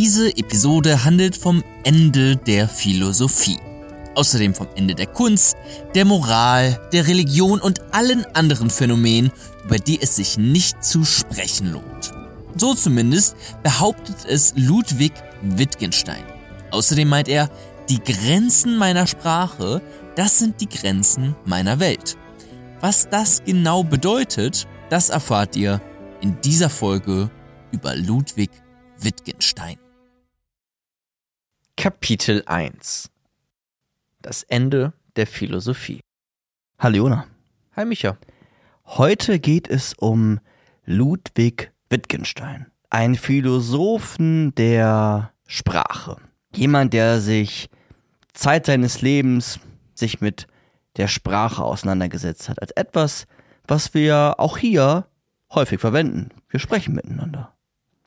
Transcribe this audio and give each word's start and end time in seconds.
Diese 0.00 0.28
Episode 0.36 1.04
handelt 1.04 1.36
vom 1.36 1.64
Ende 1.82 2.36
der 2.36 2.68
Philosophie. 2.68 3.58
Außerdem 4.14 4.54
vom 4.54 4.68
Ende 4.76 4.94
der 4.94 5.08
Kunst, 5.08 5.56
der 5.96 6.04
Moral, 6.04 6.78
der 6.92 7.08
Religion 7.08 7.60
und 7.60 7.82
allen 7.92 8.24
anderen 8.36 8.70
Phänomenen, 8.70 9.32
über 9.64 9.78
die 9.78 10.00
es 10.00 10.14
sich 10.14 10.38
nicht 10.38 10.84
zu 10.84 11.04
sprechen 11.04 11.72
lohnt. 11.72 12.12
So 12.56 12.74
zumindest 12.74 13.34
behauptet 13.64 14.18
es 14.28 14.54
Ludwig 14.54 15.10
Wittgenstein. 15.42 16.22
Außerdem 16.70 17.08
meint 17.08 17.26
er, 17.26 17.50
die 17.88 17.98
Grenzen 17.98 18.76
meiner 18.76 19.08
Sprache, 19.08 19.82
das 20.14 20.38
sind 20.38 20.60
die 20.60 20.68
Grenzen 20.68 21.34
meiner 21.44 21.80
Welt. 21.80 22.16
Was 22.80 23.08
das 23.08 23.42
genau 23.44 23.82
bedeutet, 23.82 24.68
das 24.90 25.08
erfahrt 25.08 25.56
ihr 25.56 25.82
in 26.20 26.40
dieser 26.40 26.70
Folge 26.70 27.32
über 27.72 27.96
Ludwig 27.96 28.50
Wittgenstein. 29.00 29.78
Kapitel 31.78 32.42
1 32.44 33.08
Das 34.20 34.42
Ende 34.42 34.94
der 35.14 35.28
Philosophie. 35.28 36.00
Hallo 36.76 36.96
Jona. 36.96 37.28
Hi 37.76 37.84
Micha. 37.84 38.18
Heute 38.84 39.38
geht 39.38 39.68
es 39.68 39.94
um 39.94 40.40
Ludwig 40.84 41.70
Wittgenstein, 41.88 42.66
ein 42.90 43.14
Philosophen 43.14 44.52
der 44.56 45.32
Sprache. 45.46 46.16
Jemand, 46.52 46.94
der 46.94 47.20
sich 47.20 47.70
Zeit 48.34 48.66
seines 48.66 49.00
Lebens 49.00 49.60
sich 49.94 50.20
mit 50.20 50.48
der 50.96 51.06
Sprache 51.06 51.62
auseinandergesetzt 51.62 52.48
hat, 52.48 52.60
als 52.60 52.72
etwas, 52.72 53.28
was 53.68 53.94
wir 53.94 54.34
auch 54.38 54.58
hier 54.58 55.06
häufig 55.54 55.78
verwenden. 55.78 56.30
Wir 56.48 56.58
sprechen 56.58 56.96
miteinander. 56.96 57.56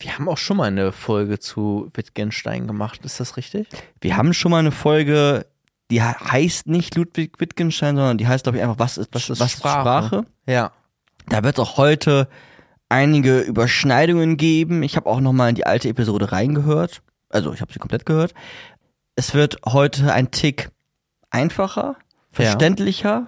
Wir 0.02 0.18
haben 0.18 0.28
auch 0.28 0.38
schon 0.38 0.58
mal 0.58 0.66
eine 0.66 0.92
Folge 0.92 1.38
zu 1.38 1.92
Wittgenstein 1.94 2.66
gemacht, 2.66 3.06
ist 3.06 3.20
das 3.20 3.38
richtig? 3.38 3.68
Wir 4.00 4.18
haben 4.18 4.34
schon 4.34 4.50
mal 4.50 4.58
eine 4.58 4.72
Folge, 4.72 5.46
die 5.92 6.02
heißt 6.02 6.66
nicht 6.68 6.96
Ludwig 6.96 7.40
Wittgenstein, 7.40 7.96
sondern 7.96 8.18
die 8.18 8.28
heißt, 8.28 8.44
glaube 8.44 8.58
ich, 8.58 8.64
einfach, 8.64 8.80
was 8.80 8.98
ist, 8.98 9.10
was, 9.14 9.30
was 9.30 9.40
ist 9.40 9.52
Sprache? 9.60 10.08
Sprache? 10.08 10.26
Ja. 10.48 10.72
Da 11.30 11.44
wird 11.44 11.60
es 11.60 11.60
auch 11.60 11.78
heute 11.78 12.28
einige 12.90 13.42
Überschneidungen 13.42 14.38
geben. 14.38 14.82
Ich 14.82 14.96
habe 14.96 15.08
auch 15.08 15.20
noch 15.20 15.34
mal 15.34 15.50
in 15.50 15.56
die 15.56 15.68
alte 15.68 15.88
Episode 15.88 16.32
reingehört. 16.32 17.04
Also, 17.30 17.54
ich 17.54 17.62
habe 17.62 17.72
sie 17.72 17.80
komplett 17.80 18.08
gehört. 18.08 18.34
Es 19.16 19.36
wird 19.36 19.60
heute 19.68 20.12
ein 20.12 20.32
Tick 20.32 20.72
einfacher, 21.30 21.96
verständlicher, 22.32 23.28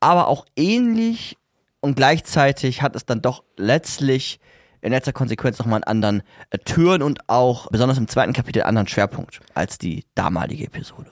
aber 0.00 0.28
auch 0.28 0.44
ähnlich 0.54 1.38
und 1.80 1.96
gleichzeitig 1.96 2.82
hat 2.82 2.94
es 2.94 3.06
dann 3.06 3.22
doch 3.22 3.42
letztlich 3.56 4.38
in 4.84 4.92
letzter 4.92 5.12
Konsequenz 5.12 5.58
nochmal 5.58 5.78
einen 5.78 5.84
anderen 5.84 6.22
äh, 6.50 6.58
Türen 6.58 7.02
und 7.02 7.28
auch 7.28 7.68
besonders 7.70 7.98
im 7.98 8.06
zweiten 8.06 8.34
Kapitel 8.34 8.60
einen 8.60 8.68
anderen 8.68 8.88
Schwerpunkt 8.88 9.40
als 9.54 9.78
die 9.78 10.04
damalige 10.14 10.66
Episode. 10.66 11.10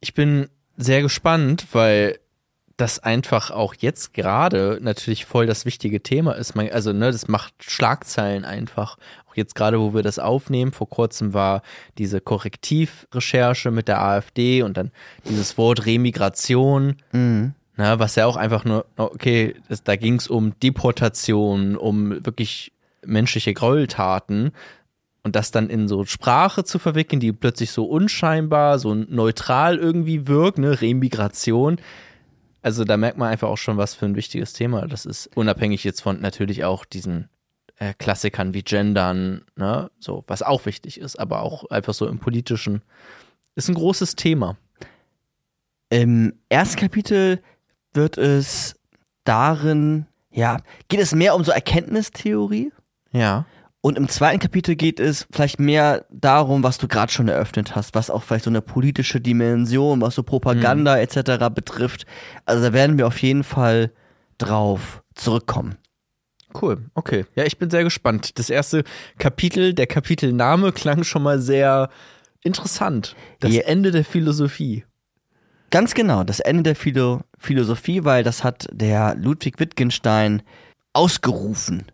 Ich 0.00 0.14
bin 0.14 0.48
sehr 0.78 1.02
gespannt, 1.02 1.66
weil 1.72 2.18
das 2.78 2.98
einfach 2.98 3.50
auch 3.50 3.74
jetzt 3.74 4.14
gerade 4.14 4.78
natürlich 4.80 5.26
voll 5.26 5.46
das 5.46 5.66
wichtige 5.66 6.02
Thema 6.02 6.32
ist. 6.32 6.54
Man, 6.54 6.70
also, 6.70 6.94
ne, 6.94 7.12
das 7.12 7.28
macht 7.28 7.52
Schlagzeilen 7.60 8.46
einfach. 8.46 8.96
Auch 9.28 9.36
jetzt 9.36 9.54
gerade, 9.54 9.78
wo 9.78 9.92
wir 9.92 10.02
das 10.02 10.18
aufnehmen, 10.18 10.72
vor 10.72 10.88
kurzem 10.88 11.34
war 11.34 11.62
diese 11.98 12.22
Korrektivrecherche 12.22 13.70
mit 13.70 13.88
der 13.88 14.00
AfD 14.00 14.62
und 14.62 14.78
dann 14.78 14.90
dieses 15.28 15.58
Wort 15.58 15.84
Remigration. 15.84 16.96
Mhm. 17.12 17.54
Na, 17.76 17.98
was 17.98 18.16
ja 18.16 18.26
auch 18.26 18.36
einfach 18.36 18.64
nur, 18.64 18.86
okay, 18.96 19.54
das, 19.68 19.84
da 19.84 19.96
ging 19.96 20.14
es 20.14 20.28
um 20.28 20.58
Deportation, 20.60 21.76
um 21.76 22.24
wirklich 22.24 22.72
menschliche 23.04 23.54
Gräueltaten 23.54 24.52
und 25.22 25.36
das 25.36 25.50
dann 25.50 25.70
in 25.70 25.88
so 25.88 26.04
Sprache 26.04 26.64
zu 26.64 26.78
verwickeln, 26.78 27.20
die 27.20 27.32
plötzlich 27.32 27.70
so 27.70 27.84
unscheinbar, 27.84 28.78
so 28.78 28.94
neutral 28.94 29.78
irgendwie 29.78 30.26
wirkt, 30.26 30.58
ne, 30.58 30.80
Remigration. 30.80 31.80
Also 32.60 32.84
da 32.84 32.96
merkt 32.96 33.18
man 33.18 33.28
einfach 33.28 33.48
auch 33.48 33.58
schon, 33.58 33.76
was 33.76 33.94
für 33.94 34.06
ein 34.06 34.16
wichtiges 34.16 34.52
Thema 34.52 34.86
das 34.86 35.06
ist. 35.06 35.28
Unabhängig 35.36 35.84
jetzt 35.84 36.00
von 36.00 36.20
natürlich 36.20 36.64
auch 36.64 36.84
diesen 36.84 37.28
äh, 37.76 37.94
Klassikern 37.94 38.54
wie 38.54 38.62
Gendern, 38.62 39.44
ne, 39.56 39.90
so, 39.98 40.24
was 40.26 40.42
auch 40.42 40.66
wichtig 40.66 40.98
ist, 40.98 41.16
aber 41.16 41.42
auch 41.42 41.70
einfach 41.70 41.94
so 41.94 42.06
im 42.06 42.18
politischen, 42.18 42.82
ist 43.54 43.68
ein 43.68 43.74
großes 43.74 44.16
Thema. 44.16 44.56
Im 45.90 46.32
ersten 46.48 46.80
Kapitel 46.80 47.42
wird 47.92 48.18
es 48.18 48.74
darin, 49.24 50.06
ja, 50.30 50.58
geht 50.88 51.00
es 51.00 51.14
mehr 51.14 51.34
um 51.34 51.44
so 51.44 51.52
Erkenntnistheorie? 51.52 52.72
Ja. 53.12 53.46
Und 53.84 53.98
im 53.98 54.08
zweiten 54.08 54.38
Kapitel 54.38 54.76
geht 54.76 55.00
es 55.00 55.26
vielleicht 55.32 55.58
mehr 55.58 56.06
darum, 56.08 56.62
was 56.62 56.78
du 56.78 56.86
gerade 56.86 57.10
schon 57.10 57.26
eröffnet 57.26 57.74
hast, 57.74 57.96
was 57.96 58.10
auch 58.10 58.22
vielleicht 58.22 58.44
so 58.44 58.50
eine 58.50 58.62
politische 58.62 59.20
Dimension, 59.20 60.00
was 60.00 60.14
so 60.14 60.22
Propaganda 60.22 60.94
mhm. 60.94 61.02
etc. 61.02 61.52
betrifft. 61.52 62.06
Also 62.46 62.62
da 62.62 62.72
werden 62.72 62.96
wir 62.96 63.08
auf 63.08 63.20
jeden 63.20 63.42
Fall 63.42 63.90
drauf 64.38 65.02
zurückkommen. 65.16 65.76
Cool, 66.60 66.84
okay. 66.94 67.24
Ja, 67.34 67.44
ich 67.44 67.58
bin 67.58 67.70
sehr 67.70 67.82
gespannt. 67.82 68.38
Das 68.38 68.50
erste 68.50 68.84
Kapitel, 69.18 69.74
der 69.74 69.88
Kapitelname 69.88 70.70
klang 70.70 71.02
schon 71.02 71.24
mal 71.24 71.40
sehr 71.40 71.88
interessant. 72.42 73.16
Das 73.40 73.52
ja. 73.52 73.62
Ende 73.62 73.90
der 73.90 74.04
Philosophie. 74.04 74.84
Ganz 75.70 75.94
genau, 75.94 76.22
das 76.22 76.38
Ende 76.38 76.62
der 76.62 76.76
Philo 76.76 77.22
Philosophie, 77.38 78.04
weil 78.04 78.22
das 78.22 78.44
hat 78.44 78.68
der 78.70 79.16
Ludwig 79.16 79.58
Wittgenstein 79.58 80.42
ausgerufen 80.92 81.86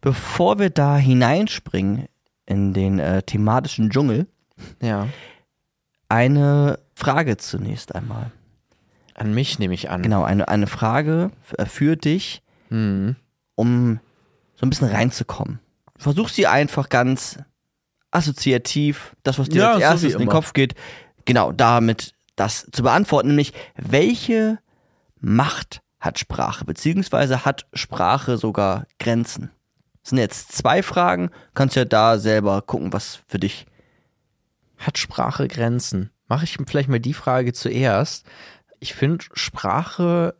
bevor 0.00 0.58
wir 0.58 0.70
da 0.70 0.96
hineinspringen 0.96 2.06
in 2.46 2.72
den 2.72 2.98
äh, 2.98 3.22
thematischen 3.22 3.90
Dschungel, 3.90 4.26
ja. 4.82 5.08
eine 6.08 6.78
Frage 6.94 7.36
zunächst 7.36 7.94
einmal. 7.94 8.32
An 9.14 9.34
mich 9.34 9.58
nehme 9.58 9.74
ich 9.74 9.90
an. 9.90 10.02
Genau, 10.02 10.22
eine, 10.22 10.48
eine 10.48 10.66
Frage 10.66 11.30
für, 11.42 11.66
für 11.66 11.96
dich, 11.96 12.42
mhm. 12.70 13.16
um 13.54 14.00
so 14.54 14.66
ein 14.66 14.70
bisschen 14.70 14.88
reinzukommen. 14.88 15.60
Versuch 15.96 16.28
sie 16.28 16.46
einfach 16.46 16.88
ganz 16.88 17.38
assoziativ, 18.10 19.16
das, 19.22 19.38
was 19.38 19.48
dir 19.48 19.62
ja, 19.62 19.72
als 19.72 19.82
erstes 19.82 20.12
so 20.12 20.18
in 20.18 20.24
den 20.24 20.30
Kopf 20.30 20.52
geht, 20.52 20.74
genau 21.24 21.52
damit 21.52 22.14
das 22.36 22.68
zu 22.72 22.82
beantworten, 22.82 23.28
nämlich 23.28 23.52
welche 23.76 24.58
Macht 25.20 25.82
hat 26.00 26.18
Sprache, 26.18 26.64
beziehungsweise 26.64 27.44
hat 27.44 27.66
Sprache 27.74 28.38
sogar 28.38 28.86
Grenzen? 28.98 29.50
Das 30.08 30.12
sind 30.12 30.20
jetzt 30.20 30.52
zwei 30.52 30.82
Fragen. 30.82 31.28
Kannst 31.52 31.76
ja 31.76 31.84
da 31.84 32.16
selber 32.16 32.62
gucken, 32.62 32.94
was 32.94 33.20
für 33.28 33.38
dich. 33.38 33.66
Hat 34.78 34.96
Sprache 34.96 35.48
Grenzen? 35.48 36.08
Mache 36.28 36.44
ich 36.44 36.56
vielleicht 36.66 36.88
mal 36.88 36.98
die 36.98 37.12
Frage 37.12 37.52
zuerst. 37.52 38.24
Ich 38.80 38.94
finde, 38.94 39.26
Sprache 39.34 40.34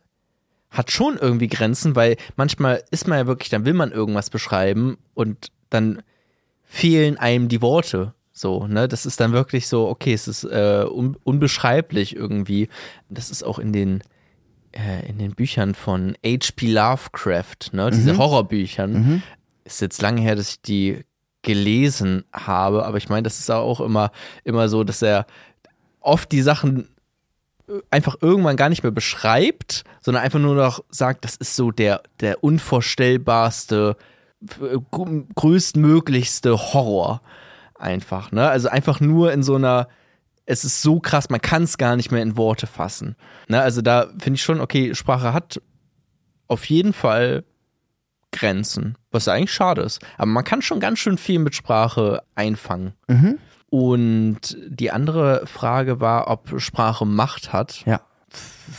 hat 0.71 0.89
schon 0.89 1.17
irgendwie 1.17 1.49
Grenzen, 1.49 1.95
weil 1.95 2.17
manchmal 2.35 2.83
ist 2.89 3.07
man 3.07 3.19
ja 3.19 3.27
wirklich, 3.27 3.49
dann 3.49 3.63
will 3.63 3.75
man 3.75 3.91
irgendwas 3.91 4.31
beschreiben 4.31 4.97
und 5.13 5.51
dann 5.69 6.01
fehlen 6.63 7.17
einem 7.17 7.47
die 7.47 7.61
Worte. 7.61 8.15
So, 8.33 8.65
ne, 8.65 8.87
das 8.87 9.05
ist 9.05 9.19
dann 9.19 9.33
wirklich 9.33 9.67
so, 9.67 9.87
okay, 9.87 10.13
es 10.13 10.27
ist 10.27 10.45
äh, 10.45 10.83
un 10.89 11.15
unbeschreiblich 11.23 12.15
irgendwie. 12.15 12.69
Das 13.07 13.29
ist 13.29 13.43
auch 13.43 13.59
in 13.59 13.71
den 13.71 14.01
äh, 14.71 15.07
in 15.07 15.19
den 15.19 15.35
Büchern 15.35 15.75
von 15.75 16.15
H.P. 16.25 16.71
Lovecraft, 16.71 17.73
ne, 17.73 17.91
diese 17.91 18.13
mhm. 18.13 18.17
Horrorbüchern, 18.17 18.93
mhm 18.93 19.23
ist 19.63 19.81
jetzt 19.81 20.01
lange 20.01 20.21
her, 20.21 20.35
dass 20.35 20.51
ich 20.51 20.61
die 20.61 21.05
gelesen 21.41 22.25
habe, 22.33 22.85
aber 22.85 22.97
ich 22.97 23.09
meine, 23.09 23.23
das 23.23 23.39
ist 23.39 23.49
auch 23.49 23.79
immer, 23.79 24.11
immer 24.43 24.67
so, 24.67 24.83
dass 24.83 25.01
er 25.01 25.25
oft 26.01 26.31
die 26.31 26.41
Sachen 26.41 26.89
einfach 27.91 28.15
irgendwann 28.21 28.57
gar 28.57 28.69
nicht 28.69 28.83
mehr 28.83 28.91
beschreibt, 28.91 29.83
sondern 30.01 30.23
einfach 30.23 30.39
nur 30.39 30.55
noch 30.55 30.83
sagt, 30.89 31.23
das 31.23 31.35
ist 31.35 31.55
so 31.55 31.71
der, 31.71 32.01
der 32.19 32.43
unvorstellbarste, 32.43 33.95
größtmöglichste 35.35 36.57
Horror 36.57 37.21
einfach, 37.75 38.31
ne? 38.31 38.49
Also 38.49 38.69
einfach 38.69 38.99
nur 38.99 39.31
in 39.31 39.43
so 39.43 39.55
einer, 39.55 39.87
es 40.45 40.63
ist 40.63 40.81
so 40.81 40.99
krass, 40.99 41.29
man 41.29 41.41
kann 41.41 41.63
es 41.63 41.77
gar 41.77 41.95
nicht 41.95 42.11
mehr 42.11 42.21
in 42.21 42.37
Worte 42.37 42.67
fassen. 42.67 43.15
Ne? 43.47 43.61
Also 43.61 43.81
da 43.81 44.07
finde 44.19 44.35
ich 44.35 44.43
schon, 44.43 44.61
okay, 44.61 44.95
Sprache 44.95 45.33
hat 45.33 45.61
auf 46.47 46.65
jeden 46.65 46.93
Fall 46.93 47.43
Grenzen, 48.31 48.97
was 49.11 49.27
eigentlich 49.27 49.53
schade 49.53 49.81
ist. 49.81 49.99
Aber 50.17 50.27
man 50.27 50.43
kann 50.43 50.61
schon 50.61 50.79
ganz 50.79 50.99
schön 50.99 51.17
viel 51.17 51.39
mit 51.39 51.55
Sprache 51.55 52.21
einfangen. 52.35 52.93
Mhm. 53.07 53.37
Und 53.69 54.57
die 54.67 54.91
andere 54.91 55.45
Frage 55.45 55.99
war, 55.99 56.27
ob 56.27 56.59
Sprache 56.59 57.05
Macht 57.05 57.53
hat. 57.53 57.85
Ja. 57.85 58.01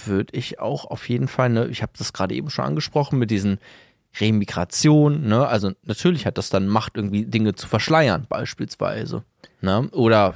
Würde 0.04 0.36
ich 0.36 0.60
auch 0.60 0.84
auf 0.84 1.08
jeden 1.08 1.28
Fall, 1.28 1.48
ne, 1.50 1.66
ich 1.66 1.82
habe 1.82 1.92
das 1.98 2.12
gerade 2.12 2.34
eben 2.34 2.50
schon 2.50 2.64
angesprochen 2.64 3.18
mit 3.18 3.30
diesen 3.30 3.58
Remigration, 4.18 5.28
ne? 5.28 5.46
Also 5.46 5.72
natürlich 5.84 6.26
hat 6.26 6.38
das 6.38 6.50
dann 6.50 6.66
Macht, 6.66 6.96
irgendwie 6.96 7.24
Dinge 7.26 7.54
zu 7.54 7.68
verschleiern, 7.68 8.26
beispielsweise. 8.28 9.24
Ne? 9.60 9.88
Oder 9.92 10.34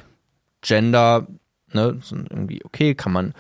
Gender, 0.63 1.27
ne, 1.73 1.99
sind 2.01 2.31
irgendwie 2.31 2.65
okay, 2.65 2.95
kann 2.95 3.13
man 3.13 3.35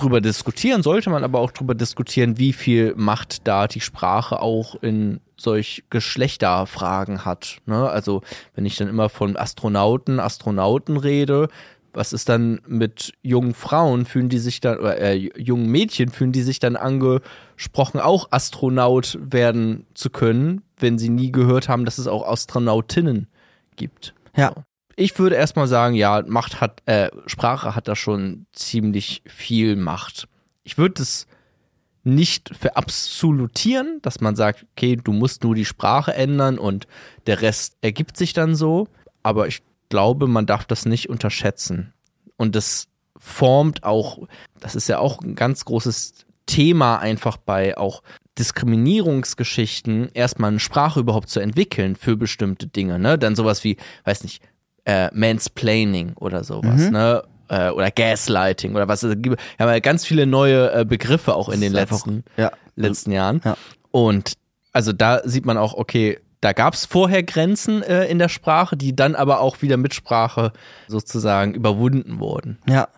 drüber 0.00 0.20
diskutieren, 0.20 0.82
sollte 0.82 1.10
man 1.10 1.24
aber 1.24 1.40
auch 1.40 1.50
drüber 1.50 1.74
diskutieren, 1.74 2.38
wie 2.38 2.52
viel 2.52 2.94
Macht 2.96 3.46
da 3.46 3.68
die 3.68 3.80
Sprache 3.80 4.40
auch 4.40 4.74
in 4.82 5.20
solch 5.36 5.84
Geschlechterfragen 5.90 7.24
hat. 7.24 7.58
Ne? 7.66 7.88
Also 7.88 8.22
wenn 8.54 8.66
ich 8.66 8.76
dann 8.76 8.88
immer 8.88 9.08
von 9.08 9.36
Astronauten, 9.36 10.20
Astronauten 10.20 10.96
rede, 10.96 11.48
was 11.92 12.12
ist 12.12 12.28
dann 12.28 12.60
mit 12.66 13.12
jungen 13.22 13.54
Frauen, 13.54 14.06
fühlen 14.06 14.28
die 14.28 14.38
sich 14.38 14.60
dann, 14.60 14.78
oder 14.78 14.98
äh, 14.98 15.14
jungen 15.14 15.66
Mädchen, 15.66 16.10
fühlen 16.10 16.32
die 16.32 16.42
sich 16.42 16.60
dann 16.60 16.76
angesprochen, 16.76 18.00
auch 18.00 18.28
Astronaut 18.30 19.18
werden 19.20 19.86
zu 19.94 20.10
können, 20.10 20.62
wenn 20.78 20.98
sie 20.98 21.08
nie 21.08 21.32
gehört 21.32 21.68
haben, 21.68 21.84
dass 21.84 21.98
es 21.98 22.06
auch 22.06 22.26
Astronautinnen 22.26 23.26
gibt. 23.76 24.14
Ja. 24.36 24.54
Ich 24.96 25.18
würde 25.18 25.36
erstmal 25.36 25.66
sagen, 25.66 25.94
ja, 25.94 26.22
Macht 26.26 26.60
hat, 26.60 26.82
äh, 26.86 27.10
Sprache 27.26 27.74
hat 27.74 27.88
da 27.88 27.96
schon 27.96 28.46
ziemlich 28.52 29.22
viel 29.26 29.76
Macht. 29.76 30.28
Ich 30.62 30.78
würde 30.78 31.02
es 31.02 31.26
nicht 32.02 32.54
verabsolutieren, 32.56 34.00
dass 34.02 34.20
man 34.20 34.36
sagt, 34.36 34.66
okay, 34.72 34.96
du 34.96 35.12
musst 35.12 35.44
nur 35.44 35.54
die 35.54 35.64
Sprache 35.64 36.14
ändern 36.14 36.58
und 36.58 36.86
der 37.26 37.42
Rest 37.42 37.76
ergibt 37.82 38.16
sich 38.16 38.32
dann 38.32 38.54
so. 38.54 38.88
Aber 39.22 39.46
ich 39.48 39.62
glaube, 39.90 40.26
man 40.26 40.46
darf 40.46 40.64
das 40.64 40.86
nicht 40.86 41.08
unterschätzen. 41.10 41.92
Und 42.36 42.56
das 42.56 42.88
formt 43.18 43.84
auch, 43.84 44.26
das 44.60 44.74
ist 44.74 44.88
ja 44.88 44.98
auch 44.98 45.20
ein 45.20 45.34
ganz 45.34 45.64
großes 45.66 46.24
Thema 46.46 46.98
einfach 46.98 47.36
bei 47.36 47.76
auch 47.76 48.02
Diskriminierungsgeschichten, 48.38 50.10
erstmal 50.14 50.50
eine 50.50 50.60
Sprache 50.60 51.00
überhaupt 51.00 51.28
zu 51.28 51.40
entwickeln 51.40 51.96
für 51.96 52.16
bestimmte 52.16 52.66
Dinge, 52.66 52.98
ne? 52.98 53.18
Dann 53.18 53.36
sowas 53.36 53.62
wie, 53.64 53.76
weiß 54.04 54.22
nicht, 54.22 54.42
äh, 54.84 55.08
Mansplaining 55.12 56.12
oder 56.16 56.44
sowas, 56.44 56.80
Mhm. 56.82 56.90
ne? 56.90 57.22
Äh, 57.48 57.70
oder 57.70 57.90
Gaslighting 57.90 58.74
oder 58.76 58.86
was. 58.86 59.02
Wir 59.02 59.12
haben 59.58 59.68
ja 59.68 59.78
ganz 59.80 60.04
viele 60.06 60.26
neue 60.26 60.72
äh, 60.72 60.84
Begriffe 60.84 61.34
auch 61.34 61.48
in 61.48 61.60
den 61.60 61.72
letzten, 61.72 62.24
Ja. 62.36 62.52
letzten 62.76 63.10
Jahren. 63.10 63.40
Ja. 63.44 63.56
Und 63.90 64.34
also 64.72 64.92
da 64.92 65.20
sieht 65.24 65.44
man 65.46 65.58
auch, 65.58 65.74
okay, 65.74 66.20
da 66.40 66.52
gab 66.52 66.74
es 66.74 66.86
vorher 66.86 67.22
Grenzen 67.24 67.82
äh, 67.82 68.04
in 68.06 68.18
der 68.20 68.28
Sprache, 68.28 68.76
die 68.76 68.94
dann 68.94 69.14
aber 69.16 69.40
auch 69.40 69.62
wieder 69.62 69.76
mit 69.76 69.94
Sprache 69.94 70.52
sozusagen 70.86 71.52
überwunden 71.54 72.20
wurden. 72.20 72.58
Ja. 72.68 72.88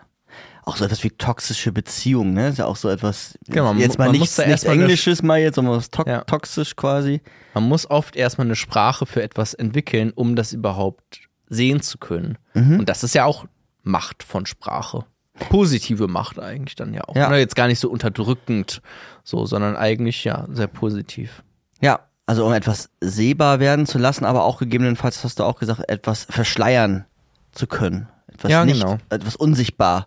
Auch 0.65 0.77
so 0.77 0.85
etwas 0.85 1.03
wie 1.03 1.11
toxische 1.11 1.73
Beziehungen, 1.73 2.35
ne? 2.35 2.49
Ist 2.51 2.59
ja 2.59 2.67
auch 2.67 2.77
so 2.77 2.89
etwas. 2.89 3.37
Genau, 3.49 3.73
man 3.73 3.79
jetzt 3.81 3.99
mal 3.99 4.05
man 4.05 4.13
muss 4.13 4.21
nichts, 4.21 4.37
da 4.37 4.43
nichts 4.43 4.53
erstmal 4.63 4.75
eine- 4.75 4.83
Englisches 4.85 5.23
mal 5.23 5.41
jetzt, 5.41 5.57
sondern 5.57 5.75
was 5.75 5.91
to 5.91 6.05
Ja. 6.07 6.21
toxisch 6.23 6.77
quasi. 6.77 7.21
Man 7.55 7.65
muss 7.65 7.91
oft 7.91 8.15
erstmal 8.15 8.47
eine 8.47 8.55
Sprache 8.55 9.05
für 9.07 9.23
etwas 9.23 9.55
entwickeln, 9.55 10.13
um 10.15 10.37
das 10.37 10.53
überhaupt 10.53 11.22
sehen 11.53 11.81
zu 11.83 11.99
können. 11.99 12.39
Mhm. 12.55 12.81
Und 12.81 12.89
das 12.89 13.05
ist 13.05 13.15
ja 13.15 13.25
auch 13.25 13.45
Macht 13.83 14.23
von 14.23 14.47
Sprache. 14.47 15.05
Positive 15.49 16.09
Macht 16.09 16.39
eigentlich 16.39 16.77
dann 16.77 16.95
ja 16.95 17.03
auch. 17.05 17.17
Ja. 17.17 17.29
Ne? 17.29 17.39
Jetzt 17.39 17.57
gar 17.57 17.67
nicht 17.67 17.81
so 17.81 17.91
unterdrückend, 17.91 18.81
so, 19.25 19.47
sondern 19.47 19.77
eigentlich 19.77 20.25
ja 20.25 20.47
sehr 20.51 20.67
positiv. 20.67 21.43
Ja, 21.81 22.01
also 22.27 22.47
um 22.47 22.53
etwas 22.53 22.91
sehbar 23.01 23.59
werden 23.61 23.87
zu 23.87 23.99
lassen, 23.99 24.25
aber 24.25 24.45
auch 24.45 24.59
gegebenenfalls, 24.59 25.25
hast 25.25 25.39
du 25.41 25.45
auch 25.45 25.59
gesagt, 25.59 25.89
etwas 25.89 26.25
verschleiern 26.25 27.07
zu 27.51 27.67
können. 27.67 28.09
Etwas 28.29 28.51
Ja, 28.51 28.65
nicht, 28.65 28.81
genau. 28.81 28.99
etwas 29.11 29.37
unsichtbar 29.37 30.07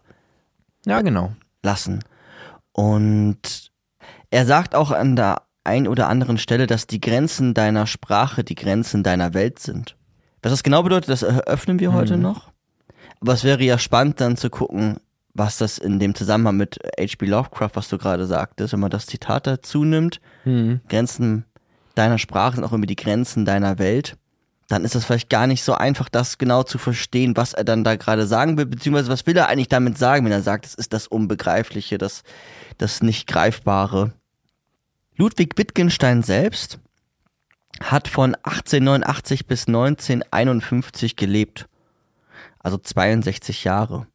Ja, 0.86 1.02
genau. 1.02 1.34
lassen. 1.64 2.04
Und 2.72 3.72
er 4.30 4.46
sagt 4.46 4.76
auch 4.76 4.92
an 4.92 5.16
der 5.16 5.42
ein 5.64 5.88
oder 5.88 6.08
anderen 6.08 6.38
Stelle, 6.38 6.68
dass 6.68 6.88
die 6.88 7.02
Grenzen 7.02 7.54
deiner 7.54 7.88
Sprache 7.88 8.44
die 8.44 8.56
Grenzen 8.56 9.04
deiner 9.04 9.34
Welt 9.34 9.60
sind. 9.60 9.96
Was 10.46 10.52
das 10.52 10.62
genau 10.62 10.84
bedeutet, 10.84 11.10
das 11.10 11.24
eröffnen 11.24 11.80
wir 11.80 11.92
heute 11.92 12.18
noch. 12.18 12.52
Aber 13.20 13.34
es 13.34 13.44
wäre 13.44 13.64
ja 13.64 13.80
spannend 13.80 14.22
dann 14.22 14.38
zu 14.38 14.52
gucken, 14.52 14.98
was 15.34 15.58
das 15.58 15.80
in 15.80 15.98
dem 15.98 16.14
Zusammenhang 16.14 16.56
mit 16.56 16.78
H.P. 17.00 17.26
Lovecraft, 17.26 17.72
was 17.74 17.90
du 17.90 17.98
gerade 17.98 18.28
sagtest, 18.28 18.72
wenn 18.72 18.80
man 18.80 18.92
das 18.92 19.08
Zitat 19.08 19.48
dazu 19.48 19.84
nimmt, 19.84 20.22
Hm. 20.44 20.82
Grenzen 20.88 21.46
deiner 21.96 22.20
Sprache 22.20 22.58
sind 22.58 22.64
auch 22.64 22.74
immer 22.74 22.86
die 22.86 22.96
Grenzen 22.96 23.44
deiner 23.44 23.80
Welt, 23.80 24.18
dann 24.68 24.86
ist 24.86 24.94
es 24.94 25.06
vielleicht 25.06 25.32
gar 25.32 25.48
nicht 25.48 25.64
so 25.64 25.74
einfach, 25.74 26.10
das 26.10 26.38
genau 26.38 26.62
zu 26.62 26.78
verstehen, 26.78 27.36
was 27.36 27.54
er 27.54 27.64
dann 27.64 27.84
da 27.84 27.96
gerade 27.96 28.28
sagen 28.28 28.56
will, 28.56 28.68
beziehungsweise 28.68 29.10
was 29.10 29.26
will 29.26 29.36
er 29.36 29.48
eigentlich 29.48 29.70
damit 29.70 29.98
sagen, 29.98 30.26
wenn 30.26 30.32
er 30.32 30.44
sagt, 30.44 30.68
es 30.68 30.76
ist 30.76 30.94
das 30.94 31.08
Unbegreifliche, 31.08 31.98
das, 31.98 32.22
das 32.78 33.02
nicht 33.02 33.26
Greifbare. 33.26 34.14
Ludwig 35.18 35.58
Wittgenstein 35.58 36.22
selbst 36.22 36.78
hat 37.82 38.08
von 38.08 38.36
1889 38.36 39.48
bis 39.48 39.68
1951 39.68 41.16
gelebt. 41.16 41.68
Also 42.60 42.78
62 42.78 43.64
Jahre. 43.64 44.08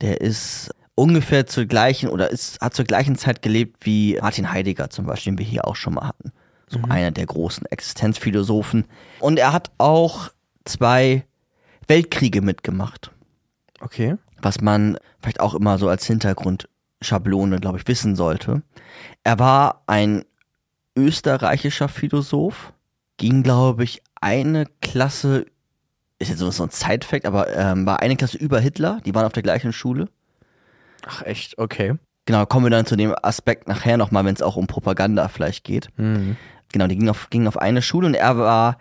Der 0.00 0.20
ist 0.20 0.70
ungefähr 0.94 1.46
zur 1.46 1.64
gleichen 1.66 2.08
oder 2.08 2.30
ist, 2.30 2.60
hat 2.60 2.74
zur 2.74 2.84
gleichen 2.84 3.16
Zeit 3.16 3.42
gelebt 3.42 3.84
wie 3.86 4.18
Martin 4.20 4.50
Heidegger 4.52 4.90
zum 4.90 5.06
Beispiel, 5.06 5.32
den 5.32 5.38
wir 5.38 5.46
hier 5.46 5.66
auch 5.66 5.76
schon 5.76 5.94
mal 5.94 6.08
hatten. 6.08 6.32
So 6.68 6.80
einer 6.88 7.12
der 7.12 7.26
großen 7.26 7.64
Existenzphilosophen. 7.66 8.86
Und 9.20 9.38
er 9.38 9.52
hat 9.52 9.70
auch 9.78 10.30
zwei 10.64 11.24
Weltkriege 11.86 12.42
mitgemacht, 12.42 13.12
Okay. 13.80 14.16
was 14.42 14.60
man 14.60 14.98
vielleicht 15.20 15.38
auch 15.40 15.54
immer 15.54 15.78
so 15.78 15.88
als 15.88 16.06
Hintergrundschablone, 16.06 17.60
glaube 17.60 17.78
ich, 17.78 17.86
wissen 17.86 18.16
sollte. 18.16 18.62
Er 19.22 19.38
war 19.38 19.82
ein 19.86 20.24
österreichischer 20.96 21.88
Philosoph, 21.88 22.72
ging, 23.16 23.42
glaube 23.42 23.84
ich, 23.84 24.02
eine 24.20 24.66
Klasse, 24.80 25.46
ist 26.18 26.28
jetzt 26.28 26.38
so 26.38 26.62
ein 26.62 26.70
Zeitfakt, 26.70 27.26
aber 27.26 27.54
ähm, 27.54 27.86
war 27.86 28.00
eine 28.00 28.16
Klasse 28.16 28.38
über 28.38 28.60
Hitler, 28.60 29.00
die 29.04 29.14
waren 29.14 29.26
auf 29.26 29.32
der 29.32 29.42
gleichen 29.42 29.72
Schule. 29.72 30.08
Ach, 31.06 31.22
echt? 31.22 31.58
Okay. 31.58 31.94
Genau, 32.26 32.44
kommen 32.44 32.66
wir 32.66 32.70
dann 32.70 32.86
zu 32.86 32.96
dem 32.96 33.14
Aspekt 33.22 33.68
nachher 33.68 33.96
nochmal, 33.96 34.24
wenn 34.24 34.34
es 34.34 34.42
auch 34.42 34.56
um 34.56 34.66
Propaganda 34.66 35.28
vielleicht 35.28 35.64
geht. 35.64 35.88
Hm. 35.96 36.36
Genau, 36.72 36.88
die 36.88 36.96
gingen 36.96 37.10
auf, 37.10 37.30
gingen 37.30 37.46
auf 37.46 37.56
eine 37.56 37.82
Schule 37.82 38.08
und 38.08 38.14
er 38.14 38.36
war 38.36 38.78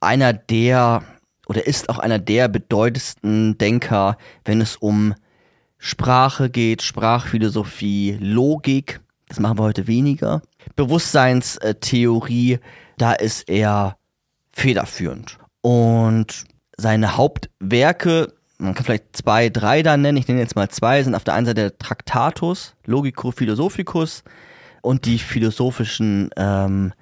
einer 0.00 0.32
der, 0.32 1.04
oder 1.46 1.66
ist 1.66 1.88
auch 1.88 1.98
einer 1.98 2.18
der 2.18 2.48
bedeutendsten 2.48 3.56
Denker, 3.56 4.16
wenn 4.44 4.60
es 4.60 4.76
um 4.76 5.14
Sprache 5.78 6.50
geht, 6.50 6.82
Sprachphilosophie, 6.82 8.18
Logik. 8.20 9.00
Das 9.28 9.38
machen 9.38 9.58
wir 9.58 9.62
heute 9.62 9.86
weniger. 9.86 10.42
Bewusstseinstheorie, 10.76 12.58
da 12.98 13.12
ist 13.12 13.48
er 13.48 13.96
federführend. 14.52 15.38
Und 15.60 16.44
seine 16.76 17.16
Hauptwerke, 17.16 18.32
man 18.58 18.74
kann 18.74 18.84
vielleicht 18.84 19.16
zwei, 19.16 19.48
drei 19.48 19.82
da 19.82 19.96
nennen, 19.96 20.18
ich 20.18 20.28
nenne 20.28 20.40
jetzt 20.40 20.56
mal 20.56 20.68
zwei, 20.68 21.02
sind 21.02 21.14
auf 21.14 21.24
der 21.24 21.34
einen 21.34 21.46
Seite 21.46 21.60
der 21.60 21.78
Tractatus, 21.78 22.74
Logico 22.84 23.30
Philosophicus 23.30 24.24
und 24.82 25.06
die 25.06 25.18
philosophischen 25.18 26.30
ähm, 26.36 26.92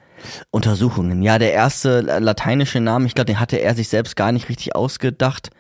Untersuchungen. 0.51 1.23
Ja, 1.23 1.39
der 1.39 1.53
erste 1.53 2.01
lateinische 2.01 2.81
Name, 2.81 3.07
ich 3.07 3.15
glaube, 3.15 3.27
den 3.27 3.41
hatte 3.41 3.57
er 3.57 3.75
sich 3.75 3.89
selbst 3.89 4.17
gar 4.17 4.33
nicht 4.33 4.49
richtig 4.49 4.75
ausgedacht. 4.75 5.51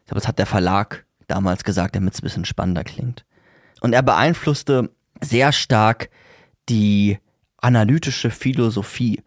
Ich 0.00 0.06
glaube, 0.06 0.20
das 0.20 0.28
hat 0.28 0.38
der 0.38 0.46
Verlag 0.46 1.04
damals 1.28 1.64
gesagt, 1.64 1.94
damit 1.94 2.14
es 2.14 2.20
ein 2.20 2.24
bisschen 2.24 2.44
spannender 2.44 2.84
klingt. 2.84 3.24
Und 3.80 3.92
er 3.92 4.02
beeinflusste 4.02 4.90
sehr 5.20 5.52
stark 5.52 6.10
die 6.68 7.18
analytische 7.58 8.30
Philosophie. 8.30 9.22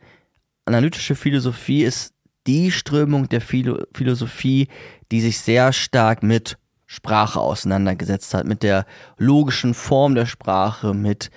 Analytische 0.66 1.16
Philosophie 1.16 1.84
ist 1.84 2.14
die 2.48 2.72
Strömung 2.72 3.30
der 3.30 3.42
Philo 3.42 3.84
Philosophie, 3.94 4.68
die 5.12 5.22
sich 5.22 5.40
sehr 5.40 5.74
stark 5.74 6.24
mit 6.24 6.58
Sprache 6.88 7.40
auseinandergesetzt 7.40 8.34
hat, 8.34 8.46
mit 8.46 8.64
der 8.64 8.86
logischen 9.18 9.74
Form 9.74 10.16
der 10.16 10.26
Sprache, 10.26 10.94
mit 10.94 11.30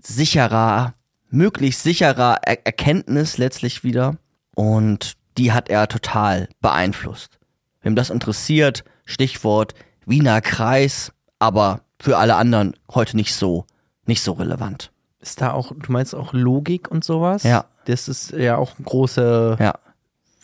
sicherer, 0.00 0.94
möglichst 1.28 1.82
sicherer 1.82 2.38
er 2.42 2.66
Erkenntnis 2.66 3.38
letztlich 3.38 3.84
wieder. 3.84 4.16
Und 4.54 5.16
die 5.36 5.52
hat 5.52 5.68
er 5.68 5.88
total 5.88 6.48
beeinflusst. 6.60 7.38
Wem 7.82 7.94
das 7.94 8.10
interessiert, 8.10 8.84
Stichwort 9.04 9.74
Wiener 10.06 10.40
Kreis, 10.40 11.12
aber 11.38 11.82
für 12.00 12.16
alle 12.16 12.36
anderen 12.36 12.74
heute 12.92 13.16
nicht 13.16 13.34
so, 13.34 13.66
nicht 14.06 14.22
so 14.22 14.32
relevant. 14.32 14.92
Ist 15.26 15.40
da 15.40 15.52
auch, 15.52 15.72
du 15.76 15.92
meinst 15.92 16.14
auch 16.14 16.32
Logik 16.32 16.90
und 16.90 17.04
sowas? 17.04 17.42
Ja. 17.42 17.66
Das 17.86 18.08
ist 18.08 18.30
ja 18.32 18.56
auch 18.56 18.78
ein 18.78 18.84
großer, 18.84 19.56
Ja, 19.60 19.74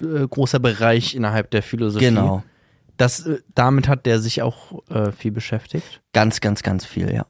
äh, 0.01 0.27
großer 0.27 0.59
Bereich 0.59 1.15
innerhalb 1.15 1.51
der 1.51 1.62
Philosophie. 1.62 2.05
genau. 2.07 2.43
Das, 2.97 3.27
äh, 3.27 3.39
damit 3.55 3.89
hat 3.89 4.07
der 4.07 4.19
sich 4.21 4.43
auch 4.43 4.83
äh, 4.91 5.12
viel 5.12 5.33
beschäftigt. 5.33 6.03
Ganz, 6.12 6.41
ganz, 6.41 6.62
ganz 6.62 6.85
viel, 6.85 7.12
ja. 7.12 7.27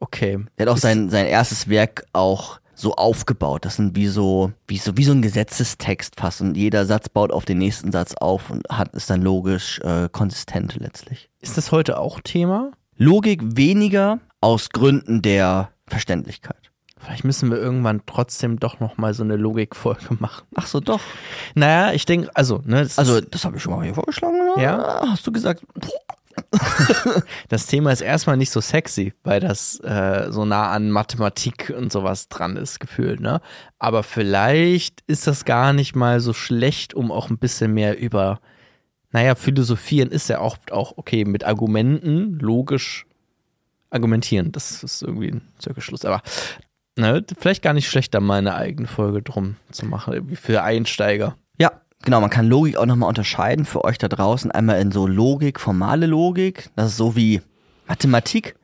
Okay. 0.00 0.38
Er 0.56 0.62
hat 0.66 0.70
auch 0.70 0.76
Ist- 0.76 0.82
sein, 0.82 1.10
sein 1.10 1.26
erstes 1.26 1.68
Werk 1.68 2.04
auch 2.12 2.60
so 2.74 2.94
aufgebaut. 2.94 3.64
Das 3.64 3.76
sind 3.76 3.94
wie 3.94 4.08
so, 4.08 4.50
wie 4.66 4.78
so, 4.78 4.96
wie 4.96 5.04
so 5.04 5.12
ein 5.12 5.22
Gesetzestext 5.22 6.18
fast. 6.18 6.40
Und 6.40 6.56
jeder 6.56 6.86
Satz 6.86 7.08
baut 7.08 7.30
auf 7.32 7.44
den 7.44 7.58
nächsten 7.58 7.92
Satz 7.92 8.14
auf 8.14 8.50
und 8.50 8.66
hat, 8.68 8.94
ist 8.94 9.10
dann 9.10 9.22
logisch 9.22 9.78
äh, 9.80 10.08
konsistent 10.10 10.74
letztlich. 10.76 11.28
Ist 11.40 11.56
das 11.56 11.70
heute 11.70 11.98
auch 11.98 12.20
Thema? 12.20 12.72
Logik 12.96 13.40
weniger 13.56 14.18
aus 14.40 14.70
Gründen 14.70 15.22
der 15.22 15.70
Verständlichkeit. 15.86 16.56
Vielleicht 17.02 17.24
müssen 17.24 17.50
wir 17.50 17.58
irgendwann 17.58 18.02
trotzdem 18.06 18.60
doch 18.60 18.78
noch 18.78 18.96
mal 18.96 19.12
so 19.12 19.24
eine 19.24 19.36
Logikfolge 19.36 20.16
machen. 20.20 20.46
Ach 20.54 20.66
so, 20.66 20.78
doch. 20.78 21.00
Naja, 21.54 21.92
ich 21.92 22.06
denke, 22.06 22.30
also, 22.34 22.62
ne, 22.64 22.82
das, 22.82 22.98
Also, 22.98 23.20
das 23.20 23.44
habe 23.44 23.56
ich 23.56 23.62
schon 23.62 23.74
mal 23.74 23.82
hier 23.84 23.94
vorgeschlagen, 23.94 24.36
oder? 24.40 24.62
Ja. 24.62 25.02
Hast 25.08 25.26
du 25.26 25.32
gesagt? 25.32 25.64
das 27.48 27.66
Thema 27.66 27.90
ist 27.90 28.02
erstmal 28.02 28.36
nicht 28.36 28.50
so 28.50 28.60
sexy, 28.60 29.12
weil 29.24 29.40
das 29.40 29.80
äh, 29.80 30.28
so 30.30 30.44
nah 30.44 30.70
an 30.70 30.90
Mathematik 30.90 31.74
und 31.76 31.92
sowas 31.92 32.28
dran 32.28 32.56
ist, 32.56 32.78
gefühlt, 32.78 33.20
ne? 33.20 33.40
Aber 33.78 34.02
vielleicht 34.02 35.02
ist 35.08 35.26
das 35.26 35.44
gar 35.44 35.72
nicht 35.72 35.96
mal 35.96 36.20
so 36.20 36.32
schlecht, 36.32 36.94
um 36.94 37.10
auch 37.10 37.30
ein 37.30 37.38
bisschen 37.38 37.74
mehr 37.74 37.98
über, 37.98 38.40
naja, 39.10 39.34
philosophieren 39.34 40.10
ist 40.10 40.28
ja 40.28 40.38
auch, 40.38 40.56
auch 40.70 40.94
okay, 40.96 41.24
mit 41.24 41.44
Argumenten, 41.44 42.38
logisch 42.38 43.06
argumentieren. 43.90 44.52
Das 44.52 44.82
ist 44.82 45.02
irgendwie 45.02 45.32
ein 45.32 45.42
Zirkelschluss. 45.58 46.04
Aber 46.04 46.22
ne, 46.96 47.24
vielleicht 47.38 47.62
gar 47.62 47.72
nicht 47.72 47.88
schlecht, 47.88 48.14
da 48.14 48.20
mal 48.20 48.38
eine 48.38 48.54
eigene 48.54 48.88
Folge 48.88 49.22
drum 49.22 49.56
zu 49.70 49.86
machen, 49.86 50.36
für 50.36 50.62
Einsteiger. 50.62 51.36
Ja, 51.58 51.72
genau. 52.02 52.20
Man 52.20 52.30
kann 52.30 52.46
Logik 52.46 52.76
auch 52.76 52.86
nochmal 52.86 53.08
unterscheiden 53.08 53.64
für 53.64 53.84
euch 53.84 53.98
da 53.98 54.08
draußen. 54.08 54.50
Einmal 54.50 54.80
in 54.80 54.92
so 54.92 55.06
Logik, 55.06 55.60
formale 55.60 56.06
Logik, 56.06 56.70
das 56.76 56.90
ist 56.90 56.96
so 56.96 57.16
wie 57.16 57.40
Mathematik 57.86 58.54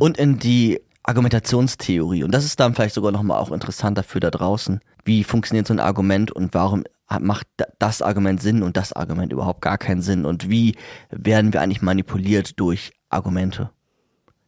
und 0.00 0.18
in 0.18 0.38
die 0.40 0.80
Argumentationstheorie. 1.04 2.24
Und 2.24 2.32
das 2.34 2.44
ist 2.44 2.58
dann 2.60 2.74
vielleicht 2.74 2.94
sogar 2.94 3.12
nochmal 3.12 3.38
auch 3.38 3.52
interessanter 3.52 4.02
für 4.02 4.20
da 4.20 4.30
draußen. 4.30 4.80
Wie 5.04 5.22
funktioniert 5.24 5.66
so 5.66 5.74
ein 5.74 5.80
Argument 5.80 6.30
und 6.32 6.54
warum 6.54 6.84
macht 7.20 7.46
da- 7.58 7.66
das 7.78 8.02
Argument 8.02 8.40
Sinn 8.42 8.62
und 8.62 8.76
das 8.76 8.92
Argument 8.92 9.32
überhaupt 9.32 9.60
gar 9.60 9.78
keinen 9.78 10.02
Sinn? 10.02 10.24
Und 10.24 10.50
wie 10.50 10.74
werden 11.10 11.52
wir 11.52 11.60
eigentlich 11.60 11.82
manipuliert 11.82 12.58
durch 12.58 12.92
Argumente? 13.10 13.70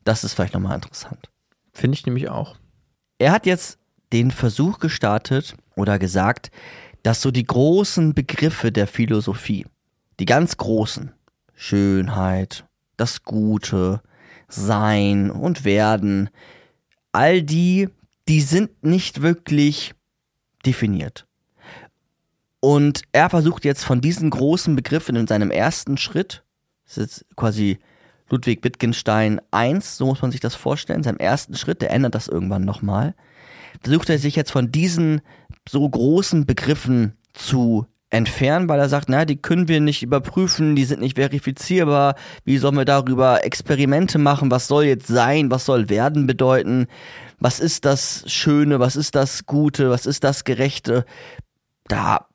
Das 0.05 0.25
ist 0.25 0.35
vielleicht 0.35 0.55
nochmal 0.55 0.75
interessant. 0.75 1.31
Finde 1.73 1.95
ich 1.97 2.07
nämlich 2.07 2.29
auch. 2.29 2.57
Er 3.19 3.33
hat 3.33 3.47
jetzt 3.47 3.79
den 4.13 4.31
Versuch 4.31 4.79
gestartet 4.79 5.57
oder 5.75 5.99
gesagt, 5.99 6.51
dass 7.03 7.23
so 7.23 7.31
die 7.31 7.45
großen 7.45 8.15
Begriffe 8.15 8.73
der 8.73 8.87
Philosophie, 8.87 9.67
die 10.19 10.27
ganz 10.27 10.57
großen, 10.57 11.13
Schönheit, 11.55 12.65
das 12.97 13.23
Gute, 13.23 14.03
Sein 14.49 15.31
und 15.31 15.65
Werden, 15.65 16.31
all 17.13 17.43
die, 17.43 17.89
die 18.29 18.41
sind 18.41 18.85
nicht 18.85 19.23
wirklich 19.23 19.95
definiert. 20.67 21.27
Und 22.61 23.03
er 23.13 23.31
versucht 23.31 23.65
jetzt 23.65 23.85
von 23.85 24.01
diesen 24.01 24.31
großen 24.31 24.77
Begriffen 24.77 25.17
in 25.17 25.27
seinem 25.27 25.51
ersten 25.51 25.97
Schritt, 25.97 26.43
das 26.85 26.99
ist 26.99 27.03
jetzt 27.23 27.37
quasi 27.37 27.79
Ludwig 28.28 28.64
Wittgenstein 28.64 29.40
1, 29.50 29.97
so 29.97 30.06
muss 30.06 30.23
man 30.23 30.30
sich 30.30 30.40
das 30.40 30.54
vorstellen, 30.54 31.02
seinem 31.02 31.18
ersten 31.18 31.54
Schritt, 31.54 31.83
der 31.83 31.90
ändert 31.90 32.14
das 32.14 32.28
irgendwann 32.28 32.64
nochmal, 32.64 33.14
versucht 33.83 34.11
er 34.11 34.18
sich 34.18 34.37
jetzt 34.37 34.50
von 34.50 34.73
diesen 34.73 35.21
so 35.68 35.88
großen 35.88 36.47
Begriffen 36.47 37.12
zu 37.33 37.87
entfernen, 38.11 38.68
weil 38.68 38.78
er 38.78 38.88
sagt, 38.88 39.09
na, 39.09 39.25
die 39.25 39.37
können 39.37 39.68
wir 39.68 39.80
nicht 39.80 40.02
überprüfen, 40.02 40.76
die 40.76 40.85
sind 40.85 41.00
nicht 41.00 41.18
verifizierbar, 41.18 42.14
wie 42.45 42.59
sollen 42.59 42.76
wir 42.76 42.85
darüber 42.85 43.45
Experimente 43.45 44.18
machen, 44.18 44.50
was 44.50 44.68
soll 44.68 44.85
jetzt 44.85 45.09
sein, 45.09 45.50
was 45.50 45.64
soll 45.64 45.88
werden 45.88 46.26
bedeuten, 46.26 46.87
was 47.38 47.61
ist 47.61 47.85
das 47.85 48.25
Schöne, 48.26 48.78
was 48.78 48.97
ist 48.97 49.14
das 49.14 49.47
Gute, 49.47 49.90
was 49.90 50.06
ist 50.06 50.25
das 50.25 50.45
Gerechte, 50.45 51.04
da, 51.88 52.26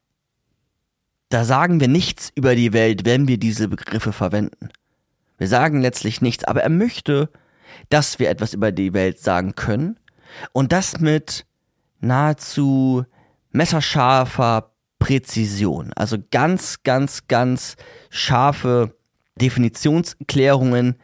da 1.29 1.45
sagen 1.45 1.79
wir 1.79 1.87
nichts 1.87 2.31
über 2.35 2.55
die 2.55 2.73
Welt, 2.73 3.05
wenn 3.05 3.27
wir 3.27 3.37
diese 3.37 3.67
Begriffe 3.67 4.11
verwenden. 4.11 4.69
Wir 5.41 5.47
sagen 5.47 5.81
letztlich 5.81 6.21
nichts, 6.21 6.43
aber 6.43 6.61
er 6.61 6.69
möchte, 6.69 7.27
dass 7.89 8.19
wir 8.19 8.29
etwas 8.29 8.53
über 8.53 8.71
die 8.71 8.93
Welt 8.93 9.17
sagen 9.17 9.55
können. 9.55 9.99
Und 10.51 10.71
das 10.71 10.99
mit 10.99 11.47
nahezu 11.99 13.05
messerscharfer 13.49 14.71
Präzision. 14.99 15.93
Also 15.95 16.17
ganz, 16.29 16.83
ganz, 16.83 17.25
ganz 17.27 17.75
scharfe 18.11 18.95
Definitionsklärungen. 19.33 20.97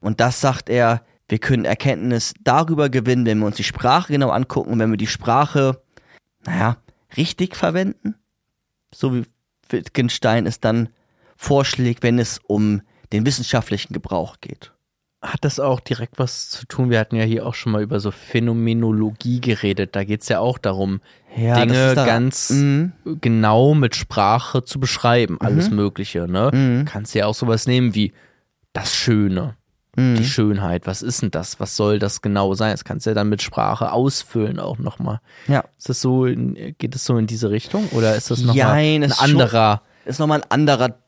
Und 0.00 0.18
das 0.18 0.40
sagt 0.40 0.70
er, 0.70 1.04
wir 1.28 1.38
können 1.38 1.64
Erkenntnis 1.64 2.34
darüber 2.42 2.88
gewinnen, 2.88 3.26
wenn 3.26 3.38
wir 3.38 3.46
uns 3.46 3.58
die 3.58 3.62
Sprache 3.62 4.12
genau 4.12 4.30
angucken, 4.30 4.76
wenn 4.80 4.90
wir 4.90 4.96
die 4.96 5.06
Sprache, 5.06 5.80
naja, 6.44 6.78
richtig 7.16 7.54
verwenden, 7.54 8.16
so 8.92 9.14
wie 9.14 9.22
Wittgenstein 9.68 10.46
es 10.46 10.58
dann 10.58 10.88
vorschlägt, 11.36 12.02
wenn 12.02 12.18
es 12.18 12.40
um 12.48 12.82
den 13.12 13.26
wissenschaftlichen 13.26 13.92
Gebrauch 13.92 14.36
geht. 14.40 14.72
Hat 15.22 15.42
das 15.44 15.58
auch 15.58 15.80
direkt 15.80 16.18
was 16.18 16.50
zu 16.50 16.66
tun? 16.66 16.90
Wir 16.90 17.00
hatten 17.00 17.16
ja 17.16 17.24
hier 17.24 17.46
auch 17.46 17.54
schon 17.54 17.72
mal 17.72 17.82
über 17.82 17.98
so 17.98 18.10
Phänomenologie 18.10 19.40
geredet. 19.40 19.96
Da 19.96 20.04
geht 20.04 20.22
es 20.22 20.28
ja 20.28 20.38
auch 20.40 20.58
darum, 20.58 21.00
Ja, 21.36 21.64
Dinge 21.64 21.94
da- 21.94 22.04
ganz 22.06 22.50
Mhm. 22.50 22.92
genau 23.20 23.74
mit 23.74 23.96
Sprache 23.96 24.64
zu 24.64 24.78
beschreiben. 24.78 25.40
Alles 25.40 25.70
Mögliche, 25.70 26.28
ne? 26.28 26.50
Mhm. 26.52 26.84
Kannst 26.84 27.14
ja 27.14 27.26
auch 27.26 27.34
sowas 27.34 27.66
nehmen 27.66 27.94
wie 27.94 28.12
das 28.72 28.94
Schöne, 28.94 29.56
Mhm. 29.96 30.16
die 30.16 30.24
Schönheit. 30.26 30.86
Was 30.86 31.00
ist 31.02 31.22
denn 31.22 31.30
das? 31.30 31.58
Was 31.58 31.74
soll 31.76 31.98
das 31.98 32.20
genau 32.20 32.54
sein? 32.54 32.72
Das 32.72 32.84
kannst 32.84 33.06
du 33.06 33.10
ja 33.10 33.14
dann 33.14 33.28
mit 33.30 33.40
Sprache 33.42 33.92
ausfüllen 33.92 34.58
auch 34.60 34.78
nochmal. 34.78 35.20
Ja. 35.48 35.64
Ist 35.78 35.88
das 35.88 36.00
so, 36.02 36.26
in, 36.26 36.74
geht 36.78 36.94
es 36.94 37.04
so 37.04 37.16
in 37.16 37.26
diese 37.26 37.50
Richtung? 37.50 37.88
Oder 37.92 38.14
ist 38.14 38.30
das 38.30 38.42
nochmal 38.42 38.66
ein 38.72 39.02
ist 39.02 39.16
schon- 39.16 39.30
anderer? 39.30 39.82
ist 40.04 40.18
nochmal 40.20 40.42
ein 40.42 40.50
anderer 40.50 40.98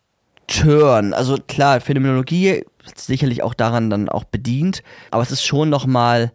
Turn. 0.46 1.12
Also 1.14 1.36
klar, 1.48 1.80
Phänomenologie 1.80 2.64
ist 2.84 3.06
sicherlich 3.06 3.42
auch 3.42 3.54
daran 3.54 3.90
dann 3.90 4.08
auch 4.08 4.24
bedient, 4.24 4.82
aber 5.10 5.22
es 5.22 5.30
ist 5.30 5.44
schon 5.44 5.68
nochmal 5.70 6.32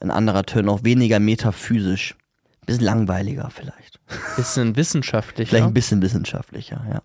ein 0.00 0.10
anderer 0.10 0.44
Turn, 0.44 0.68
auch 0.68 0.84
weniger 0.84 1.20
metaphysisch. 1.20 2.16
Bisschen 2.66 2.84
langweiliger 2.84 3.50
vielleicht. 3.50 3.98
Bisschen 4.36 4.76
wissenschaftlicher? 4.76 5.48
Vielleicht 5.48 5.66
ein 5.66 5.74
bisschen 5.74 6.00
wissenschaftlicher, 6.02 6.84
ja. 6.88 7.02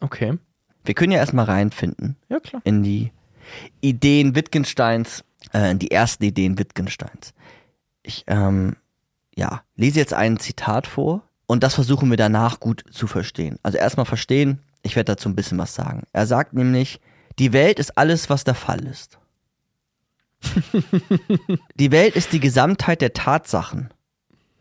Okay. 0.00 0.38
Wir 0.84 0.94
können 0.94 1.12
ja 1.12 1.18
erstmal 1.18 1.44
reinfinden 1.44 2.16
Ja, 2.28 2.40
klar. 2.40 2.60
in 2.64 2.82
die 2.82 3.12
Ideen 3.80 4.34
Wittgensteins, 4.34 5.24
äh, 5.52 5.70
in 5.70 5.78
die 5.78 5.90
ersten 5.92 6.24
Ideen 6.24 6.58
Wittgensteins. 6.58 7.34
Ich, 8.02 8.24
ähm, 8.26 8.76
ja, 9.36 9.62
lese 9.76 10.00
jetzt 10.00 10.14
ein 10.14 10.38
Zitat 10.38 10.86
vor 10.86 11.22
und 11.46 11.62
das 11.62 11.74
versuchen 11.74 12.10
wir 12.10 12.16
danach 12.16 12.58
gut 12.58 12.84
zu 12.90 13.06
verstehen. 13.06 13.58
Also 13.62 13.78
erstmal 13.78 14.06
verstehen, 14.06 14.60
ich 14.86 14.96
werde 14.96 15.12
dazu 15.12 15.28
ein 15.28 15.36
bisschen 15.36 15.58
was 15.58 15.74
sagen. 15.74 16.04
Er 16.12 16.26
sagt 16.26 16.54
nämlich, 16.54 17.00
die 17.38 17.52
Welt 17.52 17.78
ist 17.78 17.98
alles, 17.98 18.30
was 18.30 18.44
der 18.44 18.54
Fall 18.54 18.86
ist. 18.86 19.18
die 21.74 21.90
Welt 21.90 22.14
ist 22.14 22.32
die 22.32 22.40
Gesamtheit 22.40 23.00
der 23.00 23.12
Tatsachen, 23.12 23.92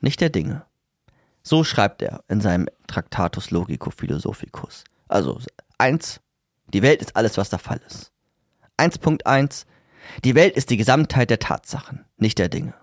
nicht 0.02 0.20
der 0.20 0.30
Dinge. 0.30 0.66
So 1.44 1.64
schreibt 1.64 2.02
er 2.02 2.24
in 2.28 2.42
seinem 2.42 2.68
Tractatus 2.88 3.52
Logico 3.52 3.92
Philosophicus. 3.92 4.84
Also 5.08 5.40
eins, 5.78 6.22
die 6.74 6.82
Welt 6.82 7.02
ist 7.02 7.16
alles, 7.16 7.38
was 7.38 7.50
der 7.50 7.60
Fall 7.60 7.80
ist. 7.88 8.12
1.1, 8.78 9.66
die 10.24 10.34
Welt 10.34 10.56
ist 10.56 10.72
die 10.72 10.78
Gesamtheit 10.78 11.30
der 11.30 11.40
Tatsachen, 11.40 12.06
nicht 12.18 12.40
der 12.40 12.50
Dinge. 12.50 12.74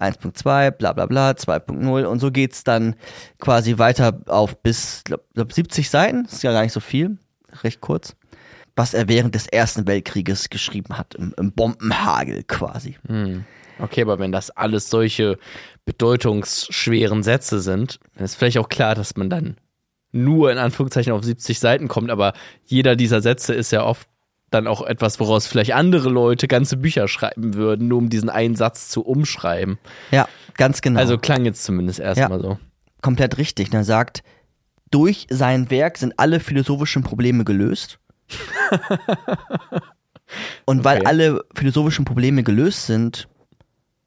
1.2, 0.00 0.70
bla 0.72 0.92
bla 0.92 1.06
bla, 1.06 1.30
2.0 1.30 2.04
und 2.04 2.18
so 2.18 2.30
geht's 2.30 2.64
dann 2.64 2.96
quasi 3.38 3.78
weiter 3.78 4.20
auf 4.26 4.60
bis 4.62 5.02
glaub, 5.04 5.22
glaub 5.34 5.52
70 5.52 5.90
Seiten, 5.90 6.24
ist 6.24 6.42
ja 6.42 6.52
gar 6.52 6.62
nicht 6.62 6.72
so 6.72 6.80
viel, 6.80 7.18
recht 7.62 7.80
kurz, 7.80 8.16
was 8.76 8.94
er 8.94 9.08
während 9.08 9.34
des 9.34 9.46
Ersten 9.46 9.86
Weltkrieges 9.86 10.50
geschrieben 10.50 10.96
hat, 10.96 11.14
im, 11.14 11.34
im 11.36 11.52
Bombenhagel 11.52 12.44
quasi. 12.44 12.96
Hm. 13.06 13.44
Okay, 13.78 14.02
aber 14.02 14.18
wenn 14.18 14.32
das 14.32 14.50
alles 14.50 14.90
solche 14.90 15.38
bedeutungsschweren 15.84 17.22
Sätze 17.22 17.60
sind, 17.60 17.98
dann 18.14 18.24
ist 18.24 18.34
vielleicht 18.34 18.58
auch 18.58 18.68
klar, 18.68 18.94
dass 18.94 19.16
man 19.16 19.30
dann 19.30 19.56
nur 20.12 20.50
in 20.50 20.58
Anführungszeichen 20.58 21.12
auf 21.12 21.24
70 21.24 21.58
Seiten 21.58 21.88
kommt, 21.88 22.10
aber 22.10 22.32
jeder 22.64 22.96
dieser 22.96 23.22
Sätze 23.22 23.54
ist 23.54 23.70
ja 23.70 23.84
oft 23.84 24.08
dann 24.50 24.66
auch 24.66 24.82
etwas, 24.82 25.20
woraus 25.20 25.46
vielleicht 25.46 25.72
andere 25.74 26.08
Leute 26.08 26.48
ganze 26.48 26.76
Bücher 26.76 27.06
schreiben 27.08 27.54
würden, 27.54 27.88
nur 27.88 27.98
um 27.98 28.10
diesen 28.10 28.28
einen 28.28 28.56
Satz 28.56 28.88
zu 28.88 29.02
umschreiben. 29.02 29.78
Ja, 30.10 30.28
ganz 30.56 30.80
genau. 30.82 30.98
Also 30.98 31.18
klang 31.18 31.44
jetzt 31.44 31.62
zumindest 31.64 32.00
erstmal 32.00 32.40
so. 32.40 32.58
komplett 33.00 33.38
richtig. 33.38 33.72
Er 33.72 33.84
sagt, 33.84 34.22
durch 34.90 35.26
sein 35.30 35.70
Werk 35.70 35.98
sind 35.98 36.14
alle 36.18 36.40
philosophischen 36.40 37.02
Probleme 37.04 37.44
gelöst. 37.44 37.98
Und 40.64 40.84
weil 40.84 40.98
Okay. 40.98 41.06
alle 41.06 41.44
philosophischen 41.54 42.04
Probleme 42.04 42.42
gelöst 42.42 42.86
sind, 42.86 43.28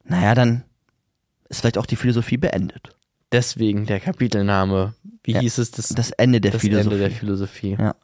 naja, 0.06 0.36
dann 0.36 0.64
ist 1.50 1.62
vielleicht 1.62 1.78
auch 1.78 1.86
die 1.86 1.96
Philosophie 1.98 2.38
beendet. 2.38 2.90
Deswegen 3.32 3.86
der 3.86 4.00
Kapitelname. 4.00 4.94
Wie 5.24 5.34
Ja, 5.34 5.40
hieß 5.40 5.58
es? 5.58 5.72
Das, 5.72 5.90
Das 5.90 6.12
Ende 6.12 6.40
der 6.42 6.52
das 6.52 6.62
Philosophie. 6.62 6.94
Ende 6.96 7.10
der 7.10 7.12
Philosophie. 7.12 7.78
Ja. 7.80 7.96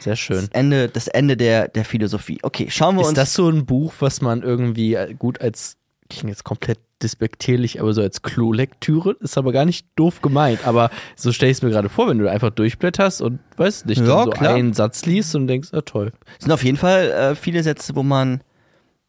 Sehr 0.00 0.16
schön. 0.16 0.40
Das 0.40 0.48
Ende, 0.50 0.88
das 0.88 1.08
Ende 1.08 1.36
der, 1.36 1.68
der 1.68 1.84
Philosophie. 1.84 2.38
Okay, 2.42 2.68
schauen 2.70 2.96
wir 2.96 3.02
Ist 3.02 3.08
uns. 3.08 3.16
das 3.16 3.34
so 3.34 3.48
ein 3.48 3.66
Buch, 3.66 3.92
was 4.00 4.20
man 4.20 4.42
irgendwie 4.42 4.96
gut 5.18 5.40
als 5.40 5.76
klingt 6.10 6.30
jetzt 6.30 6.44
komplett 6.44 6.78
despektierlich, 7.02 7.80
aber 7.80 7.92
so 7.92 8.00
als 8.00 8.22
Klolektüre 8.22 9.14
ist 9.20 9.36
aber 9.36 9.52
gar 9.52 9.64
nicht 9.66 9.86
doof 9.94 10.22
gemeint. 10.22 10.66
Aber 10.66 10.90
so 11.16 11.32
stell 11.32 11.50
ich 11.50 11.58
es 11.58 11.62
mir 11.62 11.68
gerade 11.70 11.88
vor, 11.90 12.08
wenn 12.08 12.18
du 12.18 12.30
einfach 12.30 12.50
durchblätterst 12.50 13.20
und 13.20 13.40
weißt 13.58 13.84
nicht, 13.86 14.00
Ja, 14.00 14.24
so 14.24 14.30
klar. 14.30 14.54
einen 14.54 14.72
Satz 14.72 15.04
liest 15.04 15.34
und 15.34 15.46
denkst, 15.48 15.68
ah 15.72 15.82
toll. 15.82 16.12
Es 16.38 16.44
sind 16.44 16.52
auf 16.52 16.64
jeden 16.64 16.78
Fall 16.78 17.10
äh, 17.10 17.34
viele 17.34 17.62
Sätze, 17.62 17.94
wo 17.94 18.02
man 18.02 18.40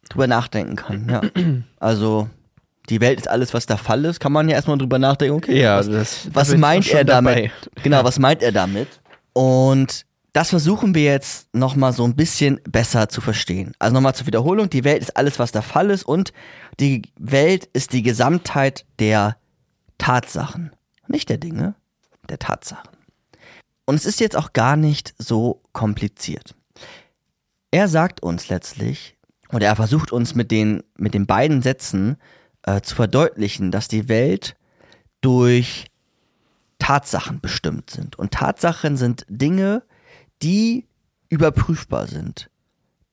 drüber 0.10 0.27
nachdenken 0.27 0.75
kann. 0.75 1.08
Ja. 1.10 1.22
Also 1.79 2.27
die 2.89 3.00
Welt 3.00 3.19
ist 3.22 3.29
alles, 3.29 3.53
was 3.53 3.65
der 3.65 3.77
Fall 3.77 4.03
ist, 4.03 4.19
kann 4.19 4.31
man 4.34 4.50
ja 4.50 4.55
erstmal 4.55 4.77
drüber 4.77 5.00
nachdenken, 5.00 5.36
okay, 5.38 5.62
Ja, 5.62 5.77
was, 5.77 5.89
das, 5.89 6.24
da 6.25 6.36
was 6.36 6.55
meint 6.58 6.91
er 6.91 7.05
damit? 7.05 7.36
dabei. 7.36 7.51
Genau, 7.84 8.03
was 8.03 8.19
meint 8.19 8.41
er 8.43 8.51
damit? 8.51 8.88
Und 9.34 10.05
das 10.34 10.50
versuchen 10.50 10.94
wir 10.96 11.04
jetzt 11.04 11.54
nochmal 11.54 11.94
so 11.94 12.04
ein 12.04 12.16
bisschen 12.16 12.60
besser 12.70 13.10
zu 13.10 13.22
verstehen. 13.22 13.74
Also 13.80 13.94
nochmal 13.94 14.16
zur 14.16 14.28
Wiederholung, 14.28 14.70
die 14.70 14.84
Welt 14.84 15.02
ist 15.02 15.18
alles, 15.18 15.40
was 15.40 15.52
der 15.52 15.62
Fall 15.62 15.90
ist 15.90 16.04
und 16.04 16.34
die 16.80 17.02
Welt 17.18 17.66
ist 17.74 17.94
die 17.94 18.04
Gesamtheit 18.04 18.86
der 19.00 19.38
Tatsachen. 19.98 20.72
Nicht 21.08 21.30
der 21.30 21.38
Dinge, 21.38 21.76
der 22.30 22.40
Tatsachen. 22.40 22.90
Und 23.86 23.96
es 23.96 24.06
ist 24.06 24.20
jetzt 24.20 24.36
auch 24.36 24.54
gar 24.54 24.76
nicht 24.76 25.16
so 25.18 25.64
kompliziert. 25.74 26.56
Er 27.72 27.88
sagt 27.88 28.22
uns 28.22 28.50
letztlich, 28.50 29.18
oder 29.52 29.66
er 29.66 29.76
versucht 29.76 30.12
uns 30.12 30.36
mit 30.36 30.52
den, 30.52 30.84
mit 30.96 31.16
den 31.16 31.26
beiden 31.26 31.64
Sätzen 31.64 32.18
äh, 32.64 32.82
zu 32.82 32.96
verdeutlichen, 32.96 33.72
dass 33.72 33.88
die 33.88 34.08
Welt 34.08 34.56
durch 35.22 35.88
Tatsachen 36.78 37.42
bestimmt 37.42 37.90
sind. 37.90 38.18
Und 38.18 38.32
Tatsachen 38.32 38.96
sind 38.96 39.26
Dinge, 39.28 39.84
die 40.41 40.88
überprüfbar 41.29 42.08
sind, 42.08 42.50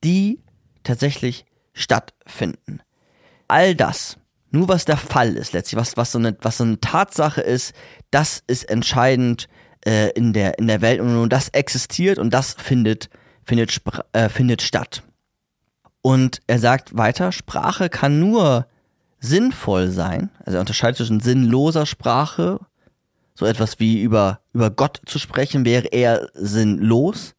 die 0.04 0.40
tatsächlich 0.83 1.45
stattfinden. 1.73 2.80
All 3.49 3.75
das, 3.75 4.16
nur 4.50 4.68
was 4.68 4.85
der 4.85 4.97
Fall 4.97 5.37
ist 5.37 5.52
letztlich, 5.52 5.78
was, 5.78 5.97
was, 5.97 6.12
so, 6.12 6.18
eine, 6.18 6.37
was 6.40 6.59
so 6.59 6.64
eine 6.64 6.80
Tatsache 6.80 7.40
ist, 7.40 7.75
das 8.11 8.42
ist 8.47 8.64
entscheidend 8.71 9.49
äh, 9.85 10.11
in, 10.11 10.33
der, 10.33 10.59
in 10.59 10.66
der 10.66 10.80
Welt 10.80 11.00
und 11.00 11.28
das 11.28 11.49
existiert 11.50 12.18
und 12.18 12.33
das 12.33 12.54
findet, 12.54 13.11
findet, 13.45 13.80
äh, 14.12 14.28
findet 14.28 14.62
statt. 14.62 15.02
Und 16.02 16.40
er 16.47 16.59
sagt 16.59 16.97
weiter, 16.97 17.33
Sprache 17.33 17.88
kann 17.88 18.21
nur 18.21 18.66
sinnvoll 19.18 19.90
sein, 19.90 20.30
also 20.45 20.56
er 20.56 20.61
unterscheidet 20.61 20.99
zwischen 20.99 21.21
sinnloser 21.21 21.87
Sprache 21.87 22.61
so 23.37 23.45
etwas 23.47 23.78
wie 23.78 24.02
über, 24.02 24.40
über 24.52 24.71
Gott 24.71 25.00
zu 25.05 25.19
sprechen 25.19 25.64
wäre 25.64 25.88
eher 25.88 26.28
sinnlos, 26.35 27.35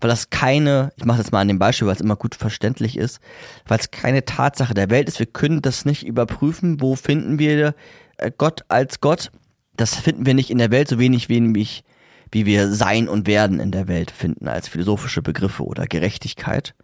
weil 0.00 0.10
das 0.10 0.28
keine, 0.28 0.92
ich 0.96 1.04
mache 1.04 1.18
das 1.18 1.30
mal 1.30 1.40
an 1.40 1.48
dem 1.48 1.60
Beispiel, 1.60 1.86
weil 1.86 1.94
es 1.94 2.00
immer 2.00 2.16
gut 2.16 2.34
verständlich 2.34 2.96
ist, 2.96 3.20
weil 3.66 3.78
es 3.78 3.90
keine 3.92 4.24
Tatsache 4.24 4.74
der 4.74 4.90
Welt 4.90 5.08
ist. 5.08 5.20
Wir 5.20 5.26
können 5.26 5.62
das 5.62 5.84
nicht 5.84 6.04
überprüfen. 6.04 6.80
Wo 6.80 6.96
finden 6.96 7.38
wir 7.38 7.74
äh, 8.16 8.30
Gott 8.36 8.64
als 8.68 9.00
Gott? 9.00 9.30
Das 9.76 9.94
finden 9.94 10.26
wir 10.26 10.34
nicht 10.34 10.50
in 10.50 10.58
der 10.58 10.72
Welt, 10.72 10.88
so 10.88 10.98
wenig 10.98 11.28
wenig 11.28 11.84
wie 12.32 12.44
wir 12.44 12.72
Sein 12.72 13.08
und 13.08 13.26
Werden 13.26 13.60
in 13.60 13.70
der 13.70 13.88
Welt 13.88 14.10
finden 14.10 14.48
als 14.48 14.68
philosophische 14.68 15.22
Begriffe 15.22 15.64
oder 15.64 15.86
Gerechtigkeit. 15.86 16.74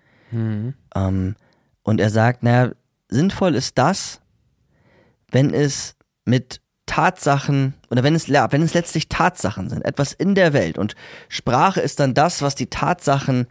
Ähm, 0.95 1.37
und 1.83 2.01
er 2.01 2.11
sagt, 2.11 2.43
naja, 2.43 2.73
sinnvoll 3.09 3.55
ist 3.55 3.79
das, 3.79 4.21
wenn 5.31 5.53
es 5.53 5.95
mit 6.25 6.61
Tatsachen 6.87 7.75
oder 7.91 8.03
wenn 8.03 8.15
es 8.15 8.29
wenn 8.29 8.63
es 8.63 8.75
letztlich 8.75 9.09
Tatsachen 9.09 9.69
sind, 9.69 9.85
etwas 9.85 10.13
in 10.13 10.35
der 10.35 10.53
Welt 10.53 10.79
und 10.79 10.95
Sprache 11.29 11.81
ist 11.81 12.01
dann 12.01 12.15
das, 12.15 12.43
was 12.43 12.55
die 12.55 12.69
Tatsachen 12.69 13.47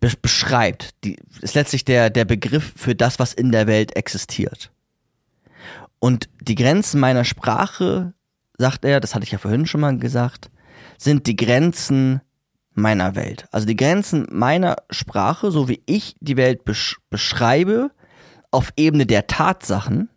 be 0.00 0.12
beschreibt. 0.20 0.90
Die 1.04 1.18
ist 1.40 1.54
letztlich 1.54 1.84
der 1.84 2.10
der 2.10 2.24
Begriff 2.24 2.72
für 2.76 2.94
das, 2.94 3.18
was 3.18 3.32
in 3.34 3.52
der 3.52 3.66
Welt 3.66 3.96
existiert. 3.96 4.70
Und 5.98 6.28
die 6.40 6.54
Grenzen 6.54 7.00
meiner 7.00 7.24
Sprache, 7.24 8.12
sagt 8.58 8.84
er, 8.84 9.00
das 9.00 9.14
hatte 9.14 9.24
ich 9.24 9.32
ja 9.32 9.38
vorhin 9.38 9.66
schon 9.66 9.80
mal 9.80 9.98
gesagt, 9.98 10.50
sind 10.98 11.26
die 11.26 11.36
Grenzen 11.36 12.20
meiner 12.74 13.14
Welt. 13.16 13.46
Also 13.50 13.66
die 13.66 13.76
Grenzen 13.76 14.26
meiner 14.30 14.76
Sprache, 14.90 15.50
so 15.50 15.68
wie 15.68 15.82
ich 15.86 16.14
die 16.20 16.36
Welt 16.36 16.64
besch 16.64 16.98
beschreibe, 17.10 17.90
auf 18.50 18.72
Ebene 18.76 19.06
der 19.06 19.26
Tatsachen, 19.26 20.08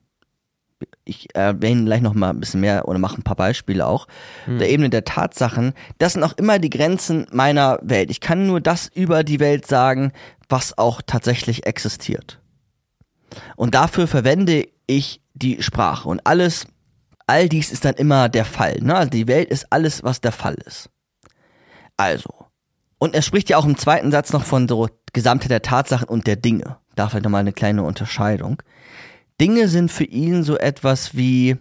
ich 1.09 1.35
erwähne 1.35 1.85
gleich 1.85 2.01
noch 2.01 2.13
mal 2.13 2.29
ein 2.29 2.39
bisschen 2.39 2.61
mehr 2.61 2.87
oder 2.87 2.99
mache 2.99 3.17
ein 3.17 3.23
paar 3.23 3.35
Beispiele 3.35 3.85
auch, 3.85 4.07
der 4.47 4.69
Ebene 4.69 4.89
der 4.89 5.03
Tatsachen, 5.03 5.73
das 5.97 6.13
sind 6.13 6.23
auch 6.23 6.33
immer 6.37 6.59
die 6.59 6.69
Grenzen 6.69 7.27
meiner 7.31 7.79
Welt. 7.81 8.11
Ich 8.11 8.21
kann 8.21 8.47
nur 8.47 8.61
das 8.61 8.87
über 8.93 9.23
die 9.23 9.39
Welt 9.39 9.67
sagen, 9.67 10.11
was 10.47 10.77
auch 10.77 11.01
tatsächlich 11.05 11.65
existiert. 11.65 12.39
Und 13.55 13.75
dafür 13.75 14.07
verwende 14.07 14.67
ich 14.87 15.21
die 15.33 15.61
Sprache 15.61 16.07
und 16.09 16.25
alles, 16.25 16.65
all 17.27 17.49
dies 17.49 17.71
ist 17.71 17.85
dann 17.85 17.95
immer 17.95 18.29
der 18.29 18.45
Fall. 18.45 18.77
Ne? 18.81 18.95
Also 18.95 19.09
die 19.09 19.27
Welt 19.27 19.49
ist 19.49 19.67
alles, 19.71 20.03
was 20.03 20.21
der 20.21 20.31
Fall 20.31 20.55
ist. 20.65 20.89
Also. 21.97 22.29
Und 22.97 23.15
er 23.15 23.21
spricht 23.21 23.49
ja 23.49 23.57
auch 23.57 23.65
im 23.65 23.77
zweiten 23.77 24.11
Satz 24.11 24.33
noch 24.33 24.43
von 24.43 24.67
so 24.67 24.87
Gesamtheit 25.13 25.51
der 25.51 25.61
Tatsachen 25.61 26.07
und 26.07 26.27
der 26.27 26.35
Dinge. 26.35 26.77
Da 26.95 27.07
vielleicht 27.07 27.23
nochmal 27.23 27.41
eine 27.41 27.53
kleine 27.53 27.83
Unterscheidung. 27.83 28.61
Dinge 29.39 29.67
sind 29.67 29.91
für 29.91 30.03
ihn 30.03 30.43
so 30.43 30.57
etwas 30.57 31.15
wie, 31.15 31.57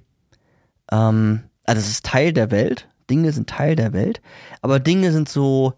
ähm, 0.90 1.42
also 1.64 1.80
es 1.80 1.88
ist 1.88 2.06
Teil 2.06 2.32
der 2.32 2.50
Welt. 2.50 2.88
Dinge 3.08 3.32
sind 3.32 3.48
Teil 3.48 3.76
der 3.76 3.92
Welt. 3.92 4.20
Aber 4.62 4.80
Dinge 4.80 5.12
sind 5.12 5.28
so, 5.28 5.74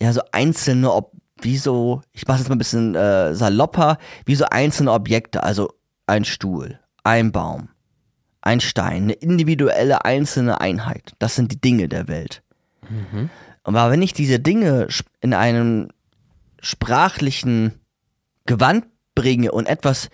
ja, 0.00 0.12
so 0.12 0.22
einzelne, 0.32 0.92
ob, 0.92 1.12
wie 1.42 1.56
so, 1.56 2.02
ich 2.12 2.26
mache 2.26 2.38
jetzt 2.38 2.48
mal 2.48 2.56
ein 2.56 2.58
bisschen 2.58 2.94
äh, 2.94 3.34
salopper, 3.34 3.98
wie 4.24 4.34
so 4.34 4.46
einzelne 4.46 4.92
Objekte. 4.92 5.42
Also 5.42 5.72
ein 6.06 6.24
Stuhl, 6.24 6.80
ein 7.04 7.32
Baum, 7.32 7.68
ein 8.40 8.60
Stein, 8.60 9.04
eine 9.04 9.12
individuelle 9.12 10.04
einzelne 10.04 10.60
Einheit. 10.60 11.12
Das 11.18 11.36
sind 11.36 11.52
die 11.52 11.60
Dinge 11.60 11.88
der 11.88 12.08
Welt. 12.08 12.42
Aber 13.62 13.90
wenn 13.90 14.02
ich 14.02 14.12
diese 14.12 14.40
Dinge 14.40 14.88
in 15.20 15.34
einem 15.34 15.88
sprachlichen 16.60 17.74
Gewand 18.46 18.86
bringe 19.14 19.52
und 19.52 19.66
etwas 19.66 20.08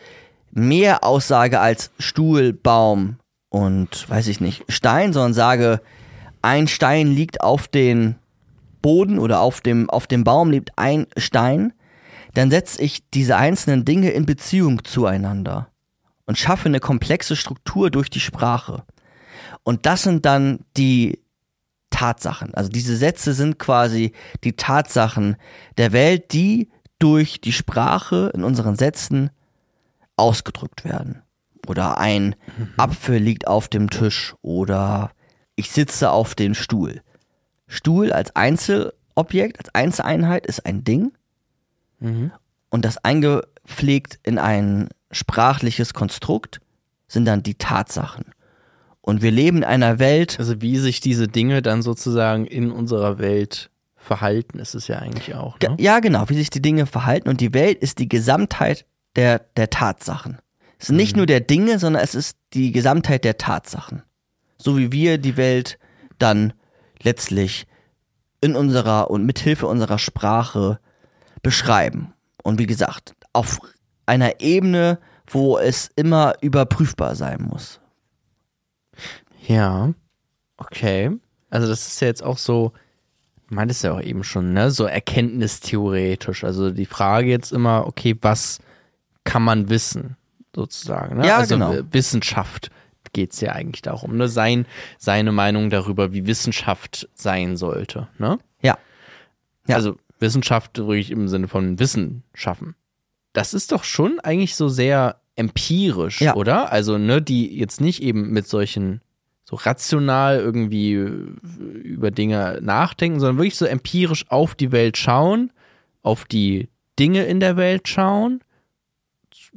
mehr 0.57 1.05
aussage 1.05 1.61
als 1.61 1.90
Stuhl, 1.99 2.53
Baum 2.53 3.19
und 3.51 4.09
weiß 4.09 4.29
ich 4.29 4.40
nicht, 4.40 4.64
Stein, 4.69 5.12
sondern 5.12 5.35
sage, 5.35 5.81
ein 6.42 6.66
Stein 6.66 7.09
liegt 7.09 7.42
auf 7.42 7.69
den 7.69 8.16
Boden 8.81 9.19
oder 9.19 9.40
auf 9.40 9.61
dem, 9.61 9.90
auf 9.90 10.07
dem 10.07 10.25
Baum 10.25 10.51
liegt 10.51 10.71
ein 10.77 11.07
Stein, 11.16 11.73
dann 12.35 12.51
setze 12.51 12.83
ich 12.83 13.09
diese 13.11 13.37
einzelnen 13.37 13.85
Dinge 13.85 14.11
in 14.11 14.27
Beziehung 14.27 14.85
zueinander 14.85 15.69
und 16.25 16.38
schaffe 16.38 16.66
eine 16.66 16.81
komplexe 16.81 17.37
Struktur 17.37 17.90
durch 17.90 18.11
die 18.11 18.21
Sprache. 18.21 18.85
Und 19.62 19.87
das 19.87 20.03
sind 20.03 20.25
dann 20.25 20.61
die 20.77 21.21
Tatsachen. 21.90 22.55
Also 22.55 22.71
diese 22.71 22.97
Sätze 22.97 23.33
sind 23.33 23.59
quasi 23.59 24.12
die 24.45 24.55
Tatsachen 24.55 25.37
der 25.77 25.92
Welt, 25.92 26.33
die 26.33 26.71
durch 26.99 27.40
die 27.40 27.53
Sprache 27.53 28.31
in 28.35 28.45
unseren 28.45 28.77
Sätzen 28.77 29.31
ausgedrückt 30.16 30.85
werden. 30.85 31.22
Oder 31.66 31.98
ein 31.98 32.37
Apfel 32.76 33.18
liegt 33.18 33.46
auf 33.46 33.68
dem 33.68 33.90
Tisch 33.90 34.35
oder 34.42 35.11
ich 35.57 35.70
sitze 35.70 36.11
auf 36.11 36.35
dem 36.35 36.55
Stuhl. 36.55 37.02
Stuhl 37.66 38.12
als 38.12 38.37
Einzelobjekt, 38.37 39.59
als 39.59 39.74
Einzeleinheit 39.74 40.46
ist 40.46 40.64
ein 40.64 40.85
Ding 40.85 41.12
und 42.70 42.85
das 42.85 42.98
eingepflegt 42.98 44.18
in 44.22 44.38
ein 44.38 44.88
sprachliches 45.11 45.94
Konstrukt 45.94 46.61
sind 47.09 47.24
dann 47.24 47.42
die 47.42 47.55
Tatsachen. 47.55 48.26
Und 49.00 49.22
wir 49.22 49.31
leben 49.31 49.59
in 49.59 49.64
einer 49.64 49.98
Welt, 49.98 50.38
Also 50.38 50.61
wie 50.61 50.79
sich 50.79 51.00
diese 51.00 51.29
Dinge 51.29 51.62
dann 51.62 51.81
sozusagen 51.81 52.44
in 52.44 52.72
unserer 52.72 53.18
Welt 53.18 53.70
verhalten, 53.96 54.59
ist 54.59 54.74
es 54.74 54.88
ja 54.88 54.98
eigentlich 54.98 55.35
auch. 55.35 55.59
Ne? 55.61 55.76
Ja, 55.79 56.00
genau, 56.00 56.29
wie 56.29 56.37
sich 56.37 56.50
die 56.50 56.62
Dinge 56.62 56.87
verhalten. 56.87 57.29
Und 57.29 57.40
die 57.40 57.55
Welt 57.55 57.79
ist 57.79 57.98
die 57.98 58.09
Gesamtheit 58.09 58.85
der, 59.16 59.40
der 59.57 59.70
Tatsachen. 59.70 60.38
Es 60.79 60.88
sind 60.88 60.96
nicht 60.96 61.16
nur 61.16 61.26
der 61.26 61.40
Dinge, 61.40 61.79
sondern 61.79 62.02
es 62.02 62.14
ist 62.14 62.37
die 62.52 62.72
Gesamtheit 62.72 63.24
der 63.24 63.38
Tatsachen. 63.38 64.02
So 64.59 64.76
wie 64.79 64.92
wir 64.92 65.18
die 65.18 65.37
Welt 65.37 65.79
dann 66.18 66.52
letztlich 67.02 67.66
in 68.40 68.55
unserer 68.57 69.11
und 69.11 69.24
mithilfe 69.24 69.66
unserer 69.66 69.98
Sprache 69.98 70.79
beschreiben. 71.42 72.12
Und 72.42 72.59
wie 72.59 72.66
gesagt, 72.66 73.14
auf 73.33 73.59
einer 74.05 74.40
Ebene, 74.40 74.98
wo 75.26 75.59
es 75.59 75.90
immer 75.96 76.35
überprüfbar 76.40 77.16
sein 77.16 77.42
muss. 77.42 77.81
Ja, 79.46 79.92
okay. 80.57 81.11
Also 81.50 81.68
das 81.68 81.87
ist 81.87 82.00
ja 82.00 82.09
jetzt 82.09 82.22
auch 82.22 82.38
so, 82.38 82.72
du 83.48 83.55
meintest 83.55 83.85
ja 83.85 83.92
auch 83.92 84.00
eben 84.00 84.24
schon, 84.24 84.52
ne, 84.52 84.70
so 84.70 84.85
erkenntnistheoretisch. 84.85 86.44
Also 86.44 86.70
die 86.70 86.87
Frage 86.87 87.29
jetzt 87.29 87.52
immer, 87.52 87.87
okay, 87.87 88.16
was 88.20 88.59
kann 89.27 89.43
man 89.43 89.69
wissen, 89.69 90.17
sozusagen. 90.55 91.19
Ne? 91.19 91.27
Ja, 91.27 91.37
also 91.39 91.55
genau. 91.55 91.73
W- 91.73 91.83
Wissenschaft 91.91 92.71
geht's 93.12 93.41
ja 93.41 93.53
eigentlich 93.53 93.83
darum, 93.83 94.17
ne? 94.17 94.29
Sein, 94.29 94.67
seine 94.99 95.33
Meinung 95.33 95.71
darüber, 95.71 96.12
wie 96.12 96.27
Wissenschaft 96.27 97.09
sein 97.15 97.57
sollte, 97.57 98.09
ne? 98.19 98.39
Ja. 98.62 98.77
Ja. 99.69 99.77
Also 99.77 99.97
Wissenschaft 100.19 100.79
wirklich 100.79 101.11
im 101.11 101.29
Sinne 101.29 101.49
von 101.49 101.79
Wissen 101.79 102.23
schaffen. 102.35 102.75
Das 103.33 103.53
ist 103.55 103.73
doch 103.73 103.85
schon 103.85 104.19
eigentlich 104.21 104.55
so 104.57 104.69
sehr 104.69 105.21
empirisch, 105.35 106.21
Ja. 106.23 106.35
oder? 106.35 106.73
Also, 106.73 106.97
ne, 106.99 107.21
die 107.21 107.55
jetzt 107.59 107.81
nicht 107.83 108.03
eben 108.03 108.31
mit 108.31 108.47
solchen 108.49 109.03
so 109.45 109.57
rational 109.57 110.39
irgendwie 110.41 110.95
äh, 110.95 111.27
über 111.83 112.11
Dinge 112.11 112.59
nachdenken, 112.62 113.21
sondern 113.21 113.37
wirklich 113.39 113.57
so 113.57 113.65
empirisch 113.67 114.25
auf 114.31 114.55
die 114.55 114.73
Welt 114.73 114.97
schauen, 114.97 115.53
auf 116.03 116.25
die 116.25 116.69
Dinge 116.99 117.25
in 117.27 117.39
der 117.41 117.57
Welt 117.57 117.87
schauen, 117.89 118.41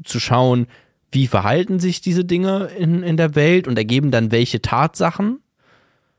zu- 0.03 0.19
schauen, 0.19 0.67
wie 1.12 1.27
verhalten 1.27 1.79
sich 1.79 2.01
diese 2.01 2.23
Dinge 2.25 2.65
in, 2.77 3.01
in 3.03 3.17
der 3.17 3.35
Welt 3.35 3.67
und 3.67 3.77
ergeben 3.77 4.12
dann 4.12 4.31
welche 4.31 4.62
Tatsachen. 4.62 5.39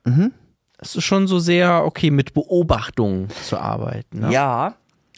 Mhm. 0.05 0.33
Es 0.79 0.97
ist 0.97 1.05
schon 1.05 1.27
so 1.27 1.39
sehr, 1.39 1.85
okay, 1.85 2.11
mit 2.11 2.33
Beobachtungen 2.35 3.29
zu 3.45 3.59
arbeiten. 3.59 4.21
Ne? 4.21 4.33
Ja, 4.33 4.75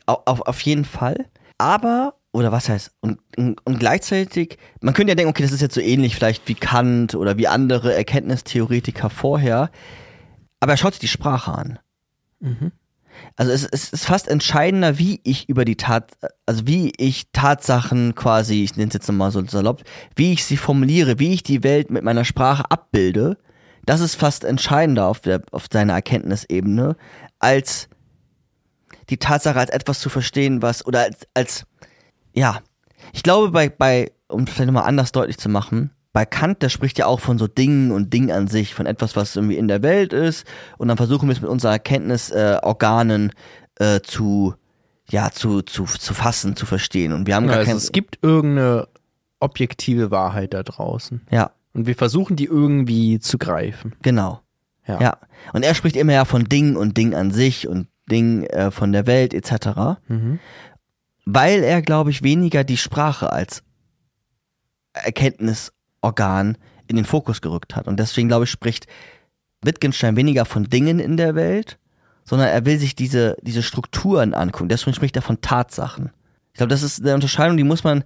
au- 0.07 0.23
auf, 0.27 0.41
auf 0.43 0.61
jeden 0.61 0.85
Fall. 0.85 1.27
Aber, 1.57 2.15
oder 2.33 2.51
was 2.51 2.69
heißt, 2.69 2.91
und, 3.01 3.19
und 3.37 3.79
gleichzeitig, 3.79 4.59
man 4.81 4.93
könnte 4.93 5.13
ja 5.13 5.15
denken, 5.15 5.31
okay, 5.31 5.43
das 5.45 5.53
ist 5.53 5.61
jetzt 5.61 5.75
so 5.75 5.81
ähnlich 5.81 6.17
vielleicht 6.17 6.49
wie 6.49 6.55
Kant 6.55 7.15
oder 7.15 7.39
wie 7.39 7.47
andere 7.47 7.95
Erkenntnistheoretiker 7.95 9.09
vorher. 9.09 9.71
Aber 10.61 10.73
er 10.73 10.77
schaut 10.77 10.95
sich 10.95 11.01
die 11.01 11.09
Sprache 11.09 11.53
an. 11.53 11.79
Also 13.37 13.53
es, 13.53 13.65
es 13.65 13.93
ist 13.93 14.05
fast 14.05 14.29
entscheidender, 14.29 14.99
wie 14.99 15.21
ich 15.25 15.49
über 15.49 15.65
die 15.65 15.77
Tat, 15.77 16.13
also 16.47 16.67
wie 16.67 16.93
ich 16.97 17.31
Tatsachen 17.33 18.15
quasi, 18.15 18.63
ich 18.63 18.77
nenne 18.77 18.89
es 18.89 18.95
jetzt 18.95 19.09
nochmal 19.09 19.31
so 19.31 19.45
salopp, 19.47 19.83
wie 20.17 20.33
ich 20.33 20.45
sie 20.45 20.57
formuliere, 20.57 21.19
wie 21.19 21.33
ich 21.33 21.43
die 21.43 21.63
Welt 21.63 21.91
mit 21.91 22.05
meiner 22.05 22.25
Sprache 22.25 22.71
abbilde, 22.71 23.39
das 23.85 24.01
ist 24.01 24.15
fast 24.15 24.45
entscheidender 24.45 25.07
auf, 25.07 25.21
der, 25.21 25.43
auf 25.51 25.67
seiner 25.73 25.95
Erkenntnisebene, 25.95 26.97
als 27.39 27.89
die 29.11 29.17
Tatsache 29.17 29.59
als 29.59 29.71
etwas 29.71 29.99
zu 29.99 30.09
verstehen, 30.09 30.63
was, 30.63 30.87
oder 30.87 31.01
als, 31.01 31.27
als 31.35 31.67
ja, 32.33 32.61
ich 33.13 33.23
glaube 33.23 33.51
bei, 33.51 33.69
bei, 33.69 34.13
um 34.29 34.45
es 34.45 34.51
vielleicht 34.51 34.69
nochmal 34.69 34.89
anders 34.89 35.13
deutlich 35.13 35.39
zu 35.39 35.49
machen, 35.49 35.91
bei 36.13 36.27
Kant, 36.27 36.63
der 36.63 36.69
spricht 36.69 36.99
ja 36.99 37.07
auch 37.07 37.21
von 37.21 37.39
so 37.39 37.47
Dingen 37.47 37.91
und 37.91 38.13
Dingen 38.13 38.31
an 38.31 38.47
sich, 38.49 38.75
von 38.75 38.87
etwas, 38.87 39.17
was 39.17 39.35
irgendwie 39.37 39.57
in 39.57 39.69
der 39.69 39.83
Welt 39.83 40.13
ist, 40.13 40.47
und 40.79 40.89
dann 40.89 40.97
versuchen 40.97 41.29
wir 41.29 41.33
es 41.33 41.41
mit 41.41 41.51
unseren 41.51 41.73
Erkenntnisorganen 41.73 42.61
äh, 42.61 42.67
Organen, 42.67 43.33
äh, 43.77 44.01
zu, 44.03 44.55
ja, 45.09 45.31
zu, 45.31 45.63
zu, 45.63 45.85
zu 45.87 46.13
fassen, 46.15 46.55
zu 46.57 46.67
verstehen. 46.67 47.13
Und 47.13 47.27
wir 47.27 47.35
haben 47.35 47.45
Ja, 47.47 47.51
gar 47.53 47.59
also 47.61 47.71
kein, 47.71 47.77
es 47.79 47.93
gibt 47.93 48.19
irgendeine 48.23 48.89
objektive 49.41 50.11
Wahrheit 50.11 50.53
da 50.55 50.63
draußen. 50.63 51.23
ja, 51.31 51.51
Und 51.73 51.87
wir 51.87 51.95
versuchen 51.97 52.37
die 52.37 52.45
irgendwie 52.45 53.19
zu 53.19 53.39
greifen. 53.39 53.95
genau. 54.03 54.41
Ja. 54.87 55.01
Ja. 55.01 55.17
Und 55.53 55.63
er 55.65 55.75
spricht 55.77 55.95
immer 55.97 56.13
ja 56.13 56.25
von 56.25 56.45
Ding 56.45 56.75
und 56.77 56.97
Ding 56.97 57.15
an 57.15 57.31
sich 57.31 57.69
und 57.69 57.87
Ding 58.11 58.43
äh, 58.45 58.71
von 58.73 58.93
der 58.93 59.07
Welt 59.07 59.33
etc. 59.33 60.01
Mhm. 60.09 60.41
weil 61.25 61.63
er, 61.63 61.83
glaube 61.83 62.11
ich, 62.11 62.23
weniger 62.25 62.65
die 62.65 62.77
Sprache 62.77 63.33
als 63.33 63.63
Erkenntnisorgan 66.03 66.59
in 66.89 66.97
den 66.97 67.05
Fokus 67.05 67.41
gerückt 67.41 67.77
hat. 67.77 67.89
Und 67.89 67.99
deswegen, 67.99 68.29
glaube 68.29 68.45
ich, 68.45 68.51
spricht 68.51 68.87
Wittgenstein 69.63 70.17
weniger 70.17 70.45
von 70.45 70.65
Dingen 70.65 70.99
in 70.99 71.17
der 71.17 71.35
Welt, 71.35 71.79
sondern 72.25 72.49
er 72.49 72.67
will 72.67 72.79
sich 72.79 72.95
diese, 72.95 73.37
diese 73.43 73.63
Strukturen 73.63 74.35
angucken. 74.35 74.69
Deswegen 74.69 74.95
spricht 74.95 75.17
er 75.17 75.23
von 75.23 75.41
Tatsachen. 75.41 76.11
Ich 76.53 76.59
glaube, 76.59 76.69
das 76.69 76.83
ist 76.83 77.01
eine 77.01 77.15
Unterscheidung, 77.15 77.57
die 77.57 77.65
muss 77.65 77.83
man 77.83 78.05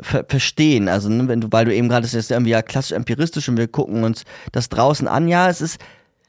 ver 0.00 0.24
verstehen. 0.28 0.88
Also, 0.88 1.08
ne, 1.08 1.28
wenn 1.28 1.40
du, 1.40 1.48
weil 1.52 1.66
du 1.66 1.74
eben 1.74 1.88
gerade, 1.88 2.04
ist 2.04 2.30
irgendwie 2.30 2.50
ja 2.50 2.62
klassisch 2.62 2.96
empiristisch 2.96 3.48
und 3.48 3.58
wir 3.58 3.68
gucken 3.68 4.02
uns 4.02 4.24
das 4.50 4.68
draußen 4.68 5.06
an. 5.06 5.28
Ja, 5.28 5.48
es 5.48 5.60
ist, 5.60 5.78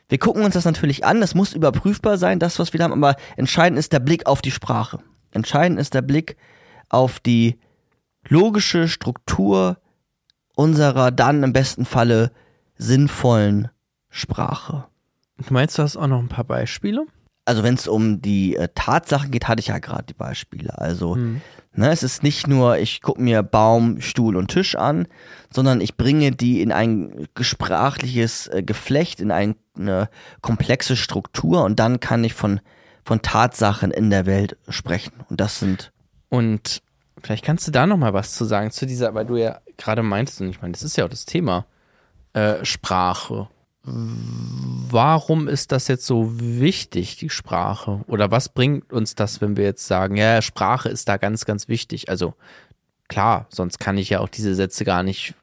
wir 0.07 0.19
gucken 0.19 0.43
uns 0.43 0.53
das 0.53 0.65
natürlich 0.65 1.03
an, 1.03 1.19
das 1.19 1.33
muss 1.33 1.53
überprüfbar 1.53 2.17
sein, 2.19 2.37
das, 2.37 2.59
was 2.59 2.73
wir 2.73 2.77
da 2.77 2.83
haben, 2.83 3.03
aber 3.03 3.19
entscheidend 3.37 3.79
ist 3.79 3.91
der 3.91 3.99
Blick 3.99 4.27
auf 4.27 4.43
die 4.43 4.51
Sprache. 4.51 4.99
Entscheidend 5.31 5.79
ist 5.79 5.95
der 5.95 6.03
Blick 6.03 6.37
auf 6.89 7.19
die 7.19 7.57
logische 8.29 8.87
Struktur 8.87 9.77
unserer 10.57 11.11
dann 11.11 11.43
im 11.43 11.53
besten 11.53 11.85
Falle 11.85 12.31
sinnvollen 12.77 13.69
Sprache. 14.09 14.85
Du 15.37 15.53
meinst, 15.53 15.77
du 15.77 15.83
hast 15.83 15.95
auch 15.95 16.07
noch 16.07 16.19
ein 16.19 16.29
paar 16.29 16.45
Beispiele? 16.45 17.05
Also 17.45 17.63
wenn 17.63 17.75
es 17.75 17.87
um 17.87 18.21
die 18.21 18.55
äh, 18.55 18.67
Tatsachen 18.73 19.31
geht, 19.31 19.47
hatte 19.47 19.59
ich 19.59 19.67
ja 19.67 19.77
gerade 19.77 20.05
die 20.05 20.13
Beispiele. 20.13 20.77
Also 20.77 21.15
Hm. 21.15 21.41
ne, 21.75 21.91
es 21.91 22.01
ist 22.01 22.23
nicht 22.23 22.47
nur, 22.47 22.77
ich 22.79 23.01
gucke 23.01 23.21
mir 23.21 23.43
Baum, 23.43 24.01
Stuhl 24.01 24.35
und 24.35 24.49
Tisch 24.49 24.75
an, 24.75 25.07
sondern 25.53 25.79
ich 25.79 25.95
bringe 25.95 26.31
die 26.31 26.61
in 26.61 26.71
ein 26.71 27.27
gesprachliches 27.35 28.47
äh, 28.47 28.63
Geflecht, 28.63 29.21
in 29.21 29.31
ein, 29.31 29.55
eine 29.77 30.09
komplexe 30.41 30.95
Struktur 30.95 31.63
und 31.63 31.79
dann 31.79 31.99
kann 31.99 32.23
ich 32.23 32.33
von, 32.33 32.59
von 33.05 33.21
Tatsachen 33.21 33.91
in 33.91 34.09
der 34.09 34.25
Welt 34.25 34.57
sprechen. 34.69 35.13
Und 35.29 35.39
das 35.39 35.59
sind 35.59 35.93
Und 36.29 36.81
vielleicht 37.27 37.43
kannst 37.43 37.67
du 37.67 37.71
da 37.71 37.85
noch 37.85 37.97
mal 37.97 38.13
was 38.13 38.33
zu 38.35 38.45
sagen 38.45 38.71
zu 38.71 38.85
dieser, 38.85 39.13
weil 39.13 39.25
du 39.25 39.35
ja 39.35 39.59
gerade 39.75 40.01
meinst, 40.01 40.39
und 40.39 40.49
ich 40.49 40.61
meine, 40.61 40.71
das 40.71 40.81
ist 40.81 40.95
ja 40.95 41.03
auch 41.03 41.09
das 41.09 41.25
Thema, 41.25 41.65
äh, 42.31 42.63
Sprache. 42.63 43.49
Warum 43.83 45.49
ist 45.49 45.73
das 45.73 45.89
jetzt 45.89 46.05
so 46.05 46.31
wichtig, 46.39 47.17
die 47.17 47.29
Sprache? 47.29 48.01
Oder 48.07 48.31
was 48.31 48.47
bringt 48.47 48.93
uns 48.93 49.13
das, 49.13 49.41
wenn 49.41 49.57
wir 49.57 49.65
jetzt 49.65 49.87
sagen, 49.87 50.15
ja, 50.15 50.41
Sprache 50.41 50.87
ist 50.87 51.09
da 51.09 51.17
ganz, 51.17 51.43
ganz 51.43 51.67
wichtig? 51.67 52.09
Also 52.09 52.33
klar, 53.09 53.47
sonst 53.49 53.79
kann 53.79 53.97
ich 53.97 54.09
ja 54.09 54.21
auch 54.21 54.29
diese 54.29 54.55
Sätze 54.55 54.85
gar 54.85 55.03
nicht 55.03 55.35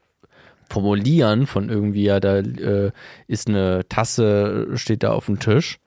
formulieren 0.71 1.47
von 1.47 1.69
irgendwie, 1.69 2.05
ja, 2.05 2.19
da 2.19 2.39
äh, 2.39 2.93
ist 3.27 3.49
eine 3.49 3.87
Tasse, 3.91 4.69
steht 4.75 5.03
da 5.03 5.13
auf 5.13 5.27
dem 5.27 5.39
Tisch. 5.39 5.79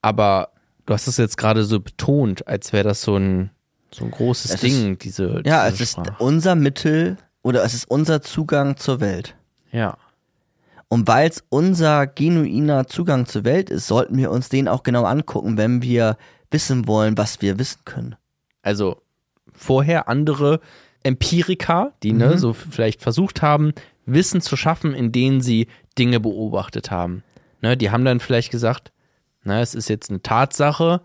Aber 0.00 0.52
du 0.86 0.94
hast 0.94 1.06
es 1.06 1.18
jetzt 1.18 1.36
gerade 1.36 1.64
so 1.64 1.80
betont, 1.80 2.48
als 2.48 2.72
wäre 2.72 2.84
das 2.84 3.02
so 3.02 3.16
ein, 3.16 3.50
so 3.90 4.04
ein 4.04 4.10
großes 4.10 4.52
Es 4.54 4.60
Ding, 4.60 4.98
diese, 4.98 5.42
Ja, 5.44 5.64
diese 5.70 5.74
es 5.74 5.80
ist 5.80 5.92
Sprache. 5.92 6.22
unser 6.22 6.54
Mittel 6.54 7.16
oder 7.42 7.64
es 7.64 7.74
ist 7.74 7.88
unser 7.90 8.20
Zugang 8.22 8.76
zur 8.76 9.00
Welt. 9.00 9.36
Ja. 9.72 9.96
Und 10.88 11.08
weil 11.08 11.28
es 11.28 11.42
unser 11.48 12.06
genuiner 12.06 12.86
Zugang 12.86 13.26
zur 13.26 13.44
Welt 13.44 13.70
ist, 13.70 13.86
sollten 13.86 14.16
wir 14.16 14.30
uns 14.30 14.48
den 14.48 14.68
auch 14.68 14.82
genau 14.82 15.04
angucken, 15.04 15.56
wenn 15.56 15.82
wir 15.82 16.16
wissen 16.50 16.86
wollen, 16.86 17.16
was 17.18 17.42
wir 17.42 17.58
wissen 17.58 17.80
können. 17.84 18.14
Also 18.62 19.02
vorher 19.52 20.08
andere 20.08 20.60
Empiriker, 21.02 21.92
die 22.02 22.12
Mhm. 22.12 22.18
ne, 22.18 22.38
so 22.38 22.52
vielleicht 22.52 23.00
versucht 23.02 23.42
haben, 23.42 23.72
Wissen 24.06 24.40
zu 24.40 24.56
schaffen, 24.56 24.94
in 24.94 25.10
denen 25.12 25.40
sie 25.40 25.66
Dinge 25.98 26.20
beobachtet 26.20 26.90
haben. 26.90 27.22
Ne, 27.62 27.76
die 27.76 27.90
haben 27.90 28.04
dann 28.04 28.20
vielleicht 28.20 28.50
gesagt, 28.50 28.92
na, 29.42 29.60
es 29.60 29.74
ist 29.74 29.88
jetzt 29.88 30.10
eine 30.10 30.22
Tatsache, 30.22 31.00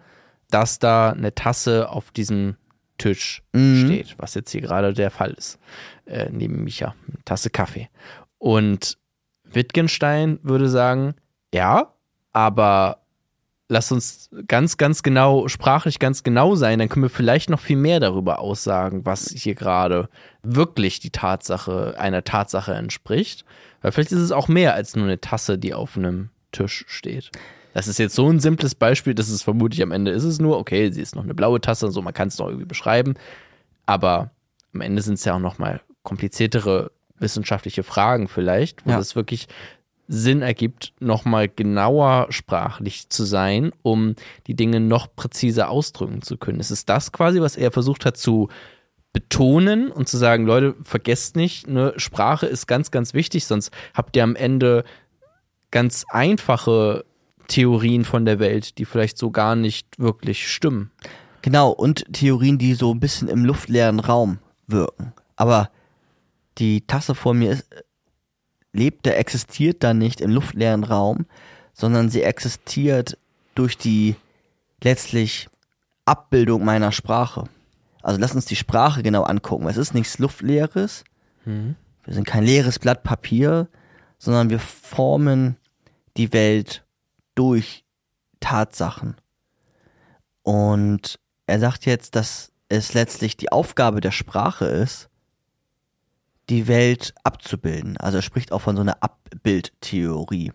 dass 0.50 0.80
da 0.80 1.12
eine 1.12 1.34
Tasse 1.34 1.90
auf 1.90 2.12
diesem 2.12 2.56
Tisch 3.02 3.42
Mhm. 3.54 3.86
steht, 3.86 4.16
was 4.18 4.34
jetzt 4.36 4.52
hier 4.52 4.62
gerade 4.62 4.94
der 4.94 5.12
Fall 5.12 5.32
ist. 5.32 5.60
Äh, 6.06 6.30
neben 6.32 6.64
Micha, 6.64 6.96
eine 7.08 7.24
Tasse 7.26 7.50
Kaffee. 7.50 7.90
Und 8.38 8.98
Wittgenstein 9.44 10.40
würde 10.44 10.70
sagen, 10.70 11.16
ja, 11.54 11.94
aber 12.32 12.98
lass 13.68 13.92
uns 13.92 14.30
ganz, 14.48 14.78
ganz 14.78 15.04
genau, 15.04 15.48
sprachlich 15.48 16.00
ganz 16.00 16.24
genau 16.24 16.56
sein, 16.56 16.80
dann 16.80 16.90
können 16.90 17.04
wir 17.04 17.10
vielleicht 17.10 17.50
noch 17.50 17.60
viel 17.60 17.78
mehr 17.78 18.00
darüber 18.00 18.40
aussagen, 18.40 19.06
was 19.06 19.30
hier 19.30 19.56
gerade 19.56 20.10
wirklich 20.44 21.00
die 21.00 21.10
Tatsache, 21.12 21.96
einer 21.98 22.24
Tatsache 22.24 22.74
entspricht. 22.74 23.46
Weil 23.82 23.92
vielleicht 23.92 24.12
ist 24.12 24.20
es 24.20 24.32
auch 24.32 24.48
mehr 24.48 24.74
als 24.76 24.96
nur 24.96 25.06
eine 25.06 25.20
Tasse, 25.22 25.58
die 25.58 25.74
auf 25.74 25.98
einem 25.98 26.30
Tisch 26.52 26.86
steht. 26.88 27.32
Das 27.74 27.88
ist 27.88 28.00
jetzt 28.00 28.16
so 28.16 28.30
ein 28.30 28.40
simples 28.40 28.76
Beispiel, 28.76 29.14
dass 29.16 29.30
es 29.30 29.44
vermutlich 29.44 29.82
am 29.82 29.92
Ende 29.92 30.12
ist 30.12 30.24
es 30.24 30.40
nur, 30.40 30.58
okay, 30.58 30.92
sie 30.92 31.02
ist 31.02 31.16
noch 31.16 31.24
eine 31.24 31.34
blaue 31.34 31.62
Tasse 31.62 31.86
und 31.86 31.92
so, 31.92 32.02
man 32.02 32.14
kann 32.14 32.28
es 32.28 32.38
noch 32.38 32.48
irgendwie 32.48 32.66
beschreiben. 32.66 33.14
Aber 33.86 34.32
am 34.74 34.82
Ende 34.82 35.02
sind 35.02 35.16
es 35.16 35.26
ja 35.26 35.36
auch 35.36 35.40
noch 35.40 35.58
mal 35.58 35.82
kompliziertere 36.04 36.92
wissenschaftliche 37.20 37.84
Fragen 37.84 38.28
vielleicht, 38.28 38.86
wo 38.86 38.92
Ja. 38.92 39.00
es 39.00 39.16
wirklich 39.16 39.48
Sinn 40.08 40.42
ergibt, 40.42 40.94
nochmal 41.00 41.48
genauer 41.48 42.28
sprachlich 42.32 43.10
zu 43.10 43.24
sein, 43.24 43.72
um 43.82 44.16
die 44.48 44.56
Dinge 44.56 44.82
noch 44.82 45.16
präziser 45.16 45.70
ausdrücken 45.70 46.22
zu 46.22 46.38
können. 46.38 46.60
Es 46.60 46.72
ist 46.72 46.90
das 46.90 47.12
quasi, 47.14 47.40
was 47.40 47.56
er 47.56 47.72
versucht 47.72 48.06
hat 48.06 48.18
zu 48.18 48.50
betonen 49.14 49.90
und 49.92 50.10
zu 50.10 50.18
sagen, 50.18 50.46
Leute, 50.46 50.76
vergesst 50.84 51.36
nicht, 51.36 51.68
ne, 51.68 51.94
Sprache 51.98 52.46
ist 52.46 52.68
ganz, 52.68 52.92
ganz 52.92 53.14
wichtig, 53.14 53.46
sonst 53.46 53.72
habt 53.94 54.16
ihr 54.18 54.24
am 54.24 54.36
Ende 54.36 54.84
ganz 55.70 56.06
einfache 56.10 57.06
Theorien 57.52 58.06
von 58.06 58.26
der 58.26 58.40
Welt, 58.40 58.78
die 58.78 58.86
vielleicht 58.86 59.18
so 59.18 59.30
gar 59.30 59.56
nicht 59.56 60.00
wirklich 60.00 60.50
stimmen. 60.50 60.92
Genau, 61.42 61.72
und 61.72 62.06
Theorien, 62.14 62.58
die 62.58 62.76
so 62.76 62.94
ein 62.94 63.00
bisschen 63.00 63.28
im 63.28 63.44
luftleeren 63.44 64.00
Raum 64.00 64.40
wirken. 64.68 65.14
Aber 65.36 65.70
die 66.58 66.82
Tasse 66.82 67.14
vor 67.14 67.34
mir 67.34 67.52
ist, 67.52 67.66
lebt, 68.72 69.06
der 69.06 69.20
existiert 69.20 69.84
da 69.84 69.94
nicht 69.94 70.22
im 70.22 70.32
luftleeren 70.32 70.86
Raum, 70.86 71.26
sondern 71.74 72.10
sie 72.10 72.24
existiert 72.24 73.18
durch 73.54 73.78
die 73.78 74.16
letztlich 74.82 75.50
Abbildung 76.06 76.64
meiner 76.64 76.92
Sprache. 76.92 77.46
Also 78.02 78.20
lass 78.20 78.34
uns 78.34 78.46
die 78.46 78.56
Sprache 78.56 79.04
genau 79.04 79.24
angucken. 79.24 79.68
Es 79.68 79.78
ist 79.78 79.94
nichts 79.94 80.20
Luftleeres. 80.20 81.04
Wir 82.06 82.14
sind 82.14 82.26
kein 82.26 82.44
leeres 82.44 82.80
Blatt 82.80 83.04
Papier, 83.04 83.68
sondern 84.20 84.50
wir 84.50 84.60
formen 84.60 85.58
die 86.18 86.32
Welt 86.34 86.84
durch 87.36 87.86
Tatsachen. 88.40 89.16
Und 90.44 91.20
er 91.48 91.60
sagt 91.60 91.86
jetzt, 91.86 92.16
dass 92.16 92.52
es 92.70 92.94
letztlich 92.94 93.38
die 93.38 93.52
Aufgabe 93.52 94.02
der 94.02 94.12
Sprache 94.12 94.66
ist, 94.66 95.10
die 96.50 96.68
Welt 96.68 97.14
abzubilden. 97.24 97.98
Also 97.98 98.18
er 98.18 98.22
spricht 98.22 98.52
auch 98.52 98.62
von 98.62 98.76
so 98.76 98.82
einer 98.82 99.02
Abbildtheorie. 99.02 100.52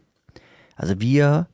Also 0.74 1.00
wir 1.00 1.48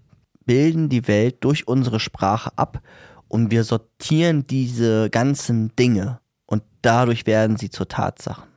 bilden 0.45 0.89
die 0.89 1.07
Welt 1.07 1.45
durch 1.45 1.69
unsere 1.69 2.01
Sprache 2.01 2.57
ab 2.57 2.83
und 3.29 3.51
wir 3.51 3.65
sortieren 3.65 4.45
diese 4.45 5.11
ganzen 5.11 5.75
Dinge 5.77 6.21
und 6.47 6.63
dadurch 6.83 7.27
werden 7.27 7.57
sie 7.57 7.71
zur 7.71 7.89
Tatsachen. 7.89 8.49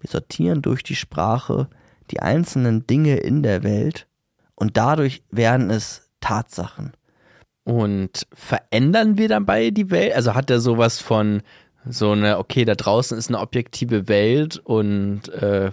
Wir 0.00 0.10
sortieren 0.10 0.62
durch 0.62 0.82
die 0.82 0.96
Sprache 0.96 1.68
die 2.10 2.20
einzelnen 2.20 2.86
Dinge 2.86 3.16
in 3.16 3.42
der 3.42 3.62
Welt 3.62 4.06
und 4.62 4.76
dadurch 4.76 5.24
werden 5.32 5.70
es 5.70 6.08
Tatsachen. 6.20 6.92
Und 7.64 8.28
verändern 8.32 9.18
wir 9.18 9.26
dabei 9.26 9.70
die 9.70 9.90
Welt? 9.90 10.14
Also 10.14 10.36
hat 10.36 10.50
er 10.50 10.60
sowas 10.60 11.00
von 11.00 11.42
so 11.84 12.12
eine, 12.12 12.38
okay, 12.38 12.64
da 12.64 12.76
draußen 12.76 13.18
ist 13.18 13.28
eine 13.28 13.40
objektive 13.40 14.06
Welt 14.06 14.58
und 14.62 15.28
äh, 15.30 15.72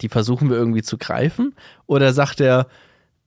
die 0.00 0.08
versuchen 0.08 0.50
wir 0.50 0.56
irgendwie 0.56 0.82
zu 0.82 0.98
greifen? 0.98 1.56
Oder 1.86 2.12
sagt 2.12 2.40
er, 2.40 2.68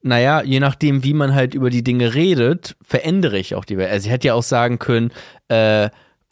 naja, 0.02 0.44
je 0.44 0.62
nachdem, 0.62 1.04
wie 1.04 1.14
man 1.14 1.36
halt 1.36 1.56
über 1.56 1.70
die 1.70 1.84
Dinge 1.84 2.14
redet, 2.14 2.78
verändere 2.82 3.38
ich 3.38 3.54
auch 3.56 3.66
die 3.66 3.76
Welt. 3.76 3.92
Also, 3.92 4.06
sie 4.06 4.12
hätte 4.12 4.28
ja 4.28 4.34
auch 4.34 4.44
sagen 4.44 4.80
können, 4.80 5.12
äh, 5.50 5.90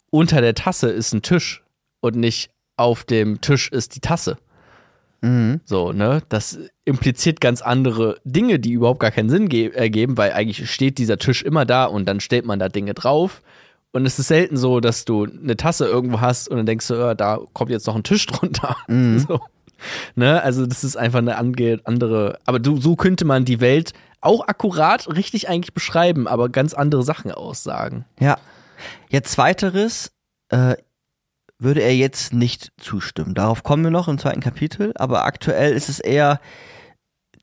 unter 0.08 0.40
der 0.40 0.54
Tasse 0.54 0.88
ist 0.88 1.12
ein 1.12 1.20
Tisch 1.20 1.62
und 2.00 2.16
nicht 2.16 2.50
auf 2.78 3.04
dem 3.04 3.42
Tisch 3.42 3.70
ist 3.70 3.94
die 3.94 4.00
Tasse. 4.00 4.38
Mhm. 5.22 5.60
So, 5.64 5.92
ne? 5.92 6.22
Das 6.28 6.58
impliziert 6.84 7.40
ganz 7.40 7.62
andere 7.62 8.18
Dinge, 8.24 8.58
die 8.58 8.72
überhaupt 8.72 9.00
gar 9.00 9.10
keinen 9.10 9.30
Sinn 9.30 9.50
ergeben, 9.50 10.16
weil 10.16 10.32
eigentlich 10.32 10.70
steht 10.70 10.98
dieser 10.98 11.18
Tisch 11.18 11.42
immer 11.42 11.64
da 11.64 11.84
und 11.84 12.06
dann 12.06 12.20
stellt 12.20 12.46
man 12.46 12.58
da 12.58 12.68
Dinge 12.68 12.94
drauf. 12.94 13.42
Und 13.92 14.06
es 14.06 14.18
ist 14.18 14.28
selten 14.28 14.56
so, 14.56 14.80
dass 14.80 15.04
du 15.04 15.24
eine 15.24 15.56
Tasse 15.56 15.86
irgendwo 15.86 16.20
hast 16.20 16.48
und 16.48 16.56
dann 16.56 16.66
denkst 16.66 16.86
du, 16.88 16.94
oh, 16.94 17.14
da 17.14 17.40
kommt 17.52 17.70
jetzt 17.70 17.86
noch 17.86 17.96
ein 17.96 18.04
Tisch 18.04 18.26
drunter. 18.28 18.76
Mhm. 18.88 19.18
So. 19.18 19.40
Ne? 20.14 20.42
Also, 20.42 20.66
das 20.66 20.84
ist 20.84 20.96
einfach 20.96 21.18
eine 21.18 21.36
andere. 21.36 22.38
Aber 22.44 22.58
du, 22.58 22.80
so 22.80 22.96
könnte 22.96 23.24
man 23.24 23.44
die 23.44 23.60
Welt 23.60 23.92
auch 24.20 24.46
akkurat 24.46 25.08
richtig 25.08 25.48
eigentlich 25.48 25.74
beschreiben, 25.74 26.28
aber 26.28 26.50
ganz 26.50 26.74
andere 26.74 27.02
Sachen 27.02 27.32
aussagen. 27.32 28.04
Ja. 28.20 28.36
Jetzt 29.08 29.38
weiteres, 29.38 30.12
äh, 30.50 30.76
würde 31.60 31.80
er 31.82 31.94
jetzt 31.94 32.32
nicht 32.32 32.72
zustimmen. 32.78 33.34
Darauf 33.34 33.62
kommen 33.62 33.84
wir 33.84 33.90
noch 33.90 34.08
im 34.08 34.18
zweiten 34.18 34.40
Kapitel, 34.40 34.92
aber 34.96 35.24
aktuell 35.24 35.72
ist 35.72 35.88
es 35.88 36.00
eher 36.00 36.40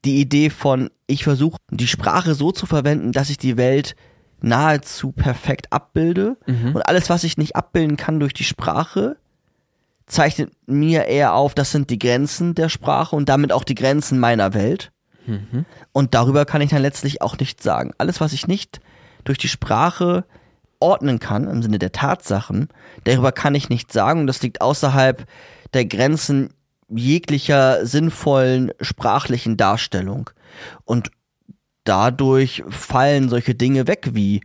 die 0.05 0.19
Idee 0.19 0.49
von, 0.49 0.89
ich 1.07 1.23
versuche 1.23 1.57
die 1.71 1.87
Sprache 1.87 2.33
so 2.33 2.51
zu 2.51 2.65
verwenden, 2.65 3.11
dass 3.11 3.29
ich 3.29 3.37
die 3.37 3.57
Welt 3.57 3.95
nahezu 4.41 5.11
perfekt 5.11 5.71
abbilde 5.73 6.37
Mhm. 6.45 6.75
und 6.75 6.81
alles, 6.87 7.09
was 7.09 7.23
ich 7.23 7.37
nicht 7.37 7.55
abbilden 7.55 7.97
kann 7.97 8.19
durch 8.19 8.33
die 8.33 8.43
Sprache, 8.43 9.17
zeichnet 10.05 10.51
mir 10.67 11.05
eher 11.05 11.33
auf, 11.33 11.53
das 11.53 11.71
sind 11.71 11.89
die 11.89 11.99
Grenzen 11.99 12.55
der 12.55 12.69
Sprache 12.69 13.15
und 13.15 13.27
damit 13.29 13.51
auch 13.51 13.63
die 13.63 13.75
Grenzen 13.75 14.19
meiner 14.19 14.53
Welt. 14.53 14.91
Mhm. 15.25 15.65
Und 15.91 16.13
darüber 16.13 16.45
kann 16.45 16.61
ich 16.61 16.69
dann 16.69 16.81
letztlich 16.81 17.21
auch 17.21 17.37
nichts 17.37 17.63
sagen. 17.63 17.91
Alles, 17.97 18.21
was 18.21 18.31
ich 18.31 18.47
nicht 18.47 18.79
durch 19.25 19.37
die 19.37 19.49
Sprache 19.49 20.23
ordnen 20.79 21.19
kann, 21.19 21.47
im 21.47 21.61
Sinne 21.61 21.79
der 21.79 21.91
Tatsachen, 21.91 22.69
darüber 23.03 23.31
kann 23.31 23.55
ich 23.55 23.69
nichts 23.69 23.93
sagen 23.93 24.27
das 24.27 24.41
liegt 24.41 24.61
außerhalb 24.61 25.25
der 25.73 25.85
Grenzen 25.85 26.49
jeglicher 26.89 27.85
sinnvollen 27.85 28.71
sprachlichen 28.81 29.57
Darstellung. 29.57 30.29
Und 30.85 31.11
dadurch 31.83 32.63
fallen 32.69 33.29
solche 33.29 33.55
Dinge 33.55 33.87
weg 33.87 34.09
wie 34.13 34.41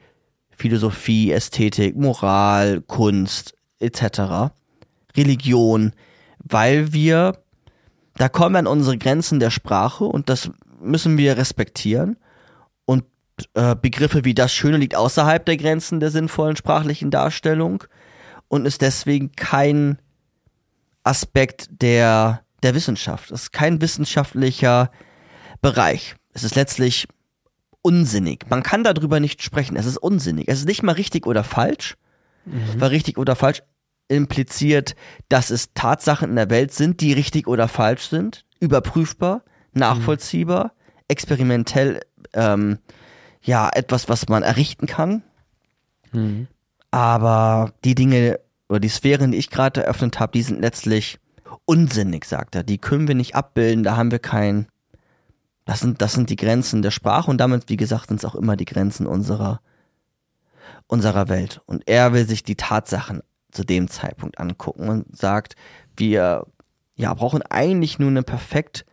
Philosophie, 0.51 1.33
Ästhetik, 1.33 1.97
Moral, 1.97 2.83
Kunst 2.83 3.55
etc., 3.79 4.53
Religion, 5.17 5.93
weil 6.39 6.93
wir, 6.93 7.39
da 8.17 8.29
kommen 8.29 8.55
wir 8.55 8.61
an 8.61 8.67
unsere 8.67 8.99
Grenzen 8.99 9.41
der 9.41 9.51
Sprache 9.51 10.05
und 10.05 10.29
das 10.29 10.51
müssen 10.81 11.19
wir 11.19 11.37
respektieren. 11.37 12.17
Äh, 13.55 13.77
Begriffe 13.77 14.25
wie 14.25 14.35
das 14.35 14.53
Schöne 14.53 14.77
liegt 14.77 14.95
außerhalb 14.95 15.45
der 15.45 15.57
Grenzen 15.57 16.01
der 16.01 16.11
sinnvollen 16.11 16.57
sprachlichen 16.57 17.11
Darstellung 17.11 17.85
und 18.49 18.67
ist 18.67 18.83
deswegen 18.83 19.33
kein 19.33 19.99
Aspekt 21.05 21.69
der, 21.71 22.43
der 22.63 22.75
Wissenschaft. 22.75 23.31
Es 23.31 23.45
ist 23.45 23.53
kein 23.53 23.81
wissenschaftlicher 23.81 24.91
Bereich. 25.61 26.17
Es 26.33 26.45
ist 26.45 26.55
letztlich 26.55 27.09
unsinnig. 27.83 28.47
Man 28.49 28.63
kann 28.63 28.85
darüber 28.85 29.21
nicht 29.21 29.43
sprechen. 29.43 29.77
Es 29.77 29.87
ist 29.87 29.99
unsinnig. 29.99 30.49
Es 30.49 30.61
ist 30.61 30.69
nicht 30.69 30.83
mal 30.83 30.93
richtig 30.93 31.27
oder 31.27 31.45
falsch, 31.45 31.97
weil 32.77 32.91
richtig 32.91 33.19
oder 33.19 33.37
falsch 33.37 33.63
impliziert, 34.09 34.95
dass 35.29 35.51
es 35.51 35.73
Tatsachen 35.75 36.31
in 36.31 36.37
der 36.37 36.51
Welt 36.51 36.73
sind, 36.73 37.01
die 37.01 37.13
richtig 37.13 37.47
oder 37.47 37.69
falsch 37.69 38.09
sind, 38.09 38.45
überprüfbar, 38.61 39.43
nachvollziehbar, 39.73 40.75
experimentell, 41.09 42.01
ähm, 42.35 42.79
ja, 43.43 43.69
etwas, 43.73 44.09
was 44.09 44.29
man 44.29 44.43
errichten 44.43 44.87
kann. 44.87 45.23
Mhm. 46.13 46.47
Aber 46.91 47.73
die 47.85 47.95
Dinge 47.95 48.39
oder 48.69 48.81
die 48.81 48.89
Sphären, 48.89 49.33
die 49.33 49.39
ich 49.39 49.51
gerade 49.51 49.83
eröffnet 49.83 50.21
habe, 50.21 50.33
die 50.33 50.43
sind 50.43 50.61
letztlich 50.61 51.19
unsinnig, 51.65 52.25
sagt 52.25 52.55
er. 52.55 52.63
Die 52.63 52.79
können 52.79 53.09
wir 53.09 53.15
nicht 53.15 53.35
abbilden, 53.35 53.85
da 53.85 53.97
haben 53.97 54.11
wir 54.11 54.19
kein. 54.19 54.67
Das 55.65 55.81
sind, 55.81 56.03
das 56.03 56.13
sind 56.13 56.29
die 56.29 56.37
Grenzen 56.37 56.83
der 56.83 56.91
Sprache 56.91 57.31
und 57.31 57.39
damit, 57.39 57.69
wie 57.69 57.77
gesagt, 57.77 58.09
sind 58.09 58.17
es 58.17 58.25
auch 58.25 58.35
immer 58.35 58.57
die 58.57 58.65
Grenzen 58.65 59.07
unserer, 59.07 59.61
unserer 60.89 61.29
Welt. 61.29 61.61
Und 61.67 61.85
er 61.87 62.13
will 62.13 62.27
sich 62.27 62.43
die 62.43 62.57
Tatsachen 62.57 63.23
zu 63.53 63.65
dem 63.65 63.89
Zeitpunkt 63.89 64.39
angucken 64.39 64.89
und 64.89 65.17
sagt, 65.17 65.55
wir 65.97 66.47
ja, 66.97 67.15
brauchen 67.15 67.43
eigentlich 67.43 67.99
nur 67.99 68.11
eine 68.11 68.23
perfekt 68.23 68.85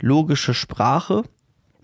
logische 0.00 0.54
Sprache, 0.54 1.22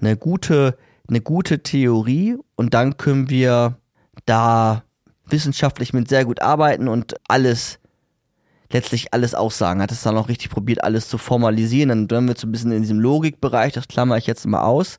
eine 0.01 0.17
gute, 0.17 0.77
eine 1.09 1.21
gute 1.21 1.63
Theorie 1.63 2.37
und 2.57 2.75
dann 2.75 2.97
können 2.97 3.31
wir 3.31 3.79
da 4.27 4.85
wissenschaftlich 5.27 5.93
mit 5.93 6.09
sehr 6.09 6.25
gut 6.25 6.41
arbeiten 6.41 6.89
und 6.89 7.15
alles, 7.29 7.79
letztlich 8.71 9.13
alles 9.13 9.35
aussagen. 9.35 9.83
Hat 9.83 9.93
es 9.93 10.03
dann 10.03 10.17
auch 10.17 10.29
richtig 10.29 10.51
probiert, 10.51 10.83
alles 10.83 11.09
zu 11.09 11.19
formalisieren. 11.19 11.89
Dann 11.89 12.11
werden 12.11 12.29
wir 12.29 12.37
so 12.37 12.47
ein 12.47 12.53
bisschen 12.53 12.73
in 12.73 12.83
diesem 12.83 13.01
Logikbereich, 13.01 13.73
das 13.73 13.89
klammer 13.89 14.17
ich 14.17 14.27
jetzt 14.27 14.47
mal 14.47 14.63
aus. 14.63 14.99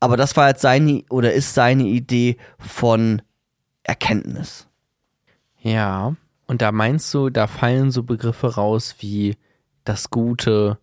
Aber 0.00 0.16
das 0.16 0.36
war 0.36 0.48
jetzt 0.48 0.62
seine 0.62 1.02
oder 1.10 1.32
ist 1.32 1.54
seine 1.54 1.84
Idee 1.84 2.36
von 2.58 3.22
Erkenntnis. 3.82 4.66
Ja. 5.62 6.14
Und 6.46 6.60
da 6.60 6.72
meinst 6.72 7.12
du, 7.14 7.30
da 7.30 7.46
fallen 7.46 7.90
so 7.90 8.02
Begriffe 8.02 8.54
raus 8.54 8.96
wie 8.98 9.36
das 9.84 10.10
Gute. 10.10 10.78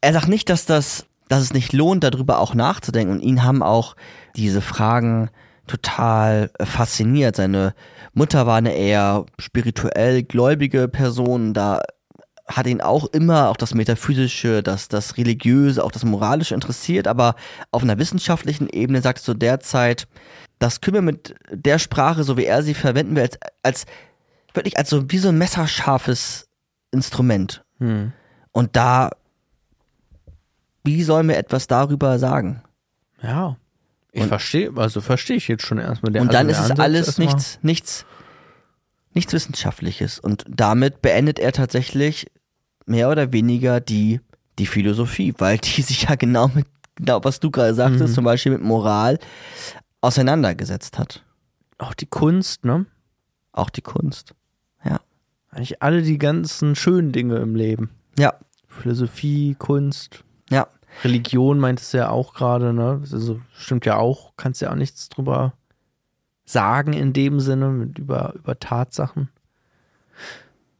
Er 0.00 0.12
sagt 0.12 0.28
nicht, 0.28 0.48
dass 0.48 0.66
das, 0.66 1.06
dass 1.30 1.42
es 1.42 1.54
nicht 1.54 1.72
lohnt, 1.72 2.02
darüber 2.02 2.40
auch 2.40 2.54
nachzudenken. 2.54 3.12
Und 3.12 3.20
ihn 3.20 3.44
haben 3.44 3.62
auch 3.62 3.94
diese 4.34 4.60
Fragen 4.60 5.30
total 5.68 6.50
äh, 6.58 6.66
fasziniert. 6.66 7.36
Seine 7.36 7.72
Mutter 8.12 8.46
war 8.46 8.56
eine 8.56 8.74
eher 8.74 9.26
spirituell 9.38 10.24
gläubige 10.24 10.88
Person. 10.88 11.54
Da 11.54 11.82
hat 12.48 12.66
ihn 12.66 12.80
auch 12.80 13.06
immer 13.06 13.48
auch 13.48 13.56
das 13.56 13.74
Metaphysische, 13.74 14.64
das, 14.64 14.88
das 14.88 15.16
Religiöse, 15.18 15.84
auch 15.84 15.92
das 15.92 16.04
Moralische 16.04 16.56
interessiert. 16.56 17.06
Aber 17.06 17.36
auf 17.70 17.84
einer 17.84 17.98
wissenschaftlichen 17.98 18.68
Ebene 18.68 19.00
sagst 19.00 19.28
du 19.28 19.34
derzeit, 19.34 20.08
das 20.58 20.80
können 20.80 20.96
wir 20.96 21.02
mit 21.02 21.36
der 21.52 21.78
Sprache, 21.78 22.24
so 22.24 22.36
wie 22.36 22.44
er 22.44 22.64
sie 22.64 22.74
verwenden 22.74 23.14
will, 23.14 23.22
als, 23.22 23.38
als 23.62 23.86
wirklich 24.52 24.76
als 24.76 24.90
so 24.90 25.08
wie 25.08 25.18
so 25.18 25.28
ein 25.28 25.38
messerscharfes 25.38 26.48
Instrument. 26.90 27.62
Hm. 27.78 28.12
Und 28.50 28.74
da, 28.74 29.10
wie 30.84 31.02
sollen 31.02 31.28
wir 31.28 31.36
etwas 31.36 31.66
darüber 31.66 32.18
sagen? 32.18 32.62
Ja. 33.22 33.56
Ich 34.12 34.24
verstehe, 34.24 34.72
also 34.76 35.00
verstehe 35.00 35.36
ich 35.36 35.46
jetzt 35.46 35.64
schon 35.66 35.78
erstmal 35.78 36.12
der 36.12 36.22
Und 36.22 36.34
dann 36.34 36.48
ist 36.48 36.58
also 36.58 36.72
es 36.72 36.76
der 36.76 36.84
Ansatz 36.84 37.06
alles 37.06 37.18
nichts, 37.18 37.58
nichts, 37.62 38.06
nichts 39.14 39.32
Wissenschaftliches. 39.32 40.18
Und 40.18 40.44
damit 40.48 41.00
beendet 41.00 41.38
er 41.38 41.52
tatsächlich 41.52 42.26
mehr 42.86 43.08
oder 43.08 43.32
weniger 43.32 43.80
die, 43.80 44.20
die 44.58 44.66
Philosophie, 44.66 45.32
weil 45.38 45.58
die 45.58 45.82
sich 45.82 46.02
ja 46.04 46.16
genau 46.16 46.48
mit, 46.48 46.66
genau 46.96 47.22
was 47.22 47.38
du 47.40 47.50
gerade 47.50 47.74
sagtest, 47.74 48.08
Mhm. 48.10 48.14
zum 48.14 48.24
Beispiel 48.24 48.52
mit 48.52 48.62
Moral 48.62 49.18
auseinandergesetzt 50.00 50.98
hat. 50.98 51.22
Auch 51.78 51.94
die 51.94 52.06
Kunst, 52.06 52.64
ne? 52.64 52.86
Auch 53.52 53.70
die 53.70 53.82
Kunst. 53.82 54.34
Ja. 54.84 55.00
Eigentlich 55.50 55.82
alle 55.82 56.02
die 56.02 56.18
ganzen 56.18 56.74
schönen 56.74 57.12
Dinge 57.12 57.36
im 57.36 57.54
Leben. 57.54 57.90
Ja. 58.18 58.34
Philosophie, 58.68 59.56
Kunst, 59.58 60.24
Ja. 60.50 60.66
Religion 61.04 61.58
meintest 61.58 61.94
du 61.94 61.98
ja 61.98 62.10
auch 62.10 62.34
gerade, 62.34 62.72
ne? 62.72 63.00
Also 63.00 63.40
stimmt 63.52 63.86
ja 63.86 63.96
auch, 63.96 64.32
kannst 64.36 64.60
ja 64.60 64.70
auch 64.70 64.76
nichts 64.76 65.08
drüber 65.08 65.54
sagen 66.44 66.92
in 66.92 67.12
dem 67.12 67.40
Sinne, 67.40 67.68
mit 67.68 67.98
über, 67.98 68.34
über 68.34 68.58
Tatsachen. 68.58 69.28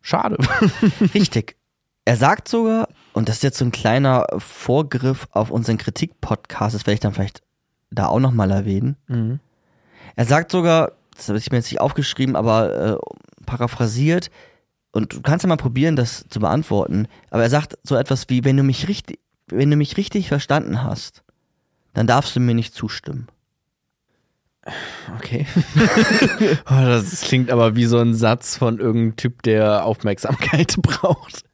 Schade. 0.03 0.37
Richtig. 1.15 1.57
Er 2.05 2.17
sagt 2.17 2.49
sogar, 2.49 2.89
und 3.13 3.29
das 3.29 3.37
ist 3.37 3.43
jetzt 3.43 3.59
so 3.59 3.65
ein 3.65 3.73
kleiner 3.73 4.27
Vorgriff 4.39 5.29
auf 5.31 5.51
unseren 5.51 5.79
Kritik-Podcast, 5.79 6.75
das 6.75 6.87
werde 6.87 6.95
ich 6.95 7.01
dann 7.01 7.13
vielleicht 7.13 7.43
da 7.91 8.07
auch 8.07 8.21
nochmal 8.21 8.51
erwähnen. 8.51 8.97
mhm. 9.07 9.41
Er 10.17 10.25
sagt 10.25 10.51
sogar, 10.51 10.93
das 11.17 11.29
habe 11.29 11.39
ich 11.39 11.51
mir 11.51 11.59
jetzt 11.59 11.71
nicht 11.71 11.81
aufgeschrieben, 11.81 12.35
aber 12.35 12.75
äh, 12.75 12.97
paraphrasiert, 13.47 14.31
und 14.93 15.13
du 15.13 15.21
kannst 15.23 15.45
ja 15.45 15.49
mal 15.49 15.57
probieren, 15.57 15.95
das 15.95 16.25
zu 16.29 16.41
beantworten, 16.41 17.07
aber 17.31 17.45
er 17.45 17.51
sagt 17.51 17.79
so 17.85 17.95
etwas 17.95 18.29
wie, 18.29 18.45
wenn 18.45 18.57
du 18.57 18.65
mich 18.65 18.89
richtig, 18.89 19.21
wenn 19.53 19.71
du 19.71 19.77
mich 19.77 19.97
richtig 19.97 20.29
verstanden 20.29 20.83
hast, 20.83 21.23
dann 21.95 22.07
darfst 22.07 22.37
du 22.37 22.41
mir 22.41 22.55
nicht 22.55 22.75
zustimmen. 22.75 23.29
Okay. 25.17 25.47
oh, 26.67 26.85
das 26.85 27.23
klingt 27.23 27.51
aber 27.51 27.77
wie 27.77 27.87
so 27.87 27.99
ein 27.99 28.15
Satz 28.15 28.57
von 28.57 28.79
irgendeinem 28.79 29.17
Typ, 29.17 29.43
der 29.43 29.85
Aufmerksamkeit 29.85 30.77
braucht. 30.83 31.45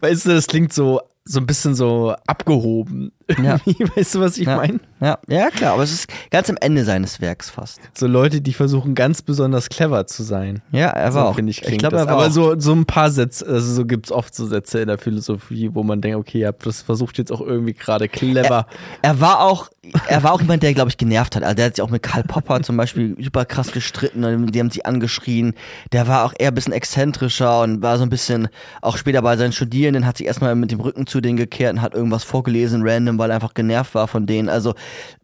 Weißt 0.00 0.26
du, 0.26 0.30
das 0.30 0.46
klingt 0.46 0.72
so 0.72 1.00
so 1.24 1.38
ein 1.38 1.46
bisschen 1.46 1.74
so 1.74 2.14
abgehoben. 2.26 3.12
Ja. 3.42 3.58
Weißt 3.96 4.16
du, 4.16 4.20
was 4.20 4.36
ich 4.38 4.46
ja. 4.46 4.56
meine? 4.56 4.80
Ja, 5.00 5.18
ja, 5.28 5.50
klar, 5.50 5.74
aber 5.74 5.82
es 5.82 5.92
ist 5.92 6.08
ganz 6.30 6.50
am 6.50 6.56
Ende 6.60 6.84
seines 6.84 7.20
Werks 7.20 7.50
fast. 7.50 7.80
So 7.94 8.06
Leute, 8.06 8.40
die 8.40 8.52
versuchen 8.52 8.94
ganz 8.94 9.22
besonders 9.22 9.68
clever 9.68 10.06
zu 10.06 10.22
sein. 10.22 10.62
Ja, 10.70 10.88
er 10.88 11.12
so, 11.12 11.18
war 11.18 11.28
auch. 11.28 11.34
Finde 11.36 11.50
ich, 11.50 11.62
ich 11.62 11.78
glaube, 11.78 11.96
er 11.96 12.06
war 12.06 12.14
Aber 12.14 12.26
auch. 12.26 12.30
so, 12.30 12.58
so 12.58 12.72
ein 12.72 12.86
paar 12.86 13.10
Sätze, 13.10 13.46
also 13.46 13.72
so 13.72 13.84
gibt's 13.84 14.12
oft 14.12 14.34
so 14.34 14.46
Sätze 14.46 14.80
in 14.80 14.88
der 14.88 14.98
Philosophie, 14.98 15.70
wo 15.72 15.82
man 15.82 16.00
denkt, 16.00 16.18
okay, 16.18 16.40
ihr 16.40 16.48
habt 16.48 16.66
das 16.66 16.82
versucht 16.82 17.18
jetzt 17.18 17.32
auch 17.32 17.40
irgendwie 17.40 17.72
gerade 17.72 18.08
clever. 18.08 18.66
Er 19.00 19.20
war 19.20 19.40
auch, 19.40 19.70
er 20.08 20.22
war 20.22 20.32
auch 20.32 20.40
jemand, 20.40 20.62
der, 20.62 20.74
glaube 20.74 20.90
ich, 20.90 20.96
genervt 20.96 21.36
hat. 21.36 21.42
Also 21.42 21.54
der 21.54 21.66
hat 21.66 21.76
sich 21.76 21.82
auch 21.82 21.90
mit 21.90 22.02
Karl 22.02 22.24
Popper 22.24 22.62
zum 22.62 22.76
Beispiel 22.76 23.16
super 23.20 23.44
krass 23.44 23.72
gestritten 23.72 24.24
und 24.24 24.52
die 24.52 24.60
haben 24.60 24.70
sich 24.70 24.86
angeschrien. 24.86 25.54
Der 25.92 26.06
war 26.06 26.24
auch 26.24 26.34
eher 26.38 26.48
ein 26.48 26.54
bisschen 26.54 26.72
exzentrischer 26.72 27.62
und 27.62 27.82
war 27.82 27.96
so 27.98 28.04
ein 28.04 28.10
bisschen, 28.10 28.48
auch 28.80 28.96
später 28.96 29.22
bei 29.22 29.36
seinen 29.36 29.52
Studierenden 29.52 30.06
hat 30.06 30.18
sich 30.18 30.26
erstmal 30.26 30.54
mit 30.54 30.70
dem 30.70 30.80
Rücken 30.80 31.06
zu 31.12 31.20
denen 31.20 31.36
gekehrt 31.36 31.74
und 31.74 31.82
hat 31.82 31.94
irgendwas 31.94 32.24
vorgelesen, 32.24 32.82
random, 32.84 33.18
weil 33.18 33.30
er 33.30 33.36
einfach 33.36 33.54
genervt 33.54 33.94
war 33.94 34.08
von 34.08 34.26
denen. 34.26 34.48
Also 34.48 34.74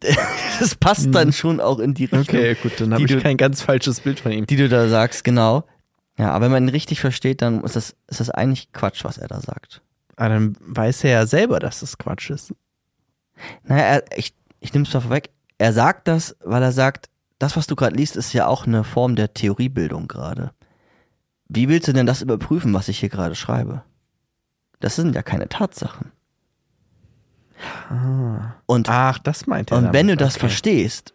das 0.61 0.75
passt 0.77 1.13
dann 1.15 1.33
schon 1.33 1.61
auch 1.61 1.81
in 1.81 1.95
die 1.95 2.05
Richtung, 2.05 2.19
Mhm. 2.21 2.45
Okay, 2.45 2.57
gut, 2.63 2.73
dann 2.81 2.93
habe 2.95 3.03
ich 3.03 3.09
du- 3.11 3.21
kein 3.21 3.37
ganz 3.37 3.63
falsches 3.63 4.01
Bild 4.01 4.21
von 4.21 4.31
ihm. 4.33 4.47
die 4.47 4.57
du 4.57 4.69
da 4.69 4.89
sagst, 4.89 5.25
genau. 5.25 5.65
Ja, 6.19 6.31
aber 6.33 6.47
wenn 6.47 6.53
man 6.53 6.65
ihn 6.65 6.69
richtig 6.71 7.01
versteht, 7.01 7.43
dann 7.43 7.63
ist 7.65 7.77
das, 7.77 7.97
ist 8.09 8.21
das 8.21 8.31
eigentlich 8.31 8.73
Quatsch, 8.73 9.05
was 9.05 9.19
er 9.19 9.29
da 9.29 9.41
sagt. 9.41 9.83
Aber 10.17 10.27
Ah, 10.27 10.29
dann 10.31 10.57
weiß 10.61 11.05
er 11.05 11.11
ja 11.11 11.27
selber, 11.27 11.61
dass 11.61 11.79
das 11.81 11.97
Quatsch 11.99 12.31
ist. 12.31 12.53
Naja, 13.65 13.83
er, 13.85 14.05
ich, 14.19 14.35
ich 14.61 14.73
nehme 14.75 14.85
es 14.85 14.93
mal 14.93 15.01
vorweg. 15.01 15.31
Er 15.59 15.73
sagt 15.73 16.09
das, 16.09 16.37
weil 16.45 16.63
er 16.63 16.73
sagt, 16.73 17.09
das, 17.39 17.57
was 17.57 17.69
du 17.69 17.77
gerade 17.77 17.95
liest, 17.97 18.17
ist 18.17 18.33
ja 18.33 18.47
auch 18.49 18.67
eine 18.67 18.83
Form 18.83 19.15
der 19.15 19.33
Theoriebildung 19.33 20.09
gerade. 20.09 20.51
Wie 21.49 21.69
willst 21.69 21.87
du 21.87 21.93
denn 21.93 22.05
das 22.07 22.21
überprüfen, 22.21 22.75
was 22.75 22.89
ich 22.89 22.99
hier 22.99 23.09
gerade 23.09 23.37
schreibe? 23.37 23.83
Das 24.81 24.97
sind 24.97 25.15
ja 25.15 25.23
keine 25.23 25.49
Tatsachen. 25.49 26.13
Und, 28.67 28.89
Ach, 28.89 29.19
das 29.19 29.47
meint 29.47 29.73
er. 29.73 29.79
und 29.79 29.93
wenn 29.93 30.07
du 30.09 30.17
das 30.17 30.35
Okay. 30.35 30.41
verstehst, 30.41 31.13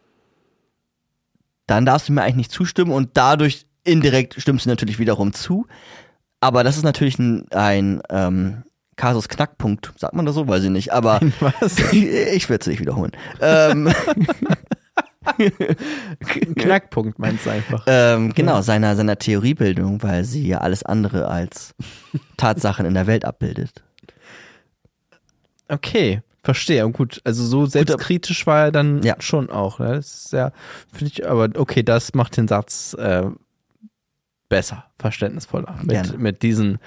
dann 1.68 1.86
darfst 1.86 2.10
du 2.10 2.14
mir 2.14 2.22
eigentlich 2.24 2.36
nicht 2.36 2.52
zustimmen 2.52 2.92
und 2.92 3.12
dadurch 3.14 3.66
indirekt 3.84 4.36
stimmst 4.42 4.66
du 4.66 4.70
natürlich 4.70 5.00
wiederum 5.00 5.34
zu. 5.34 5.66
Aber 6.42 6.64
das 6.64 6.76
ist 6.76 6.84
natürlich 6.84 7.18
ein, 7.20 7.50
ein 7.52 8.02
ähm, 8.10 8.64
Kasus 8.98 9.30
Knackpunkt, 9.30 9.94
sagt 9.98 10.14
man 10.14 10.26
das 10.26 10.36
so, 10.36 10.48
weiß 10.48 10.64
ich 10.66 10.70
nicht, 10.70 10.92
aber 10.92 11.22
ich 11.92 12.50
werde 12.50 12.62
es 12.62 12.68
nicht 12.68 12.82
wiederholen. 12.82 13.12
Ähm, 13.40 13.94
Knackpunkt 16.56 17.20
meinst 17.20 17.46
du 17.46 17.50
einfach. 17.52 17.84
ähm, 17.88 18.34
genau, 18.34 18.62
seiner, 18.62 18.96
seiner 18.96 19.18
Theoriebildung, 19.18 20.02
weil 20.04 20.24
sie 20.24 20.48
ja 20.48 20.60
alles 20.60 20.84
andere 20.84 21.28
als 21.28 21.74
Tatsachen 22.38 22.86
in 22.86 22.94
der 22.94 23.08
Welt 23.08 23.26
abbildet. 23.26 23.84
Okay, 25.68 26.22
verstehe. 26.44 26.86
Und 26.86 26.94
gut, 26.94 27.22
also 27.24 27.44
so 27.46 27.66
selbstkritisch 27.66 28.46
war 28.46 28.66
er 28.66 28.72
dann 28.72 29.02
Ja. 29.04 29.16
schon 29.20 29.50
auch. 29.50 29.80
Ne? 29.80 29.94
Das 29.96 30.26
ist 30.26 30.34
ja, 30.34 30.52
finde 30.92 31.12
ich, 31.14 31.28
aber 31.28 31.50
okay, 31.58 31.84
das 31.84 32.14
macht 32.14 32.38
den 32.38 32.48
Satz 32.48 32.94
äh, 32.96 33.24
besser, 34.50 34.86
verständnisvoller. 35.00 35.76
Mit, 35.82 35.90
Gerne. 35.90 36.18
mit 36.18 36.44
diesen 36.44 36.80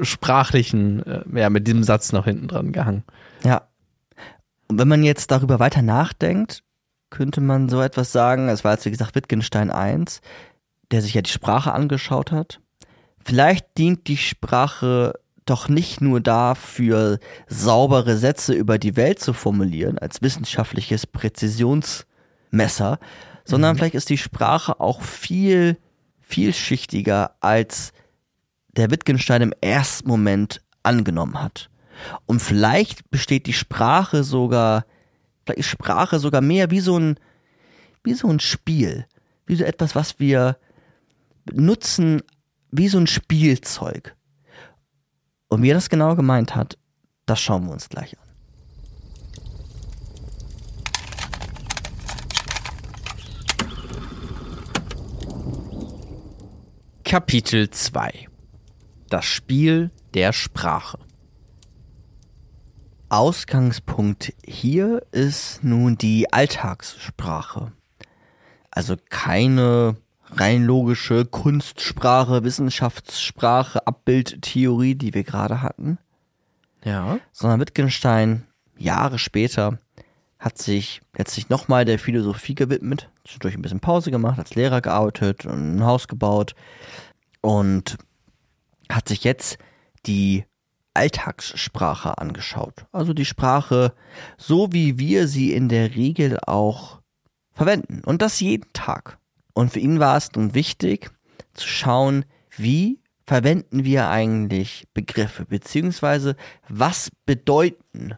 sprachlichen, 0.00 1.02
äh, 1.06 1.40
ja, 1.40 1.50
mit 1.50 1.66
diesem 1.66 1.82
Satz 1.84 2.12
noch 2.12 2.24
hinten 2.24 2.48
dran 2.48 2.72
gehangen. 2.72 3.04
Ja. 3.44 3.62
Und 4.68 4.78
wenn 4.78 4.88
man 4.88 5.02
jetzt 5.04 5.30
darüber 5.30 5.60
weiter 5.60 5.82
nachdenkt, 5.82 6.64
könnte 7.12 7.40
man 7.40 7.68
so 7.68 7.80
etwas 7.80 8.10
sagen, 8.10 8.48
es 8.48 8.64
war 8.64 8.72
jetzt 8.72 8.86
wie 8.86 8.90
gesagt 8.90 9.14
Wittgenstein 9.14 9.70
I, 9.70 10.04
der 10.90 11.02
sich 11.02 11.14
ja 11.14 11.22
die 11.22 11.30
Sprache 11.30 11.72
angeschaut 11.72 12.32
hat. 12.32 12.60
Vielleicht 13.24 13.78
dient 13.78 14.08
die 14.08 14.16
Sprache 14.16 15.12
doch 15.44 15.68
nicht 15.68 16.00
nur 16.00 16.20
dafür, 16.20 17.18
saubere 17.46 18.16
Sätze 18.16 18.54
über 18.54 18.78
die 18.78 18.96
Welt 18.96 19.20
zu 19.20 19.32
formulieren, 19.32 19.98
als 19.98 20.22
wissenschaftliches 20.22 21.06
Präzisionsmesser, 21.06 22.98
sondern 23.44 23.76
vielleicht 23.76 23.94
ist 23.94 24.08
die 24.08 24.18
Sprache 24.18 24.80
auch 24.80 25.02
viel 25.02 25.76
vielschichtiger, 26.20 27.36
als 27.40 27.92
der 28.68 28.90
Wittgenstein 28.90 29.42
im 29.42 29.54
ersten 29.60 30.08
Moment 30.08 30.62
angenommen 30.82 31.42
hat. 31.42 31.68
Und 32.26 32.40
vielleicht 32.40 33.10
besteht 33.10 33.46
die 33.46 33.52
Sprache 33.52 34.24
sogar, 34.24 34.84
vielleicht 35.44 35.64
Sprache 35.64 36.18
sogar 36.18 36.40
mehr 36.40 36.70
wie 36.70 36.80
so 36.80 36.98
ein, 36.98 37.18
wie 38.04 38.14
so 38.14 38.28
ein 38.28 38.40
Spiel, 38.40 39.06
wie 39.46 39.56
so 39.56 39.64
etwas, 39.64 39.94
was 39.94 40.18
wir 40.18 40.56
nutzen, 41.52 42.22
wie 42.70 42.88
so 42.88 42.98
ein 42.98 43.06
Spielzeug. 43.06 44.16
Und 45.48 45.62
wie 45.62 45.70
er 45.70 45.74
das 45.74 45.90
genau 45.90 46.16
gemeint 46.16 46.54
hat, 46.54 46.78
das 47.26 47.40
schauen 47.40 47.66
wir 47.66 47.72
uns 47.72 47.88
gleich 47.88 48.18
an. 48.18 48.22
Kapitel 57.04 57.68
2 57.68 58.28
Das 59.10 59.26
Spiel 59.26 59.90
der 60.14 60.32
Sprache. 60.32 60.98
Ausgangspunkt 63.12 64.32
hier 64.42 65.02
ist 65.12 65.62
nun 65.62 65.98
die 65.98 66.32
Alltagssprache. 66.32 67.70
Also 68.70 68.96
keine 69.10 69.96
rein 70.30 70.64
logische 70.64 71.26
Kunstsprache, 71.26 72.42
Wissenschaftssprache, 72.42 73.86
Abbildtheorie, 73.86 74.94
die 74.94 75.12
wir 75.12 75.24
gerade 75.24 75.60
hatten, 75.60 75.98
Ja. 76.84 77.18
sondern 77.32 77.60
Wittgenstein 77.60 78.46
Jahre 78.78 79.18
später 79.18 79.78
hat 80.38 80.56
sich 80.56 81.02
letztlich 81.14 81.50
nochmal 81.50 81.84
der 81.84 81.98
Philosophie 81.98 82.54
gewidmet, 82.54 83.10
zwischendurch 83.24 83.54
ein 83.56 83.62
bisschen 83.62 83.80
Pause 83.80 84.10
gemacht, 84.10 84.38
als 84.38 84.54
Lehrer 84.54 84.80
gearbeitet 84.80 85.44
und 85.44 85.76
ein 85.76 85.84
Haus 85.84 86.08
gebaut 86.08 86.54
und 87.42 87.98
hat 88.88 89.06
sich 89.06 89.22
jetzt 89.22 89.58
die 90.06 90.46
Alltagssprache 90.94 92.18
angeschaut. 92.18 92.86
Also 92.92 93.14
die 93.14 93.24
Sprache, 93.24 93.94
so 94.36 94.72
wie 94.72 94.98
wir 94.98 95.28
sie 95.28 95.52
in 95.52 95.68
der 95.68 95.94
Regel 95.94 96.38
auch 96.46 97.00
verwenden. 97.52 98.02
Und 98.04 98.22
das 98.22 98.40
jeden 98.40 98.72
Tag. 98.72 99.18
Und 99.54 99.72
für 99.72 99.80
ihn 99.80 100.00
war 100.00 100.16
es 100.16 100.32
nun 100.32 100.54
wichtig 100.54 101.10
zu 101.54 101.66
schauen, 101.66 102.24
wie 102.56 103.00
verwenden 103.26 103.84
wir 103.84 104.08
eigentlich 104.08 104.86
Begriffe, 104.94 105.44
beziehungsweise 105.44 106.36
was 106.68 107.10
bedeuten 107.24 108.14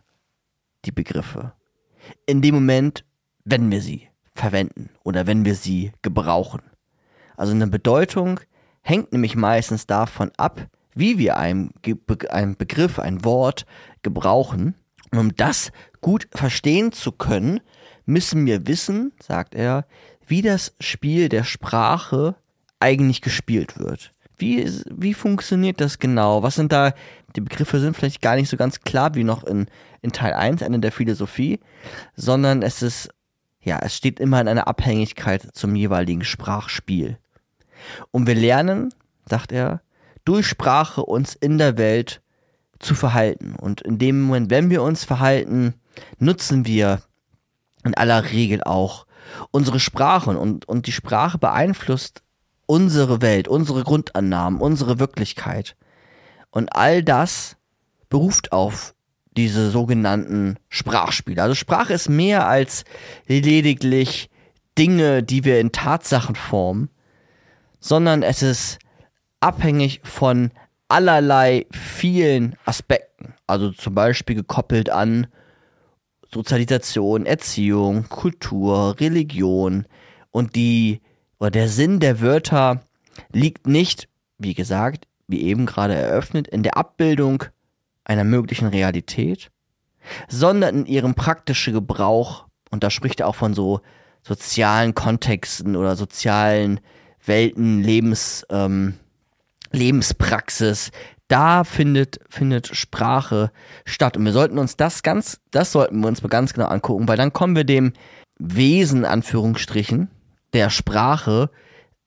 die 0.85 0.93
Begriffe 0.93 1.53
in 2.27 2.43
dem 2.43 2.55
Moment, 2.55 3.05
wenn 3.45 3.71
wir 3.71 3.81
sie 3.81 4.09
verwenden 4.35 4.91
oder 5.03 5.27
wenn 5.27 5.45
wir 5.45 5.55
sie 5.55 5.93
gebrauchen. 6.03 6.63
Also 7.37 7.53
eine 7.53 7.67
Bedeutung 7.67 8.41
hängt 8.83 9.13
nämlich 9.13 9.37
meistens 9.37 9.87
davon 9.87 10.31
ab, 10.37 10.67
wie 10.95 11.19
wir 11.19 11.37
einen, 11.37 11.73
einen 12.31 12.57
Begriff, 12.57 12.99
ein 12.99 13.25
Wort 13.25 13.67
gebrauchen. 14.03 14.75
Und 15.11 15.19
um 15.19 15.37
das 15.37 15.73
gut 16.01 16.29
verstehen 16.33 16.93
zu 16.93 17.13
können, 17.13 17.61
müssen 18.07 18.47
wir 18.47 18.67
wissen, 18.67 19.13
sagt 19.23 19.55
er, 19.55 19.87
wie 20.27 20.43
das 20.43 20.75
Spiel 20.81 21.29
der 21.29 21.45
Sprache 21.45 22.37
eigentlich 22.81 23.21
gespielt 23.21 23.79
wird. 23.79 24.13
Wie, 24.37 24.69
wie 24.91 25.15
funktioniert 25.15 25.81
das 25.81 25.99
genau? 25.99 26.43
Was 26.43 26.57
sind 26.57 26.73
da, 26.73 26.93
die 27.37 27.41
Begriffe 27.41 27.81
sind 27.81 27.97
vielleicht 27.97 28.21
gar 28.21 28.37
nicht 28.37 28.49
so 28.49 28.57
ganz 28.57 28.81
klar 28.81 29.15
wie 29.15 29.25
noch 29.25 29.45
in, 29.45 29.67
in 30.03 30.13
Teil 30.13 30.33
1, 30.33 30.63
Ende 30.63 30.81
der 30.81 30.93
Philosophie, 30.93 31.61
sondern 32.17 32.63
es 32.63 32.83
ist, 32.83 33.11
ja, 33.63 33.79
es 33.81 33.97
steht 33.97 34.21
immer 34.21 34.41
in 34.41 34.49
einer 34.49 34.67
Abhängigkeit 34.67 35.49
zum 35.53 35.77
jeweiligen 35.77 36.25
Sprachspiel. 36.25 37.19
Und 38.11 38.27
wir 38.27 38.35
lernen, 38.35 38.93
sagt 39.27 39.53
er, 39.53 39.81
durch 40.25 40.47
Sprache 40.47 41.05
uns 41.05 41.35
in 41.35 41.59
der 41.59 41.77
Welt 41.77 42.23
zu 42.79 42.95
verhalten. 42.95 43.55
Und 43.57 43.81
in 43.83 43.99
dem 43.99 44.23
Moment, 44.23 44.51
wenn 44.51 44.71
wir 44.71 44.83
uns 44.83 45.05
verhalten, 45.05 45.75
nutzen 46.19 46.67
wir 46.67 47.03
in 47.85 47.95
aller 47.95 48.31
Regel 48.33 48.63
auch 48.63 49.07
unsere 49.51 49.81
Sprachen 49.81 50.37
und, 50.37 50.67
und 50.69 50.87
die 50.87 50.93
Sprache 50.93 51.39
beeinflusst 51.39 52.23
unsere 52.67 53.21
Welt, 53.21 53.49
unsere 53.49 53.83
Grundannahmen, 53.83 54.61
unsere 54.61 54.99
Wirklichkeit. 54.99 55.77
Und 56.51 56.75
all 56.75 57.03
das 57.03 57.57
beruft 58.09 58.53
auf 58.53 58.95
diese 59.37 59.71
sogenannten 59.71 60.57
Sprachspiele. 60.69 61.43
Also 61.43 61.55
Sprache 61.55 61.93
ist 61.93 62.09
mehr 62.09 62.47
als 62.47 62.85
lediglich 63.27 64.31
Dinge, 64.79 65.23
die 65.23 65.45
wir 65.45 65.61
in 65.61 65.73
Tatsachen 65.73 66.37
formen, 66.37 66.89
sondern 67.81 68.23
es 68.23 68.43
ist 68.43 68.79
abhängig 69.41 70.01
von 70.05 70.51
allerlei 70.89 71.67
vielen 71.71 72.57
Aspekten. 72.65 73.35
Also 73.47 73.71
zum 73.71 73.95
Beispiel 73.95 74.37
gekoppelt 74.37 74.91
an 74.91 75.27
Sozialisation, 76.33 77.27
Erziehung, 77.27 78.09
Kultur, 78.09 78.97
Religion 78.99 79.87
und 80.31 80.57
die 80.57 81.01
oder 81.39 81.51
der 81.51 81.69
Sinn 81.69 82.01
der 82.01 82.21
Wörter 82.21 82.83
liegt 83.33 83.67
nicht, 83.67 84.09
wie 84.39 84.55
gesagt, 84.55 85.07
wie 85.29 85.43
eben 85.43 85.67
gerade 85.67 85.95
eröffnet, 85.95 86.49
in 86.49 86.63
der 86.63 86.77
Abbildung 86.77 87.45
einer 88.05 88.25
möglichen 88.25 88.69
Realität, 88.69 89.51
sondern 90.29 90.81
in 90.81 90.87
ihrem 90.87 91.15
praktischen 91.15 91.73
Gebrauch, 91.73 92.47
und 92.71 92.83
da 92.85 92.91
spricht 92.91 93.21
er 93.21 93.29
auch 93.29 93.35
von 93.35 93.55
so 93.55 93.81
sozialen 94.23 94.95
Kontexten 94.95 95.77
oder 95.77 95.97
sozialen 95.97 96.81
Welten, 97.25 97.83
Lebens, 97.83 98.45
ähm, 98.51 98.95
Lebenspraxis, 99.75 100.91
da 101.29 101.65
findet, 101.65 102.21
findet 102.29 102.69
Sprache 102.77 103.51
statt. 103.85 104.17
Und 104.17 104.25
wir 104.25 104.33
sollten 104.33 104.59
uns 104.59 104.77
das 104.77 105.03
ganz, 105.03 105.41
das 105.51 105.73
sollten 105.73 106.01
wir 106.01 106.09
uns 106.09 106.23
mal 106.23 106.29
ganz 106.29 106.53
genau 106.53 106.67
angucken, 106.67 107.09
weil 107.09 107.17
dann 107.17 107.33
kommen 107.33 107.57
wir 107.57 107.65
dem 107.65 107.93
Wesen, 108.39 109.05
Anführungsstrichen, 109.05 110.11
der 110.53 110.71
Sprache 110.71 111.51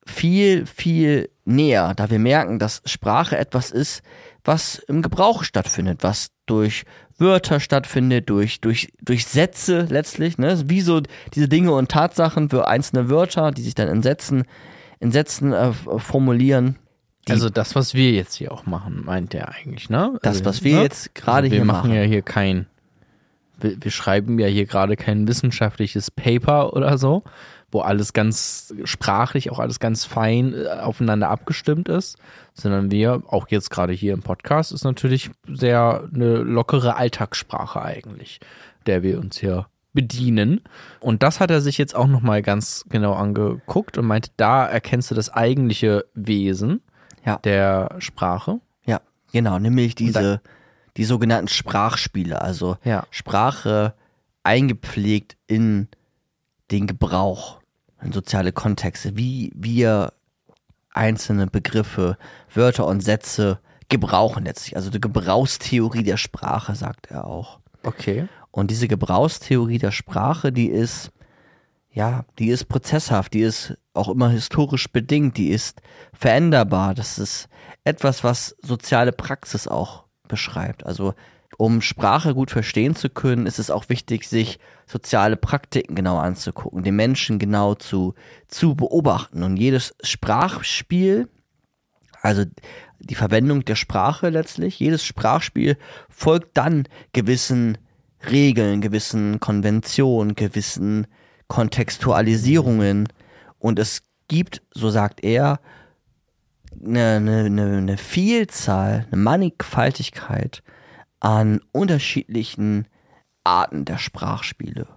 viel, 0.05 0.65
viel 0.65 1.29
näher, 1.45 1.93
da 1.95 2.09
wir 2.09 2.19
merken, 2.19 2.59
dass 2.59 2.81
Sprache 2.85 3.37
etwas 3.37 3.71
ist, 3.71 4.01
was 4.43 4.77
im 4.77 5.01
Gebrauch 5.01 5.43
stattfindet, 5.43 6.03
was 6.03 6.29
durch 6.45 6.85
Wörter 7.17 7.59
stattfindet, 7.59 8.29
durch, 8.29 8.61
durch, 8.61 8.93
durch 9.01 9.25
Sätze 9.25 9.87
letztlich, 9.89 10.37
ne? 10.37 10.69
Wie 10.69 10.81
so 10.81 11.01
diese 11.33 11.49
Dinge 11.49 11.73
und 11.73 11.89
Tatsachen 11.89 12.49
für 12.49 12.67
einzelne 12.67 13.09
Wörter, 13.09 13.51
die 13.51 13.63
sich 13.63 13.75
dann 13.75 13.89
in 13.89 14.03
Sätzen, 14.03 14.43
in 14.99 15.11
Sätzen 15.11 15.51
äh, 15.51 15.73
formulieren. 15.73 16.77
Also 17.33 17.49
das, 17.49 17.75
was 17.75 17.93
wir 17.93 18.11
jetzt 18.11 18.35
hier 18.35 18.51
auch 18.51 18.65
machen, 18.65 19.03
meint 19.05 19.33
der 19.33 19.49
eigentlich, 19.49 19.89
ne? 19.89 20.17
Das, 20.21 20.37
also, 20.37 20.45
was 20.45 20.63
wir 20.63 20.77
ne? 20.77 20.83
jetzt 20.83 21.15
gerade 21.15 21.43
also 21.45 21.51
wir 21.51 21.57
hier 21.57 21.65
machen. 21.65 21.89
machen. 21.89 21.95
ja 21.95 22.03
hier 22.03 22.21
kein, 22.21 22.67
wir, 23.59 23.77
wir 23.81 23.91
schreiben 23.91 24.39
ja 24.39 24.47
hier 24.47 24.65
gerade 24.65 24.95
kein 24.95 25.27
wissenschaftliches 25.27 26.11
Paper 26.11 26.73
oder 26.73 26.97
so, 26.97 27.23
wo 27.71 27.81
alles 27.81 28.13
ganz 28.13 28.73
sprachlich, 28.85 29.51
auch 29.51 29.59
alles 29.59 29.79
ganz 29.79 30.05
fein 30.05 30.53
äh, 30.53 30.67
aufeinander 30.67 31.29
abgestimmt 31.29 31.89
ist, 31.89 32.17
sondern 32.53 32.91
wir, 32.91 33.23
auch 33.27 33.47
jetzt 33.49 33.69
gerade 33.69 33.93
hier 33.93 34.13
im 34.13 34.21
Podcast, 34.21 34.71
ist 34.71 34.83
natürlich 34.83 35.29
sehr 35.47 36.07
eine 36.13 36.37
lockere 36.37 36.95
Alltagssprache 36.95 37.81
eigentlich, 37.81 38.39
der 38.85 39.03
wir 39.03 39.19
uns 39.19 39.37
hier 39.37 39.67
bedienen. 39.93 40.61
Und 40.99 41.23
das 41.23 41.39
hat 41.39 41.49
er 41.49 41.59
sich 41.59 41.77
jetzt 41.77 41.95
auch 41.95 42.07
nochmal 42.07 42.41
ganz 42.41 42.85
genau 42.87 43.13
angeguckt 43.13 43.97
und 43.97 44.05
meinte, 44.05 44.29
da 44.37 44.65
erkennst 44.65 45.09
du 45.09 45.15
das 45.15 45.29
eigentliche 45.33 46.05
Wesen 46.13 46.81
Ja. 47.27 47.37
der 47.37 47.95
Sprache. 47.99 48.59
Ja, 48.85 49.01
genau, 49.31 49.59
nämlich 49.59 49.93
diese, 49.95 50.41
die 50.95 51.03
sogenannten 51.03 51.49
Sprachspiele, 51.49 52.41
also 52.41 52.77
Ja. 52.83 53.05
Sprache 53.11 53.93
eingepflegt 54.43 55.37
in 55.45 55.89
den 56.71 56.87
Gebrauch, 56.87 57.59
in 58.01 58.13
soziale 58.13 58.51
Kontexte, 58.53 59.17
wie 59.17 59.51
wir 59.53 60.13
einzelne 60.93 61.47
Begriffe, 61.47 62.17
Wörter 62.53 62.87
und 62.87 63.01
Sätze 63.01 63.59
gebrauchen 63.89 64.45
letztlich. 64.45 64.75
Also 64.75 64.89
die 64.89 65.01
Gebrauchstheorie 65.01 66.03
der 66.03 66.17
Sprache, 66.17 66.75
sagt 66.75 67.11
er 67.11 67.25
auch. 67.27 67.59
Okay. 67.83 68.27
Und 68.51 68.71
diese 68.71 68.87
Gebrauchstheorie 68.87 69.77
der 69.77 69.91
Sprache, 69.91 70.51
die 70.51 70.67
ist, 70.67 71.11
ja, 71.97 72.25
die 72.37 72.49
ist 72.49 72.65
prozesshaft, 72.65 73.33
die 73.33 73.41
ist 73.41 73.75
auch 73.95 74.07
immer 74.07 74.29
historisch 74.29 74.87
bedingt, 74.87 75.35
die 75.35 75.49
ist 75.49 75.81
veränderbar. 76.13 76.93
Das 76.93 77.17
ist 77.17 77.49
etwas, 77.83 78.23
was 78.23 78.55
soziale 78.61 79.11
Praxis 79.11 79.67
auch 79.67 80.03
beschreibt. 80.27 80.85
Also 80.85 81.15
um 81.57 81.81
Sprache 81.81 82.35
gut 82.35 82.51
verstehen 82.51 82.95
zu 82.95 83.09
können, 83.09 83.47
ist 83.47 83.57
es 83.57 83.71
auch 83.71 83.89
wichtig, 83.89 84.25
sich 84.25 84.59
soziale 84.85 85.37
Praktiken 85.37 85.95
genau 85.95 86.19
anzugucken, 86.19 86.83
den 86.83 86.95
Menschen 86.95 87.39
genau 87.39 87.73
zu, 87.73 88.13
zu 88.47 88.75
beobachten. 88.75 89.41
Und 89.41 89.57
jedes 89.57 89.95
Sprachspiel, 90.03 91.27
also 92.21 92.43
die 92.99 93.15
Verwendung 93.15 93.65
der 93.65 93.75
Sprache 93.75 94.29
letztlich, 94.29 94.79
jedes 94.79 95.03
Sprachspiel 95.03 95.77
folgt 96.09 96.57
dann 96.57 96.87
gewissen 97.11 97.79
Regeln, 98.29 98.81
gewissen 98.81 99.39
Konventionen, 99.39 100.35
gewissen 100.35 101.07
Kontextualisierungen. 101.47 103.07
Und 103.59 103.79
es 103.79 104.03
gibt, 104.27 104.61
so 104.71 104.89
sagt 104.89 105.23
er, 105.23 105.59
eine, 106.83 107.15
eine, 107.15 107.77
eine, 107.77 107.97
Vielzahl, 107.97 109.07
eine 109.11 109.21
Mannigfaltigkeit 109.21 110.63
an 111.19 111.61
unterschiedlichen 111.71 112.87
Arten 113.43 113.85
der 113.85 113.97
Sprachspiele. 113.97 114.87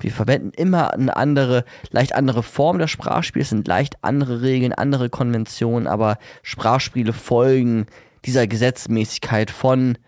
Wir 0.00 0.12
verwenden 0.12 0.52
immer 0.56 0.94
eine 0.94 1.16
andere, 1.16 1.64
leicht 1.90 2.14
andere 2.14 2.42
Form 2.42 2.78
der 2.78 2.86
Sprachspiele, 2.86 3.42
es 3.42 3.48
sind 3.48 3.66
leicht 3.66 4.02
andere 4.02 4.42
Regeln, 4.42 4.72
andere 4.72 5.10
Konventionen, 5.10 5.88
aber 5.88 6.18
Sprachspiele 6.42 7.12
folgen 7.12 7.86
dieser 8.24 8.46
Gesetzmäßigkeit 8.46 9.50
von, 9.50 9.98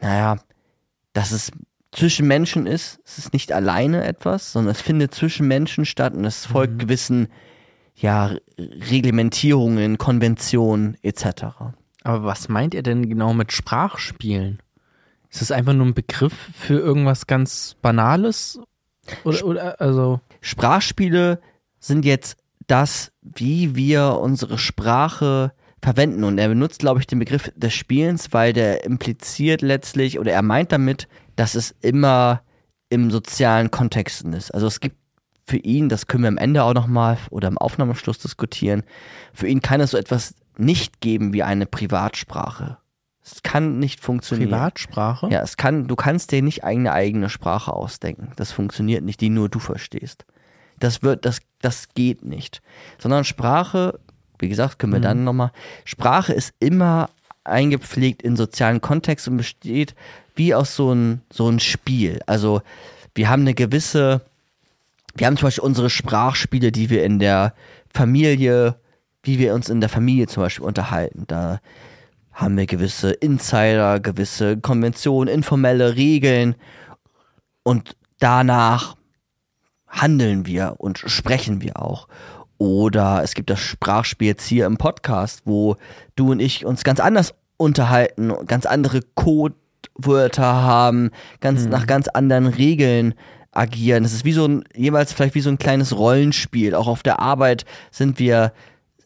naja, 0.00 0.38
dass 1.12 1.32
es 1.32 1.50
zwischen 1.98 2.28
Menschen 2.28 2.66
ist, 2.66 3.00
es 3.04 3.18
ist 3.18 3.32
nicht 3.32 3.52
alleine 3.52 4.04
etwas, 4.04 4.52
sondern 4.52 4.72
es 4.72 4.80
findet 4.80 5.14
zwischen 5.14 5.48
Menschen 5.48 5.84
statt 5.84 6.14
und 6.14 6.24
es 6.24 6.46
folgt 6.46 6.78
gewissen, 6.78 7.28
ja, 7.96 8.36
Reglementierungen, 8.56 9.98
Konventionen 9.98 10.96
etc. 11.02 11.24
Aber 12.04 12.24
was 12.24 12.48
meint 12.48 12.74
er 12.74 12.82
denn 12.82 13.08
genau 13.08 13.34
mit 13.34 13.52
Sprachspielen? 13.52 14.62
Ist 15.28 15.42
das 15.42 15.50
einfach 15.50 15.72
nur 15.72 15.86
ein 15.86 15.94
Begriff 15.94 16.32
für 16.54 16.78
irgendwas 16.78 17.26
ganz 17.26 17.76
Banales? 17.82 18.60
Oder, 19.24 19.44
oder 19.44 19.80
also. 19.80 20.20
Sprachspiele 20.40 21.40
sind 21.80 22.04
jetzt 22.04 22.36
das, 22.68 23.10
wie 23.22 23.74
wir 23.74 24.18
unsere 24.20 24.56
Sprache 24.56 25.52
verwenden. 25.82 26.24
Und 26.24 26.38
er 26.38 26.48
benutzt, 26.48 26.80
glaube 26.80 27.00
ich, 27.00 27.06
den 27.06 27.18
Begriff 27.18 27.52
des 27.54 27.74
Spielens, 27.74 28.32
weil 28.32 28.52
der 28.52 28.84
impliziert 28.84 29.62
letztlich 29.62 30.18
oder 30.18 30.32
er 30.32 30.42
meint 30.42 30.72
damit, 30.72 31.08
dass 31.36 31.54
es 31.54 31.74
immer 31.80 32.42
im 32.88 33.10
sozialen 33.10 33.70
Kontexten 33.70 34.32
ist. 34.32 34.52
Also 34.52 34.66
es 34.66 34.80
gibt 34.80 34.96
für 35.46 35.58
ihn, 35.58 35.88
das 35.88 36.06
können 36.06 36.24
wir 36.24 36.28
am 36.28 36.38
Ende 36.38 36.62
auch 36.62 36.74
nochmal 36.74 37.18
oder 37.30 37.48
im 37.48 37.58
Aufnahmeschluss 37.58 38.18
diskutieren, 38.18 38.82
für 39.32 39.48
ihn 39.48 39.62
kann 39.62 39.80
es 39.80 39.92
so 39.92 39.96
etwas 39.96 40.34
nicht 40.56 41.00
geben 41.00 41.32
wie 41.32 41.42
eine 41.42 41.66
Privatsprache. 41.66 42.78
Es 43.24 43.42
kann 43.42 43.78
nicht 43.78 44.00
funktionieren. 44.00 44.50
Privatsprache? 44.50 45.28
Ja, 45.30 45.42
es 45.42 45.56
kann, 45.56 45.86
du 45.86 45.96
kannst 45.96 46.32
dir 46.32 46.42
nicht 46.42 46.64
eine 46.64 46.92
eigene 46.92 47.28
Sprache 47.28 47.72
ausdenken. 47.72 48.32
Das 48.36 48.52
funktioniert 48.52 49.04
nicht, 49.04 49.20
die 49.20 49.30
nur 49.30 49.48
du 49.48 49.58
verstehst. 49.58 50.24
Das 50.78 51.02
wird, 51.02 51.24
das, 51.24 51.40
das 51.60 51.88
geht 51.94 52.24
nicht. 52.24 52.62
Sondern 52.98 53.24
Sprache, 53.24 53.98
wie 54.38 54.48
gesagt, 54.48 54.78
können 54.78 54.92
wir 54.92 55.00
dann 55.00 55.24
nochmal, 55.24 55.52
Sprache 55.84 56.32
ist 56.32 56.52
immer 56.60 57.10
eingepflegt 57.44 58.22
in 58.22 58.36
sozialen 58.36 58.80
Kontext 58.80 59.28
und 59.28 59.36
besteht 59.36 59.94
wie 60.34 60.54
aus 60.54 60.76
so 60.76 60.92
ein, 60.92 61.22
so 61.32 61.48
ein 61.48 61.60
Spiel. 61.60 62.20
Also, 62.26 62.62
wir 63.14 63.28
haben 63.28 63.42
eine 63.42 63.54
gewisse, 63.54 64.20
wir 65.14 65.26
haben 65.26 65.36
zum 65.36 65.46
Beispiel 65.46 65.64
unsere 65.64 65.90
Sprachspiele, 65.90 66.70
die 66.70 66.90
wir 66.90 67.04
in 67.04 67.18
der 67.18 67.54
Familie, 67.92 68.76
wie 69.22 69.38
wir 69.38 69.54
uns 69.54 69.68
in 69.68 69.80
der 69.80 69.88
Familie 69.88 70.28
zum 70.28 70.44
Beispiel 70.44 70.64
unterhalten. 70.64 71.24
Da 71.26 71.60
haben 72.32 72.56
wir 72.56 72.66
gewisse 72.66 73.10
Insider, 73.10 73.98
gewisse 73.98 74.58
Konventionen, 74.58 75.32
informelle 75.32 75.96
Regeln 75.96 76.54
und 77.64 77.96
danach 78.20 78.96
handeln 79.88 80.46
wir 80.46 80.76
und 80.78 80.98
sprechen 80.98 81.60
wir 81.62 81.82
auch. 81.82 82.06
Oder 82.58 83.22
es 83.22 83.34
gibt 83.34 83.50
das 83.50 83.60
Sprachspiel 83.60 84.28
jetzt 84.28 84.46
hier 84.46 84.66
im 84.66 84.76
Podcast, 84.76 85.42
wo 85.44 85.76
du 86.16 86.32
und 86.32 86.40
ich 86.40 86.66
uns 86.66 86.82
ganz 86.82 87.00
anders 87.00 87.34
unterhalten, 87.56 88.32
ganz 88.46 88.66
andere 88.66 89.00
Codewörter 89.14 90.44
haben, 90.62 91.10
ganz 91.40 91.66
nach 91.66 91.86
ganz 91.86 92.08
anderen 92.08 92.46
Regeln 92.46 93.14
agieren. 93.52 94.04
Es 94.04 94.12
ist 94.12 94.24
wie 94.24 94.32
so 94.32 94.46
ein, 94.46 94.64
jeweils 94.74 95.12
vielleicht 95.12 95.34
wie 95.34 95.40
so 95.40 95.50
ein 95.50 95.58
kleines 95.58 95.96
Rollenspiel. 95.96 96.74
Auch 96.74 96.88
auf 96.88 97.02
der 97.02 97.20
Arbeit 97.20 97.64
sind 97.90 98.18
wir, 98.18 98.52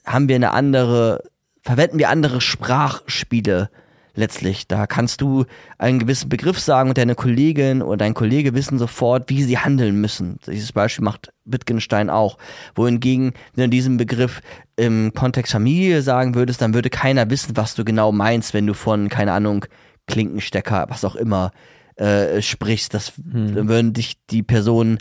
haben 0.04 0.28
wir 0.28 0.36
eine 0.36 0.52
andere, 0.52 1.22
verwenden 1.62 1.98
wir 1.98 2.08
andere 2.08 2.40
Sprachspiele 2.40 3.70
letztlich. 4.14 4.68
Da 4.68 4.86
kannst 4.86 5.20
du 5.20 5.44
einen 5.78 5.98
gewissen 5.98 6.28
Begriff 6.28 6.58
sagen 6.58 6.88
und 6.90 6.98
deine 6.98 7.14
Kollegin 7.14 7.82
oder 7.82 7.98
dein 7.98 8.14
Kollege 8.14 8.54
wissen 8.54 8.78
sofort, 8.78 9.30
wie 9.30 9.42
sie 9.42 9.58
handeln 9.58 10.00
müssen. 10.00 10.38
Dieses 10.46 10.72
Beispiel 10.72 11.04
macht 11.04 11.32
Wittgenstein 11.44 12.10
auch. 12.10 12.38
Wohingegen, 12.74 13.32
wenn 13.54 13.70
du 13.70 13.76
diesen 13.76 13.96
Begriff 13.96 14.40
im 14.76 15.12
Kontext 15.14 15.52
Familie 15.52 16.02
sagen 16.02 16.34
würdest, 16.34 16.62
dann 16.62 16.74
würde 16.74 16.90
keiner 16.90 17.30
wissen, 17.30 17.56
was 17.56 17.74
du 17.74 17.84
genau 17.84 18.12
meinst, 18.12 18.54
wenn 18.54 18.66
du 18.66 18.74
von, 18.74 19.08
keine 19.08 19.32
Ahnung, 19.32 19.64
Klinkenstecker, 20.06 20.86
was 20.88 21.04
auch 21.04 21.16
immer, 21.16 21.52
äh, 21.96 22.42
sprichst. 22.42 22.94
Das 22.94 23.12
dann 23.16 23.68
würden 23.68 23.92
dich 23.92 24.16
die 24.26 24.42
Personen 24.42 24.98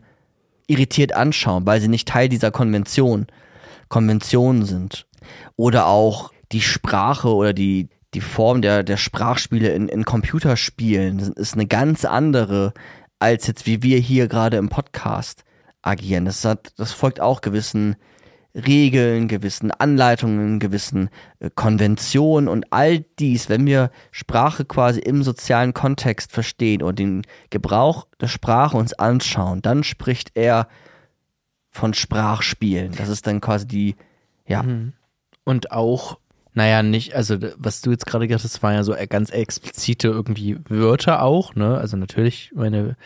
irritiert 0.67 1.13
anschauen, 1.13 1.65
weil 1.65 1.81
sie 1.81 1.87
nicht 1.87 2.07
Teil 2.07 2.29
dieser 2.29 2.51
Konvention, 2.51 3.27
Konventionen 3.89 4.65
sind. 4.65 5.05
Oder 5.57 5.87
auch 5.87 6.31
die 6.51 6.61
Sprache 6.61 7.33
oder 7.33 7.53
die, 7.53 7.89
die 8.13 8.21
Form 8.21 8.61
der, 8.61 8.83
der 8.83 8.97
Sprachspiele 8.97 9.69
in, 9.69 9.87
in 9.87 10.03
Computerspielen 10.05 11.19
ist 11.19 11.53
eine 11.53 11.67
ganz 11.67 12.05
andere, 12.05 12.73
als 13.19 13.47
jetzt 13.47 13.65
wie 13.65 13.83
wir 13.83 13.99
hier 13.99 14.27
gerade 14.27 14.57
im 14.57 14.69
Podcast 14.69 15.43
agieren. 15.81 16.25
Das, 16.25 16.43
hat, 16.43 16.73
das 16.77 16.91
folgt 16.91 17.19
auch 17.19 17.41
gewissen 17.41 17.95
Regeln, 18.53 19.29
gewissen 19.29 19.71
Anleitungen, 19.71 20.59
gewissen 20.59 21.09
äh, 21.39 21.49
Konventionen 21.53 22.49
und 22.49 22.65
all 22.71 22.99
dies, 23.17 23.47
wenn 23.47 23.65
wir 23.65 23.91
Sprache 24.11 24.65
quasi 24.65 24.99
im 24.99 25.23
sozialen 25.23 25.73
Kontext 25.73 26.33
verstehen 26.33 26.83
und 26.83 26.99
den 26.99 27.21
Gebrauch 27.49 28.07
der 28.19 28.27
Sprache 28.27 28.75
uns 28.75 28.93
anschauen, 28.93 29.61
dann 29.61 29.83
spricht 29.83 30.31
er 30.33 30.67
von 31.69 31.93
Sprachspielen. 31.93 32.91
Das 32.97 33.07
ist 33.07 33.25
dann 33.25 33.39
quasi 33.39 33.67
die, 33.67 33.95
ja. 34.45 34.63
Mhm. 34.63 34.93
Und 35.45 35.71
auch, 35.71 36.19
naja, 36.53 36.83
nicht, 36.83 37.15
also 37.15 37.37
was 37.57 37.81
du 37.81 37.91
jetzt 37.91 38.05
gerade 38.05 38.27
gesagt 38.27 38.43
hast, 38.43 38.61
waren 38.61 38.73
ja 38.73 38.83
so 38.83 38.93
ganz 39.09 39.29
explizite 39.29 40.09
irgendwie 40.09 40.57
Wörter 40.67 41.21
auch, 41.23 41.55
ne? 41.55 41.77
Also 41.77 41.95
natürlich, 41.97 42.51
meine 42.53 42.97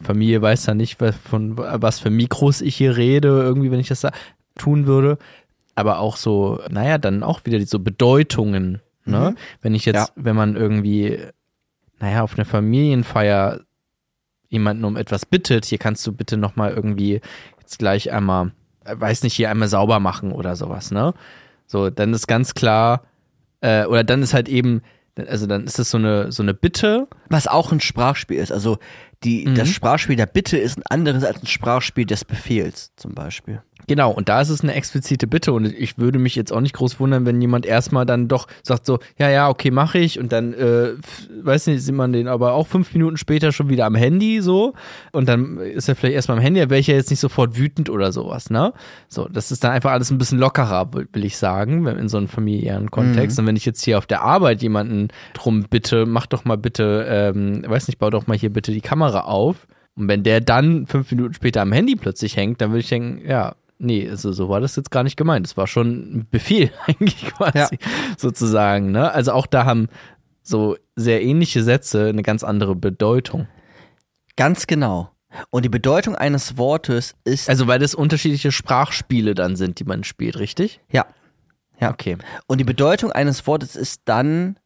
Familie 0.00 0.42
weiß 0.42 0.66
ja 0.66 0.74
nicht, 0.74 1.00
was, 1.00 1.16
von 1.16 1.56
was 1.56 2.00
für 2.00 2.10
Mikros 2.10 2.60
ich 2.60 2.76
hier 2.76 2.96
rede, 2.96 3.28
irgendwie, 3.28 3.70
wenn 3.70 3.80
ich 3.80 3.88
das 3.88 4.00
sage 4.00 4.16
tun 4.56 4.86
würde. 4.86 5.18
Aber 5.74 5.98
auch 5.98 6.16
so, 6.16 6.60
naja, 6.70 6.98
dann 6.98 7.22
auch 7.22 7.44
wieder 7.44 7.64
so 7.64 7.78
Bedeutungen. 7.78 8.82
Ne? 9.04 9.30
Mhm. 9.30 9.38
Wenn 9.62 9.74
ich 9.74 9.84
jetzt, 9.86 9.96
ja. 9.96 10.08
wenn 10.16 10.36
man 10.36 10.54
irgendwie, 10.54 11.18
naja, 11.98 12.22
auf 12.22 12.34
einer 12.34 12.44
Familienfeier 12.44 13.60
jemanden 14.48 14.84
um 14.84 14.96
etwas 14.96 15.24
bittet, 15.24 15.64
hier 15.64 15.78
kannst 15.78 16.06
du 16.06 16.12
bitte 16.12 16.36
nochmal 16.36 16.72
irgendwie 16.72 17.20
jetzt 17.60 17.78
gleich 17.78 18.12
einmal, 18.12 18.52
äh, 18.84 18.94
weiß 18.98 19.22
nicht, 19.22 19.34
hier 19.34 19.50
einmal 19.50 19.68
sauber 19.68 19.98
machen 19.98 20.32
oder 20.32 20.56
sowas, 20.56 20.90
ne? 20.90 21.14
So, 21.66 21.90
dann 21.90 22.12
ist 22.12 22.26
ganz 22.26 22.54
klar, 22.54 23.04
äh, 23.60 23.86
oder 23.86 24.04
dann 24.04 24.22
ist 24.22 24.34
halt 24.34 24.48
eben, 24.48 24.82
also 25.16 25.46
dann 25.46 25.64
ist 25.64 25.78
das 25.78 25.90
so 25.90 25.98
eine, 25.98 26.32
so 26.32 26.42
eine 26.42 26.54
Bitte. 26.54 27.08
Was 27.28 27.46
auch 27.46 27.72
ein 27.72 27.80
Sprachspiel 27.80 28.38
ist. 28.38 28.52
Also 28.52 28.78
die, 29.24 29.46
mhm. 29.46 29.54
das 29.54 29.68
Sprachspiel 29.68 30.16
der 30.16 30.26
Bitte 30.26 30.58
ist 30.58 30.78
ein 30.78 30.84
anderes 30.88 31.24
als 31.24 31.42
ein 31.42 31.46
Sprachspiel 31.46 32.06
des 32.06 32.24
Befehls 32.24 32.92
zum 32.96 33.14
Beispiel. 33.14 33.62
Genau, 33.88 34.12
und 34.12 34.28
da 34.28 34.40
ist 34.40 34.48
es 34.48 34.62
eine 34.62 34.74
explizite 34.74 35.26
Bitte 35.26 35.52
und 35.52 35.66
ich 35.66 35.98
würde 35.98 36.18
mich 36.18 36.36
jetzt 36.36 36.52
auch 36.52 36.60
nicht 36.60 36.74
groß 36.74 37.00
wundern, 37.00 37.26
wenn 37.26 37.40
jemand 37.40 37.66
erstmal 37.66 38.06
dann 38.06 38.28
doch 38.28 38.46
sagt 38.62 38.86
so, 38.86 39.00
ja, 39.18 39.28
ja, 39.28 39.48
okay, 39.48 39.70
mache 39.70 39.98
ich 39.98 40.18
und 40.20 40.32
dann, 40.32 40.54
äh, 40.54 40.90
weiß 41.42 41.66
nicht, 41.66 41.82
sieht 41.82 41.94
man 41.94 42.12
den 42.12 42.28
aber 42.28 42.52
auch 42.52 42.66
fünf 42.66 42.92
Minuten 42.94 43.16
später 43.16 43.50
schon 43.52 43.68
wieder 43.68 43.86
am 43.86 43.94
Handy 43.94 44.40
so 44.40 44.74
und 45.10 45.28
dann 45.28 45.58
ist 45.58 45.88
er 45.88 45.96
vielleicht 45.96 46.14
erstmal 46.14 46.38
am 46.38 46.42
Handy, 46.42 46.60
wäre 46.60 46.78
ich 46.78 46.86
ja 46.86 46.94
jetzt 46.94 47.10
nicht 47.10 47.20
sofort 47.20 47.58
wütend 47.58 47.90
oder 47.90 48.12
sowas, 48.12 48.50
ne? 48.50 48.72
So, 49.08 49.28
das 49.28 49.50
ist 49.50 49.64
dann 49.64 49.72
einfach 49.72 49.90
alles 49.90 50.10
ein 50.10 50.18
bisschen 50.18 50.38
lockerer, 50.38 50.92
will 50.94 51.24
ich 51.24 51.36
sagen, 51.36 51.86
in 51.86 52.08
so 52.08 52.18
einem 52.18 52.28
familiären 52.28 52.90
Kontext. 52.90 53.36
Mhm. 53.36 53.42
Und 53.42 53.46
wenn 53.48 53.56
ich 53.56 53.64
jetzt 53.64 53.82
hier 53.82 53.98
auf 53.98 54.06
der 54.06 54.22
Arbeit 54.22 54.62
jemanden 54.62 55.08
drum 55.34 55.66
bitte, 55.68 56.06
mach 56.06 56.26
doch 56.26 56.44
mal 56.44 56.56
bitte, 56.56 57.06
ähm, 57.08 57.64
weiß 57.66 57.88
nicht, 57.88 57.98
bau 57.98 58.10
doch 58.10 58.26
mal 58.26 58.36
hier 58.36 58.50
bitte 58.50 58.72
die 58.72 58.80
Kamera 58.80 59.11
auf. 59.20 59.66
Und 59.94 60.08
wenn 60.08 60.22
der 60.22 60.40
dann 60.40 60.86
fünf 60.86 61.10
Minuten 61.10 61.34
später 61.34 61.60
am 61.62 61.72
Handy 61.72 61.96
plötzlich 61.96 62.36
hängt, 62.36 62.60
dann 62.60 62.70
würde 62.70 62.80
ich 62.80 62.88
denken, 62.88 63.26
ja, 63.26 63.54
nee, 63.78 64.08
also 64.08 64.32
so 64.32 64.48
war 64.48 64.60
das 64.60 64.76
jetzt 64.76 64.90
gar 64.90 65.02
nicht 65.02 65.16
gemeint. 65.16 65.46
Es 65.46 65.56
war 65.56 65.66
schon 65.66 65.88
ein 65.90 66.26
Befehl 66.30 66.70
eigentlich 66.86 67.26
quasi, 67.26 67.58
ja. 67.58 67.68
sozusagen. 68.16 68.90
Ne? 68.90 69.12
Also 69.12 69.32
auch 69.32 69.46
da 69.46 69.64
haben 69.64 69.88
so 70.42 70.76
sehr 70.96 71.22
ähnliche 71.22 71.62
Sätze 71.62 72.08
eine 72.08 72.22
ganz 72.22 72.42
andere 72.42 72.74
Bedeutung. 72.74 73.48
Ganz 74.36 74.66
genau. 74.66 75.10
Und 75.50 75.64
die 75.64 75.70
Bedeutung 75.70 76.14
eines 76.14 76.58
Wortes 76.58 77.14
ist. 77.24 77.48
Also, 77.48 77.66
weil 77.66 77.78
das 77.78 77.94
unterschiedliche 77.94 78.52
Sprachspiele 78.52 79.34
dann 79.34 79.56
sind, 79.56 79.78
die 79.78 79.84
man 79.84 80.04
spielt, 80.04 80.38
richtig? 80.38 80.80
Ja. 80.90 81.06
Ja. 81.80 81.90
Okay. 81.90 82.18
Und 82.46 82.58
die 82.58 82.64
Bedeutung 82.64 83.12
eines 83.12 83.46
Wortes 83.46 83.76
ist 83.76 84.02
dann 84.04 84.58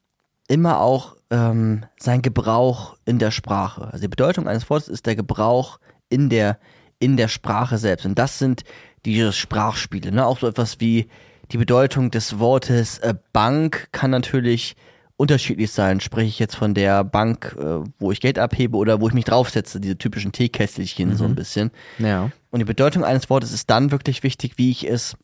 immer 0.49 0.81
auch 0.81 1.16
ähm, 1.31 1.85
sein 1.99 2.23
Gebrauch 2.23 2.97
in 3.05 3.19
der 3.19 3.31
Sprache. 3.31 3.85
Also 3.87 4.03
die 4.03 4.09
Bedeutung 4.09 4.49
eines 4.49 4.69
Wortes 4.71 4.89
ist 4.89 5.07
der 5.07 5.17
Gebrauch 5.17 5.79
in 6.09 6.29
der, 6.29 6.59
in 6.99 7.17
der 7.17 7.29
Sprache 7.29 7.79
selbst. 7.79 8.07
Und 8.07 8.19
das 8.19 8.39
sind 8.39 8.63
diese 9.05 9.33
Sprachspiele. 9.33 10.13
Ne? 10.13 10.27
Auch 10.27 10.39
so 10.39 10.47
etwas 10.47 10.81
wie 10.81 11.09
die 11.53 11.59
Bedeutung 11.59 12.11
des 12.11 12.39
Wortes 12.39 12.99
äh, 12.99 13.15
Bank 13.33 13.89
kann 13.93 14.11
natürlich 14.11 14.77
unterschiedlich 15.17 15.71
sein. 15.73 16.01
Spreche 16.01 16.29
ich 16.29 16.39
jetzt 16.39 16.57
von 16.57 16.75
der 16.75 17.05
Bank, 17.05 17.57
äh, 17.59 17.89
wo 17.99 18.13
ich 18.13 18.21
Geld 18.21 18.39
abhebe 18.39 18.77
oder 18.77 19.01
wo 19.01 19.09
ich 19.09 19.15
mich 19.15 19.25
draufsetze, 19.25 19.81
diese 19.81 19.97
typischen 19.97 20.33
Teekästelchen 20.33 21.11
mhm. 21.11 21.17
so 21.17 21.25
ein 21.25 21.35
bisschen. 21.35 21.71
Ja. 21.99 22.31
Und 22.51 22.59
die 22.59 22.65
Bedeutung 22.65 23.05
eines 23.05 23.31
Wortes 23.31 23.53
ist 23.53 23.71
dann 23.71 23.91
wirklich 23.91 24.23
wichtig, 24.23 24.59
wie 24.59 24.71
ich 24.71 24.89
es 24.89 25.17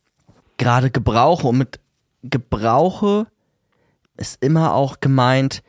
gerade 0.58 0.90
gebrauche. 0.90 1.46
Und 1.48 1.58
mit 1.58 1.80
gebrauche 2.22 3.26
ist 4.16 4.42
immer 4.42 4.74
auch 4.74 5.00
gemeint, 5.00 5.62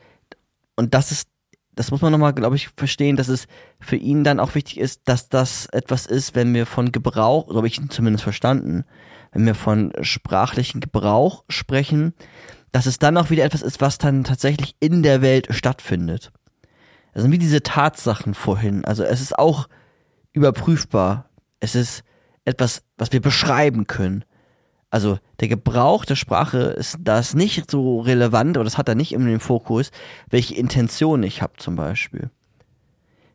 und 0.76 0.94
das 0.94 1.12
ist, 1.12 1.30
das 1.74 1.92
muss 1.92 2.02
man 2.02 2.12
nochmal, 2.12 2.34
glaube 2.34 2.56
ich, 2.56 2.70
verstehen, 2.78 3.16
dass 3.16 3.28
es 3.28 3.48
für 3.80 3.96
ihn 3.96 4.24
dann 4.24 4.40
auch 4.40 4.56
wichtig 4.56 4.80
ist, 4.80 5.02
dass 5.06 5.30
das 5.30 5.66
etwas 5.68 6.06
ist, 6.06 6.36
wenn 6.36 6.54
wir 6.54 6.66
von 6.66 6.92
Gebrauch, 6.92 7.48
so 7.50 7.58
habe 7.58 7.68
ich 7.68 7.80
ihn 7.80 7.90
zumindest 7.90 8.24
verstanden, 8.24 8.86
wenn 9.32 9.46
wir 9.46 9.56
von 9.56 9.92
sprachlichen 10.02 10.82
Gebrauch 10.82 11.44
sprechen, 11.50 12.14
dass 12.72 12.86
es 12.86 13.00
dann 13.00 13.18
auch 13.18 13.30
wieder 13.30 13.44
etwas 13.44 13.62
ist, 13.62 13.82
was 13.82 13.98
dann 13.98 14.24
tatsächlich 14.24 14.76
in 14.80 15.04
der 15.04 15.22
Welt 15.22 15.48
stattfindet. 15.52 16.32
Also 17.14 17.32
wie 17.32 17.38
diese 17.38 17.62
Tatsachen 17.62 18.34
vorhin. 18.34 18.86
Also 18.86 19.04
es 19.04 19.22
ist 19.22 19.38
auch 19.38 19.68
überprüfbar. 20.32 21.30
Es 21.60 21.76
ist 21.76 22.04
etwas, 22.46 22.84
was 22.98 23.12
wir 23.12 23.22
beschreiben 23.22 23.86
können. 23.88 24.26
Also 24.94 25.18
der 25.40 25.48
Gebrauch 25.48 26.06
der 26.06 26.16
Sprache 26.16 26.60
ist 26.60 27.00
das 27.02 27.34
nicht 27.34 27.72
so 27.72 28.02
relevant 28.02 28.58
oder 28.58 28.64
das 28.64 28.78
hat 28.78 28.88
er 28.88 28.94
nicht 28.94 29.12
in 29.12 29.26
dem 29.26 29.40
Fokus, 29.40 29.90
welche 30.30 30.54
Intention 30.54 31.24
ich 31.24 31.42
habe 31.42 31.54
zum 31.58 31.76
Beispiel. 31.76 32.30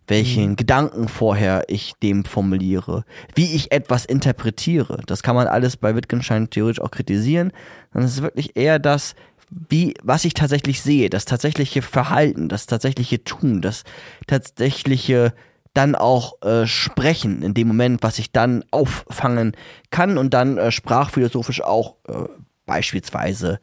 Welchen 0.06 0.50
mhm. 0.50 0.56
Gedanken 0.56 1.08
vorher 1.08 1.64
ich 1.66 1.94
dem 2.00 2.24
formuliere, 2.24 3.04
wie 3.34 3.56
ich 3.56 3.72
etwas 3.72 4.04
interpretiere. 4.04 5.00
Das 5.06 5.24
kann 5.24 5.34
man 5.34 5.48
alles 5.48 5.76
bei 5.76 5.96
Wittgenstein 5.96 6.48
theoretisch 6.48 6.80
auch 6.80 6.92
kritisieren. 6.92 7.50
Dann 7.92 8.04
ist 8.04 8.12
es 8.12 8.22
wirklich 8.22 8.56
eher 8.56 8.78
das, 8.78 9.16
wie, 9.50 9.94
was 10.04 10.24
ich 10.24 10.34
tatsächlich 10.34 10.80
sehe, 10.80 11.10
das 11.10 11.24
tatsächliche 11.24 11.82
Verhalten, 11.82 12.48
das 12.48 12.66
tatsächliche 12.66 13.24
Tun, 13.24 13.62
das 13.62 13.82
tatsächliche 14.28 15.32
dann 15.78 15.94
auch 15.94 16.42
äh, 16.42 16.66
sprechen 16.66 17.42
in 17.42 17.54
dem 17.54 17.68
Moment, 17.68 18.02
was 18.02 18.18
ich 18.18 18.32
dann 18.32 18.64
auffangen 18.72 19.52
kann 19.90 20.18
und 20.18 20.34
dann 20.34 20.58
äh, 20.58 20.72
sprachphilosophisch 20.72 21.62
auch 21.62 21.94
äh, 22.08 22.24
beispielsweise 22.66 23.60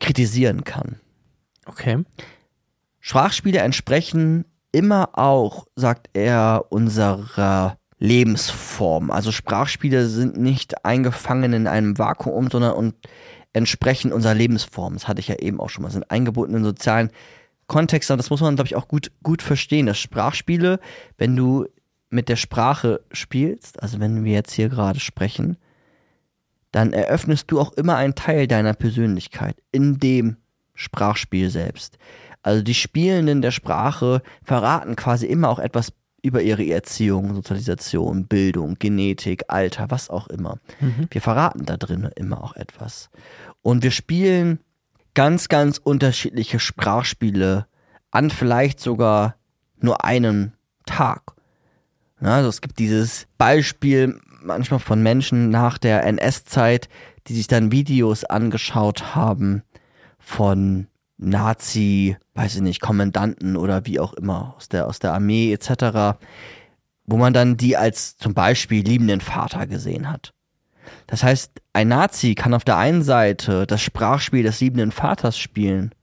kritisieren 0.00 0.64
kann. 0.64 0.98
Okay. 1.66 2.02
Sprachspiele 2.98 3.60
entsprechen 3.60 4.46
immer 4.72 5.10
auch, 5.16 5.68
sagt 5.76 6.10
er, 6.12 6.66
unserer 6.70 7.78
Lebensform. 7.98 9.12
Also 9.12 9.30
Sprachspiele 9.30 10.08
sind 10.08 10.36
nicht 10.36 10.84
eingefangen 10.84 11.52
in 11.52 11.68
einem 11.68 11.96
Vakuum, 11.96 12.50
sondern 12.50 12.72
und 12.72 12.96
entsprechen 13.52 14.12
unserer 14.12 14.34
Lebensform. 14.34 14.94
Das 14.94 15.06
hatte 15.06 15.20
ich 15.20 15.28
ja 15.28 15.36
eben 15.36 15.60
auch 15.60 15.70
schon 15.70 15.84
mal. 15.84 15.90
Sind 15.92 16.10
eingebunden 16.10 16.56
in 16.56 16.64
sozialen 16.64 17.10
Kontext, 17.66 18.10
und 18.10 18.18
das 18.18 18.30
muss 18.30 18.40
man, 18.40 18.56
glaube 18.56 18.68
ich, 18.68 18.76
auch 18.76 18.88
gut, 18.88 19.10
gut 19.22 19.42
verstehen, 19.42 19.86
dass 19.86 19.98
Sprachspiele, 19.98 20.80
wenn 21.18 21.36
du 21.36 21.66
mit 22.10 22.28
der 22.28 22.36
Sprache 22.36 23.00
spielst, 23.12 23.82
also 23.82 24.00
wenn 24.00 24.24
wir 24.24 24.32
jetzt 24.32 24.52
hier 24.52 24.68
gerade 24.68 25.00
sprechen, 25.00 25.56
dann 26.70 26.92
eröffnest 26.92 27.50
du 27.50 27.60
auch 27.60 27.72
immer 27.72 27.96
einen 27.96 28.14
Teil 28.14 28.46
deiner 28.46 28.74
Persönlichkeit 28.74 29.56
in 29.72 29.98
dem 29.98 30.36
Sprachspiel 30.74 31.50
selbst. 31.50 31.98
Also 32.42 32.62
die 32.62 32.74
Spielenden 32.74 33.42
der 33.42 33.52
Sprache 33.52 34.22
verraten 34.42 34.96
quasi 34.96 35.26
immer 35.26 35.48
auch 35.48 35.58
etwas 35.58 35.92
über 36.20 36.42
ihre 36.42 36.64
Erziehung, 36.64 37.34
Sozialisation, 37.34 38.26
Bildung, 38.26 38.76
Genetik, 38.78 39.44
Alter, 39.48 39.90
was 39.90 40.10
auch 40.10 40.26
immer. 40.28 40.58
Mhm. 40.80 41.06
Wir 41.10 41.20
verraten 41.20 41.64
da 41.64 41.76
drin 41.76 42.08
immer 42.16 42.42
auch 42.42 42.56
etwas. 42.56 43.10
Und 43.62 43.82
wir 43.82 43.90
spielen 43.90 44.58
ganz, 45.14 45.48
ganz 45.48 45.78
unterschiedliche 45.78 46.58
Sprachspiele 46.58 47.66
an 48.10 48.30
vielleicht 48.30 48.80
sogar 48.80 49.36
nur 49.78 50.04
einen 50.04 50.54
Tag. 50.86 51.32
Also 52.20 52.48
es 52.48 52.60
gibt 52.60 52.78
dieses 52.78 53.26
Beispiel 53.38 54.20
manchmal 54.42 54.80
von 54.80 55.02
Menschen 55.02 55.50
nach 55.50 55.78
der 55.78 56.04
NS-Zeit, 56.04 56.88
die 57.26 57.34
sich 57.34 57.46
dann 57.46 57.72
Videos 57.72 58.24
angeschaut 58.24 59.14
haben 59.14 59.62
von 60.18 60.86
Nazi, 61.16 62.16
weiß 62.34 62.56
ich 62.56 62.60
nicht, 62.60 62.80
Kommandanten 62.80 63.56
oder 63.56 63.86
wie 63.86 64.00
auch 64.00 64.14
immer 64.14 64.54
aus 64.56 64.68
der, 64.68 64.86
aus 64.86 64.98
der 64.98 65.12
Armee 65.12 65.52
etc., 65.52 66.18
wo 67.06 67.16
man 67.16 67.32
dann 67.32 67.56
die 67.56 67.76
als 67.76 68.16
zum 68.16 68.34
Beispiel 68.34 68.84
liebenden 68.84 69.20
Vater 69.20 69.66
gesehen 69.66 70.10
hat. 70.10 70.32
Das 71.06 71.22
heißt, 71.22 71.52
ein 71.72 71.88
Nazi 71.88 72.34
kann 72.34 72.54
auf 72.54 72.64
der 72.64 72.76
einen 72.76 73.02
Seite 73.02 73.66
das 73.66 73.82
Sprachspiel 73.82 74.42
des 74.42 74.60
liebenden 74.60 74.92
Vaters 74.92 75.38
spielen 75.38 75.94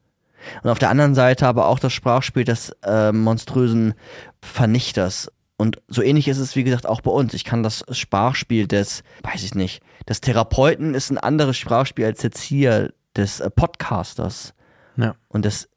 und 0.63 0.69
auf 0.69 0.79
der 0.79 0.89
anderen 0.89 1.15
Seite 1.15 1.47
aber 1.47 1.67
auch 1.67 1.79
das 1.79 1.93
Sprachspiel 1.93 2.43
des 2.43 2.75
äh, 2.83 3.11
monströsen 3.11 3.93
Vernichters. 4.41 5.31
Und 5.57 5.81
so 5.87 6.01
ähnlich 6.01 6.27
ist 6.27 6.39
es, 6.39 6.55
wie 6.55 6.63
gesagt, 6.63 6.87
auch 6.87 7.01
bei 7.01 7.11
uns. 7.11 7.33
Ich 7.33 7.45
kann 7.45 7.63
das 7.63 7.83
Sprachspiel 7.91 8.67
des, 8.67 9.03
weiß 9.21 9.43
ich 9.43 9.53
nicht, 9.53 9.83
des 10.09 10.21
Therapeuten 10.21 10.95
ist 10.95 11.11
ein 11.11 11.17
anderes 11.17 11.57
Sprachspiel 11.57 12.05
als 12.05 12.23
jetzt 12.23 12.41
hier 12.41 12.93
des 13.15 13.39
äh, 13.39 13.49
Podcasters 13.49 14.53
Ja. 14.97 15.15
Und 15.27 15.45
das, 15.45 15.69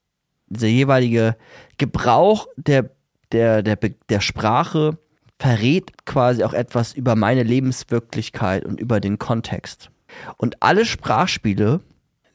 der 0.47 0.71
jeweilige 0.71 1.37
Gebrauch 1.79 2.47
der, 2.57 2.91
der, 3.33 3.63
der, 3.63 3.77
der 3.77 4.21
Sprache 4.21 4.99
verrät 5.45 6.07
quasi 6.07 6.43
auch 6.43 6.55
etwas 6.55 6.95
über 6.95 7.17
meine 7.17 7.43
Lebenswirklichkeit 7.43 8.65
und 8.65 8.81
über 8.81 8.99
den 8.99 9.19
Kontext. 9.19 9.91
Und 10.39 10.63
alle 10.63 10.87
Sprachspiele 10.87 11.81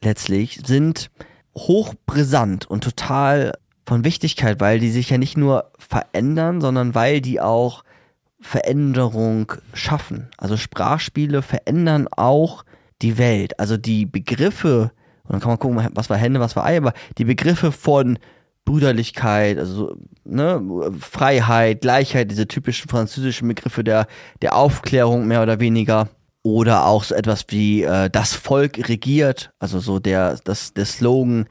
letztlich 0.00 0.60
sind 0.64 1.10
hochbrisant 1.56 2.70
und 2.70 2.84
total 2.84 3.54
von 3.84 4.04
Wichtigkeit, 4.04 4.60
weil 4.60 4.78
die 4.78 4.90
sich 4.90 5.10
ja 5.10 5.18
nicht 5.18 5.36
nur 5.36 5.72
verändern, 5.76 6.60
sondern 6.60 6.94
weil 6.94 7.20
die 7.20 7.40
auch 7.40 7.82
Veränderung 8.40 9.54
schaffen. 9.74 10.28
Also 10.38 10.56
Sprachspiele 10.56 11.42
verändern 11.42 12.06
auch 12.12 12.64
die 13.02 13.18
Welt. 13.18 13.58
Also 13.58 13.76
die 13.76 14.06
Begriffe, 14.06 14.92
und 15.24 15.32
dann 15.32 15.40
kann 15.40 15.50
man 15.50 15.58
gucken, 15.58 15.90
was 15.94 16.10
war 16.10 16.16
Hände, 16.16 16.38
was 16.38 16.54
war 16.54 16.64
Ei, 16.64 16.76
aber 16.76 16.92
die 17.18 17.24
Begriffe 17.24 17.72
von 17.72 18.20
Brüderlichkeit, 18.64 19.58
also 19.58 19.96
ne, 20.30 20.92
Freiheit, 20.98 21.80
Gleichheit, 21.82 22.30
diese 22.30 22.48
typischen 22.48 22.88
französischen 22.88 23.48
Begriffe 23.48 23.84
der, 23.84 24.06
der 24.42 24.54
Aufklärung 24.54 25.26
mehr 25.26 25.42
oder 25.42 25.60
weniger. 25.60 26.08
Oder 26.42 26.86
auch 26.86 27.04
so 27.04 27.14
etwas 27.14 27.44
wie 27.48 27.82
äh, 27.82 28.08
das 28.08 28.32
Volk 28.32 28.88
regiert, 28.88 29.52
also 29.58 29.78
so 29.78 29.98
der, 29.98 30.38
das, 30.44 30.72
der 30.72 30.86
Slogan 30.86 31.46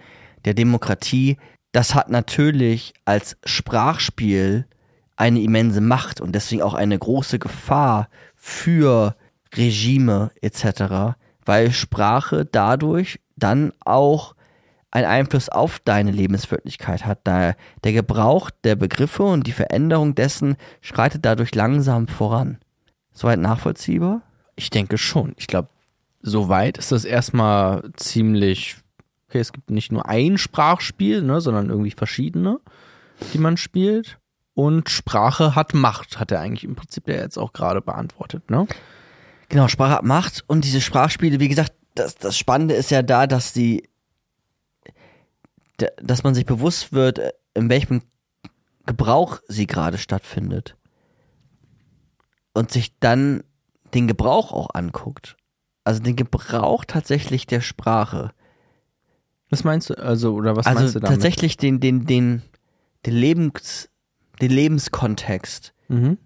der 0.46 0.56
Demokratie. 0.56 1.38
Das 1.72 1.94
hat 1.94 2.10
natürlich 2.10 2.94
als 3.06 3.38
Sprachspiel 3.46 4.66
eine 5.16 5.42
immense 5.42 5.82
Macht 5.82 6.22
und 6.22 6.34
deswegen 6.34 6.64
auch 6.64 6.74
eine 6.74 6.98
große 6.98 7.38
Gefahr 7.38 8.10
für 8.36 9.16
Regime 9.56 10.32
etc., 10.42 11.18
weil 11.46 11.72
Sprache 11.72 12.46
dadurch 12.46 13.20
dann 13.36 13.74
auch 13.82 14.34
einen 14.92 15.06
Einfluss 15.06 15.50
auf 15.50 15.80
deine 15.80 16.12
Lebenswirklichkeit 16.12 17.06
hat. 17.06 17.28
Der 17.28 17.56
Gebrauch 17.84 18.50
der 18.64 18.76
Begriffe 18.76 19.24
und 19.24 19.46
die 19.46 19.52
Veränderung 19.52 20.16
dessen 20.16 20.56
schreitet 20.82 21.26
dadurch 21.26 21.54
langsam 21.54 22.08
voran. 22.08 22.58
Soweit 23.12 23.40
nachvollziehbar? 23.40 24.22
Ich 24.56 24.70
denke 24.70 24.98
schon. 24.98 25.34
Ich 25.38 25.48
glaube, 25.48 25.70
soweit 26.22 26.78
ist 26.78 26.92
das 26.92 27.06
erstmal 27.06 27.90
ziemlich. 27.96 28.78
Okay, 29.28 29.40
es 29.40 29.54
gibt 29.54 29.70
nicht 29.70 29.92
nur 29.92 30.08
ein 30.08 30.38
Sprachspiel, 30.40 31.22
ne, 31.22 31.40
sondern 31.40 31.70
irgendwie 31.70 31.92
verschiedene, 31.92 32.60
die 33.34 33.38
man 33.38 33.58
spielt. 33.58 34.18
Und 34.56 34.90
Sprache 34.90 35.56
hat 35.56 35.74
Macht, 35.74 36.20
hat 36.20 36.32
er 36.32 36.42
eigentlich 36.42 36.64
im 36.64 36.76
Prinzip 36.76 37.08
ja 37.08 37.16
jetzt 37.16 37.38
auch 37.38 37.54
gerade 37.54 37.82
beantwortet, 37.82 38.50
ne? 38.50 38.68
Genau, 39.48 39.68
Sprache 39.68 39.94
hat 39.94 40.04
Macht 40.04 40.44
und 40.48 40.66
diese 40.66 40.82
Sprachspiele, 40.82 41.40
wie 41.40 41.48
gesagt, 41.48 41.74
das, 41.96 42.16
das 42.16 42.38
Spannende 42.38 42.74
ist 42.76 42.92
ja 42.92 43.02
da, 43.02 43.26
dass 43.26 43.54
die 43.54 43.89
dass 46.02 46.24
man 46.24 46.36
sich 46.36 46.46
bewusst 46.46 46.94
wird, 46.94 47.20
äh, 47.20 47.32
in 47.54 47.70
welchem 47.70 48.02
Gebrauch 48.86 49.40
sie 49.48 49.68
gerade 49.68 49.98
stattfindet. 49.98 50.76
Und 52.54 52.72
sich 52.72 52.98
dann 53.00 53.44
den 53.94 54.08
Gebrauch 54.08 54.52
auch 54.52 54.70
anguckt. 54.74 55.38
Also 55.84 56.02
den 56.02 56.16
Gebrauch 56.16 56.86
tatsächlich 56.86 57.48
der 57.48 57.62
Sprache. 57.62 58.32
Was 59.50 59.64
meinst 59.64 59.90
du? 59.90 59.96
Also, 59.96 60.34
oder 60.34 60.56
was 60.56 60.66
also 60.66 60.80
meinst 60.80 60.96
du 60.96 61.00
damit? 61.00 61.16
Tatsächlich 61.16 61.58
den, 61.58 61.80
den, 61.80 62.06
den, 62.06 62.42
den 63.06 63.14
Lebens, 63.14 63.90
den 64.42 64.52
Lebenskontext, 64.52 65.74
mhm. 65.88 66.18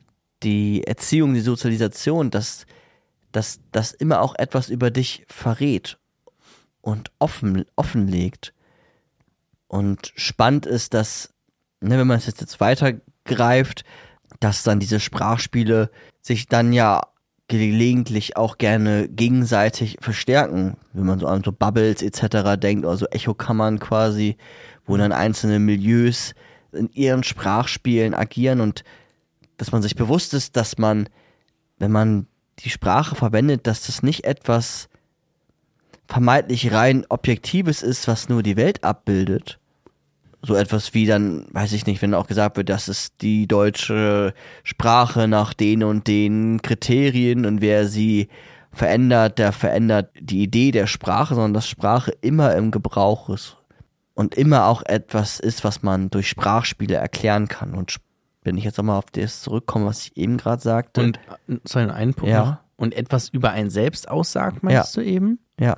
die 0.44 0.84
Erziehung, 0.86 1.34
die 1.34 1.42
Sozialisation, 1.42 2.32
dass, 2.32 2.66
dass 3.32 3.62
das 3.72 3.94
immer 3.94 4.22
auch 4.22 4.36
etwas 4.36 4.70
über 4.70 4.92
dich 4.92 5.26
verrät 5.28 5.98
und 6.82 7.12
offen, 7.20 7.66
offenlegt. 7.76 8.54
Und 9.74 10.14
spannend 10.16 10.68
ist, 10.68 10.94
dass, 10.94 11.34
ne, 11.82 11.98
wenn 11.98 12.06
man 12.06 12.20
es 12.20 12.28
jetzt 12.28 12.60
weitergreift, 12.60 13.84
dass 14.40 14.62
dann 14.62 14.80
diese 14.80 15.00
Sprachspiele 15.00 15.90
sich 16.22 16.46
dann 16.46 16.74
ja 16.74 17.02
gelegentlich 17.48 18.38
auch 18.38 18.60
gerne 18.60 19.10
gegenseitig 19.10 19.98
verstärken, 20.00 20.78
wenn 20.94 21.08
man 21.08 21.18
so 21.18 21.26
an 21.26 21.42
so 21.44 21.52
Bubbles 21.52 22.04
etc. 22.04 22.56
denkt 22.56 22.86
oder 22.86 22.98
so 22.98 23.08
Echokammern 23.08 23.80
quasi, 23.80 24.38
wo 24.86 24.96
dann 24.96 25.12
einzelne 25.12 25.58
Milieus 25.58 26.36
in 26.72 26.92
ihren 26.92 27.24
Sprachspielen 27.24 28.14
agieren 28.14 28.62
und 28.62 28.84
dass 29.58 29.72
man 29.72 29.82
sich 29.82 29.96
bewusst 29.96 30.36
ist, 30.36 30.56
dass 30.56 30.78
man, 30.78 31.10
wenn 31.80 31.92
man 31.92 32.28
die 32.60 32.70
Sprache 32.70 33.16
verwendet, 33.16 33.66
dass 33.66 33.88
das 33.88 34.04
nicht 34.04 34.24
etwas 34.24 34.88
vermeintlich 36.08 36.72
rein 36.72 37.08
Objektives 37.10 37.82
ist, 37.82 38.08
was 38.08 38.30
nur 38.30 38.44
die 38.44 38.56
Welt 38.56 38.84
abbildet, 38.84 39.60
so 40.46 40.56
etwas 40.56 40.94
wie 40.94 41.06
dann, 41.06 41.46
weiß 41.52 41.72
ich 41.72 41.86
nicht, 41.86 42.02
wenn 42.02 42.14
auch 42.14 42.28
gesagt 42.28 42.58
wird, 42.58 42.70
das 42.70 42.90
ist 42.90 43.22
die 43.22 43.48
deutsche 43.48 44.34
Sprache 44.64 45.28
nach 45.28 45.54
den 45.54 45.84
und 45.84 46.08
den 46.08 46.62
Kriterien 46.62 47.46
und 47.46 47.62
wer 47.62 47.88
sie 47.88 48.28
verändert, 48.72 49.40
der 49.40 49.54
verändert 49.54 50.12
die 50.20 50.44
Idee 50.44 50.72
der 50.72 50.88
Sprache, 50.88 51.36
sondern 51.36 51.54
dass 51.54 51.68
Sprache 51.68 52.12
immer 52.22 52.56
im 52.56 52.72
Gebrauch 52.72 53.30
ist 53.30 53.58
und 54.16 54.36
immer 54.36 54.66
auch 54.68 54.84
etwas 54.86 55.40
ist, 55.40 55.64
was 55.64 55.82
man 55.82 56.10
durch 56.10 56.28
Sprachspiele 56.28 56.96
erklären 56.96 57.48
kann. 57.48 57.74
Und 57.74 57.98
wenn 58.42 58.58
ich 58.58 58.66
jetzt 58.66 58.78
nochmal 58.78 58.98
auf 58.98 59.06
das 59.12 59.42
zurückkomme, 59.44 59.86
was 59.86 60.06
ich 60.08 60.18
eben 60.18 60.38
gerade 60.38 60.62
sagte. 60.62 61.02
Und 61.02 61.20
äh, 61.48 61.56
soll 61.64 61.90
einen 61.90 62.14
Punkt 62.14 62.32
Ja. 62.32 62.46
noch? 62.46 62.58
Und 62.76 62.96
etwas 62.96 63.30
über 63.30 63.52
einen 63.52 63.70
selbst 63.70 64.10
aussagt, 64.10 64.62
meinst 64.64 64.98
du 64.98 65.02
eben? 65.02 65.40
Ja, 65.60 65.76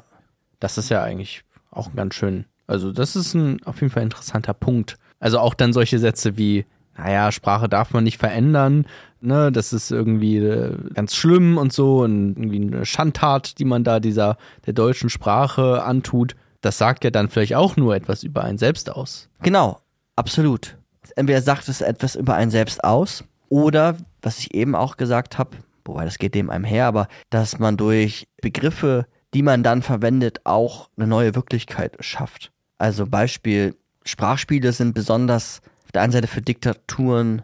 Das 0.59 0.77
ist 0.79 0.89
ja 0.89 1.03
eigentlich 1.03 1.43
auch 1.69 1.93
ganz 1.93 2.15
schön. 2.15 2.45
Also, 2.67 2.91
das 2.91 3.15
ist 3.15 3.33
ein 3.33 3.63
auf 3.63 3.81
jeden 3.81 3.91
Fall 3.91 4.03
interessanter 4.03 4.53
Punkt. 4.53 4.97
Also 5.19 5.39
auch 5.39 5.53
dann 5.53 5.73
solche 5.73 5.99
Sätze 5.99 6.37
wie, 6.37 6.65
naja, 6.97 7.31
Sprache 7.31 7.69
darf 7.69 7.93
man 7.93 8.03
nicht 8.03 8.17
verändern, 8.17 8.85
ne, 9.25 9.51
das 9.51 9.73
ist 9.73 9.91
irgendwie 9.91 10.37
äh, 10.37 10.77
ganz 10.93 11.15
schlimm 11.15 11.57
und 11.57 11.73
so 11.73 12.03
und 12.03 12.37
irgendwie 12.37 12.61
eine 12.61 12.85
Schandtat, 12.85 13.59
die 13.59 13.65
man 13.65 13.83
da 13.83 13.99
dieser 13.99 14.37
der 14.65 14.73
deutschen 14.73 15.09
Sprache 15.09 15.83
antut. 15.83 16.35
Das 16.61 16.77
sagt 16.77 17.03
ja 17.03 17.11
dann 17.11 17.29
vielleicht 17.29 17.55
auch 17.55 17.75
nur 17.75 17.95
etwas 17.95 18.23
über 18.23 18.43
einen 18.43 18.57
selbst 18.57 18.89
aus. 18.89 19.29
Genau, 19.41 19.79
absolut. 20.15 20.77
Entweder 21.15 21.41
sagt 21.41 21.69
es 21.69 21.81
etwas 21.81 22.15
über 22.15 22.35
einen 22.35 22.51
selbst 22.51 22.83
aus 22.83 23.23
oder, 23.49 23.95
was 24.21 24.39
ich 24.39 24.53
eben 24.53 24.75
auch 24.75 24.97
gesagt 24.97 25.37
habe, 25.37 25.57
wobei 25.83 26.05
das 26.05 26.17
geht 26.17 26.33
dem 26.33 26.49
einem 26.49 26.65
her, 26.65 26.87
aber 26.87 27.07
dass 27.29 27.59
man 27.59 27.77
durch 27.77 28.27
Begriffe, 28.41 29.05
die 29.33 29.43
man 29.43 29.63
dann 29.63 29.81
verwendet, 29.81 30.41
auch 30.45 30.89
eine 30.97 31.07
neue 31.07 31.35
Wirklichkeit 31.35 31.97
schafft. 31.99 32.51
Also 32.77 33.05
Beispiel, 33.07 33.75
Sprachspiele 34.03 34.71
sind 34.73 34.93
besonders 34.93 35.61
auf 35.85 35.91
der 35.91 36.01
einen 36.01 36.11
Seite 36.11 36.27
für 36.27 36.41
Diktaturen 36.41 37.41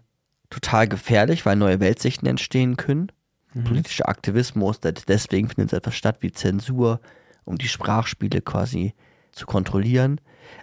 total 0.50 0.88
gefährlich, 0.88 1.46
weil 1.46 1.56
neue 1.56 1.80
Weltsichten 1.80 2.26
entstehen 2.28 2.76
können. 2.78 3.12
Politischer 3.66 4.08
Aktivismus, 4.08 4.80
deswegen 4.80 5.50
findet 5.50 5.72
so 5.72 5.78
etwas 5.78 5.96
statt 5.96 6.18
wie 6.22 6.32
Zensur, 6.32 7.02
um 7.44 7.58
die 7.58 7.68
Sprachspiele 7.68 8.42
quasi 8.42 8.94
zu 9.34 9.46
kontrollieren. 9.46 10.22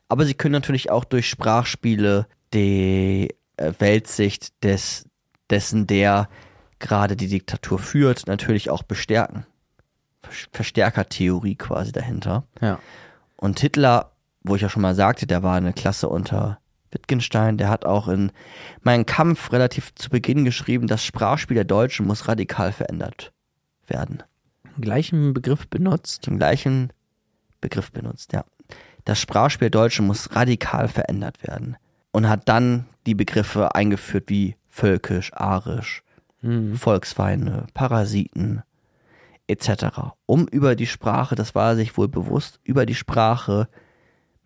Aber 0.09 0.25
sie 0.25 0.33
können 0.35 0.53
natürlich 0.53 0.91
auch 0.91 1.05
durch 1.05 1.29
Sprachspiele 1.29 2.27
die 2.55 3.35
äh, 3.59 3.73
Weltsicht 3.79 4.63
des, 4.65 5.07
dessen, 5.51 5.87
der 5.87 6.31
gerade 6.79 7.15
die 7.17 7.29
Diktatur 7.29 7.79
führt, 7.79 8.27
natürlich 8.27 8.71
auch 8.71 8.83
bestärken. 8.83 9.45
Ver- 10.23 10.49
Verstärkertheorie 10.53 11.57
quasi 11.57 11.93
dahinter. 11.93 12.45
Ja. 12.63 12.79
Und 13.37 13.61
Hitler, 13.61 14.13
wo 14.43 14.57
ich 14.57 14.63
ja 14.63 14.69
schon 14.69 14.83
mal 14.83 14.95
sagte, 14.95 15.27
der 15.27 15.43
war 15.43 15.57
eine 15.57 15.73
Klasse 15.73 16.09
unter 16.09 16.59
Wittgenstein, 16.91 17.59
der 17.59 17.69
hat 17.69 17.85
auch 17.85 18.09
in 18.09 18.33
meinem 18.83 19.05
Kampf 19.05 19.53
relativ 19.53 19.95
zu 19.95 20.11
Beginn 20.11 20.45
geschrieben, 20.45 20.87
das 20.87 21.05
Sprachspiel 21.05 21.55
der 21.55 21.65
Deutschen 21.65 22.07
muss 22.07 22.29
radikal 22.29 22.73
verändert 22.73 23.33
werden. 23.87 24.23
Gleichen 24.81 25.35
Begriff 25.35 25.69
benutzt. 25.69 26.27
Den 26.27 26.39
gleichen 26.39 26.93
Begriff 27.61 27.93
benutzt, 27.93 28.33
ja. 28.33 28.45
Das 29.05 29.21
Sprachspiel 29.21 29.71
der 29.71 29.81
Deutschen 29.81 30.07
muss 30.07 30.35
radikal 30.35 30.89
verändert 30.89 31.43
werden. 31.47 31.77
Und 32.11 32.29
hat 32.29 32.49
dann 32.49 32.87
die 33.07 33.15
Begriffe 33.15 33.75
eingeführt 33.75 34.25
wie 34.29 34.57
völkisch, 34.69 35.33
arisch, 35.35 36.03
Mhm. 36.41 36.77
Volksfeinde, 36.77 37.67
Parasiten 37.75 38.63
etc. 39.47 40.15
Um 40.27 40.47
über 40.47 40.77
die 40.77 40.87
Sprache, 40.87 41.35
das 41.35 41.55
war 41.55 41.71
er 41.71 41.77
sich 41.77 41.97
wohl 41.97 42.09
bewusst, 42.09 42.61
über 42.65 42.87
die 42.87 42.95
Sprache 42.95 43.69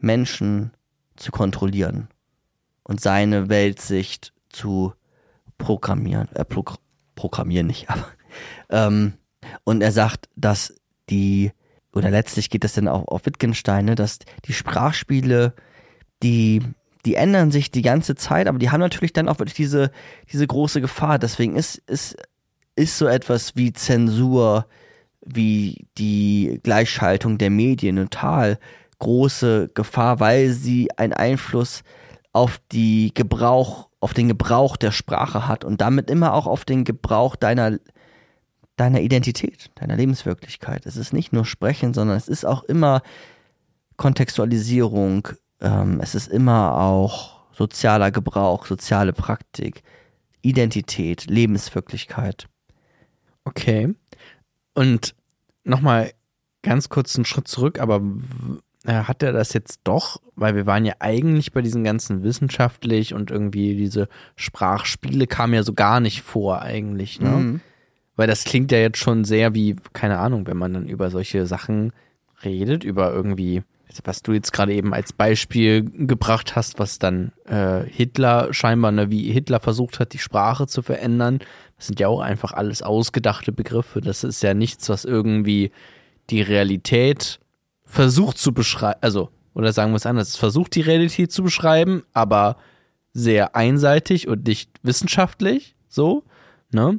Menschen 0.02 0.72
zu 1.16 1.32
kontrollieren 1.32 2.08
und 2.82 3.00
seine 3.00 3.48
Weltsicht 3.48 4.32
zu 4.48 4.92
programmieren, 5.58 6.28
äh, 6.34 6.44
pro 6.44 6.64
programmieren 7.14 7.66
nicht, 7.66 7.88
aber 7.90 8.06
ähm, 8.70 9.14
und 9.64 9.82
er 9.82 9.92
sagt, 9.92 10.28
dass 10.36 10.74
die 11.10 11.52
oder 11.94 12.10
letztlich 12.10 12.48
geht 12.48 12.64
das 12.64 12.72
dann 12.72 12.88
auch 12.88 13.06
auf 13.08 13.26
Wittgenstein, 13.26 13.84
ne, 13.84 13.94
dass 13.94 14.18
die 14.46 14.54
Sprachspiele, 14.54 15.54
die 16.22 16.62
die 17.04 17.16
ändern 17.16 17.50
sich 17.50 17.70
die 17.70 17.82
ganze 17.82 18.14
Zeit, 18.14 18.46
aber 18.46 18.58
die 18.58 18.70
haben 18.70 18.80
natürlich 18.80 19.12
dann 19.12 19.28
auch 19.28 19.38
wirklich 19.38 19.54
diese 19.54 19.90
diese 20.32 20.46
große 20.46 20.80
Gefahr. 20.80 21.18
Deswegen 21.18 21.56
ist 21.56 21.76
ist 21.86 22.16
ist 22.74 22.96
so 22.96 23.06
etwas 23.06 23.56
wie 23.56 23.72
Zensur, 23.72 24.66
wie 25.20 25.86
die 25.98 26.60
Gleichschaltung 26.62 27.38
der 27.38 27.50
Medien 27.50 27.96
total 27.96 28.58
große 29.02 29.70
Gefahr, 29.74 30.20
weil 30.20 30.50
sie 30.50 30.88
einen 30.96 31.12
Einfluss 31.12 31.82
auf 32.32 32.60
die 32.70 33.12
Gebrauch, 33.12 33.88
auf 33.98 34.14
den 34.14 34.28
Gebrauch 34.28 34.76
der 34.76 34.92
Sprache 34.92 35.48
hat 35.48 35.64
und 35.64 35.80
damit 35.80 36.08
immer 36.08 36.34
auch 36.34 36.46
auf 36.46 36.64
den 36.64 36.84
Gebrauch 36.84 37.34
deiner 37.34 37.78
deiner 38.76 39.00
Identität, 39.00 39.70
deiner 39.74 39.96
Lebenswirklichkeit. 39.96 40.86
Es 40.86 40.96
ist 40.96 41.12
nicht 41.12 41.32
nur 41.32 41.44
Sprechen, 41.44 41.92
sondern 41.92 42.16
es 42.16 42.28
ist 42.28 42.46
auch 42.46 42.62
immer 42.62 43.02
Kontextualisierung, 43.96 45.28
ähm, 45.60 46.00
es 46.00 46.14
ist 46.14 46.28
immer 46.28 46.80
auch 46.80 47.42
sozialer 47.52 48.10
Gebrauch, 48.10 48.66
soziale 48.66 49.12
Praktik, 49.12 49.82
Identität, 50.42 51.26
Lebenswirklichkeit. 51.28 52.46
Okay. 53.44 53.94
Und 54.74 55.14
nochmal 55.64 56.12
ganz 56.62 56.88
kurz 56.88 57.16
einen 57.16 57.26
Schritt 57.26 57.48
zurück, 57.48 57.78
aber 57.78 58.00
hat 58.86 59.22
er 59.22 59.32
das 59.32 59.52
jetzt 59.52 59.80
doch, 59.84 60.20
weil 60.34 60.56
wir 60.56 60.66
waren 60.66 60.84
ja 60.84 60.94
eigentlich 60.98 61.52
bei 61.52 61.62
diesen 61.62 61.84
ganzen 61.84 62.22
wissenschaftlich 62.22 63.14
und 63.14 63.30
irgendwie 63.30 63.76
diese 63.76 64.08
Sprachspiele 64.34 65.26
kamen 65.26 65.54
ja 65.54 65.62
so 65.62 65.72
gar 65.72 66.00
nicht 66.00 66.22
vor 66.22 66.62
eigentlich, 66.62 67.20
ne? 67.20 67.30
Mhm. 67.30 67.60
Weil 68.16 68.26
das 68.26 68.44
klingt 68.44 68.72
ja 68.72 68.78
jetzt 68.78 68.98
schon 68.98 69.24
sehr 69.24 69.54
wie, 69.54 69.76
keine 69.92 70.18
Ahnung, 70.18 70.46
wenn 70.46 70.56
man 70.56 70.74
dann 70.74 70.88
über 70.88 71.10
solche 71.10 71.46
Sachen 71.46 71.92
redet, 72.44 72.84
über 72.84 73.12
irgendwie, 73.12 73.62
was 74.04 74.22
du 74.22 74.32
jetzt 74.32 74.52
gerade 74.52 74.74
eben 74.74 74.92
als 74.92 75.12
Beispiel 75.12 75.84
gebracht 75.84 76.54
hast, 76.56 76.78
was 76.78 76.98
dann 76.98 77.32
äh, 77.46 77.84
Hitler 77.84 78.52
scheinbar, 78.52 78.92
ne, 78.92 79.10
wie 79.10 79.32
Hitler 79.32 79.60
versucht 79.60 79.98
hat, 79.98 80.12
die 80.12 80.18
Sprache 80.18 80.66
zu 80.66 80.82
verändern. 80.82 81.38
Das 81.76 81.86
sind 81.86 82.00
ja 82.00 82.08
auch 82.08 82.20
einfach 82.20 82.52
alles 82.52 82.82
ausgedachte 82.82 83.52
Begriffe. 83.52 84.00
Das 84.00 84.24
ist 84.24 84.42
ja 84.42 84.54
nichts, 84.54 84.88
was 84.88 85.04
irgendwie 85.04 85.72
die 86.30 86.42
Realität 86.42 87.40
versucht 87.92 88.38
zu 88.38 88.54
beschreiben, 88.54 88.98
also, 89.02 89.28
oder 89.52 89.72
sagen 89.72 89.92
wir 89.92 89.96
es 89.96 90.06
anders, 90.06 90.36
versucht 90.36 90.74
die 90.74 90.80
Realität 90.80 91.30
zu 91.30 91.42
beschreiben, 91.42 92.04
aber 92.14 92.56
sehr 93.12 93.54
einseitig 93.54 94.28
und 94.28 94.46
nicht 94.46 94.70
wissenschaftlich, 94.82 95.76
so, 95.88 96.24
ne? 96.72 96.98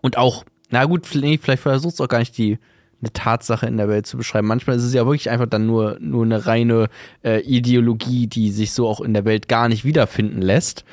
Und 0.00 0.18
auch, 0.18 0.44
na 0.70 0.86
gut, 0.86 1.06
vielleicht 1.06 1.62
versucht 1.62 1.94
es 1.94 2.00
auch 2.00 2.08
gar 2.08 2.18
nicht 2.18 2.36
die 2.36 2.58
eine 3.00 3.12
Tatsache 3.12 3.66
in 3.66 3.76
der 3.76 3.88
Welt 3.88 4.06
zu 4.06 4.16
beschreiben. 4.16 4.48
Manchmal 4.48 4.76
ist 4.76 4.82
es 4.82 4.92
ja 4.92 5.06
wirklich 5.06 5.30
einfach 5.30 5.46
dann 5.46 5.66
nur, 5.66 5.98
nur 6.00 6.24
eine 6.24 6.46
reine 6.46 6.88
äh, 7.24 7.40
Ideologie, 7.40 8.26
die 8.26 8.50
sich 8.50 8.72
so 8.72 8.88
auch 8.88 9.00
in 9.00 9.14
der 9.14 9.24
Welt 9.24 9.48
gar 9.48 9.68
nicht 9.68 9.84
wiederfinden 9.84 10.42
lässt. 10.42 10.84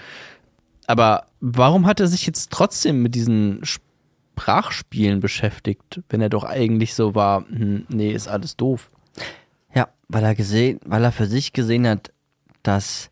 Aber 0.86 1.26
warum 1.39 1.88
hat 1.88 1.99
er 1.99 2.07
sich 2.07 2.28
jetzt 2.28 2.51
trotzdem 2.51 3.01
mit 3.01 3.16
diesen 3.16 3.62
Sprachspielen 3.64 5.20
beschäftigt, 5.20 6.01
wenn 6.10 6.22
er 6.22 6.30
doch 6.30 6.43
eigentlich 6.43 6.93
so 6.93 7.16
war, 7.16 7.45
hm, 7.47 7.86
nee, 7.89 8.12
ist 8.12 8.28
alles 8.28 8.55
doof? 8.55 8.91
Ja, 9.74 9.89
weil 10.07 10.24
er 10.24 10.36
gesehen, 10.36 10.80
weil 10.86 11.03
er 11.03 11.12
für 11.12 11.28
sich 11.28 11.53
gesehen 11.53 11.88
hat, 11.88 12.12
dass 12.64 13.10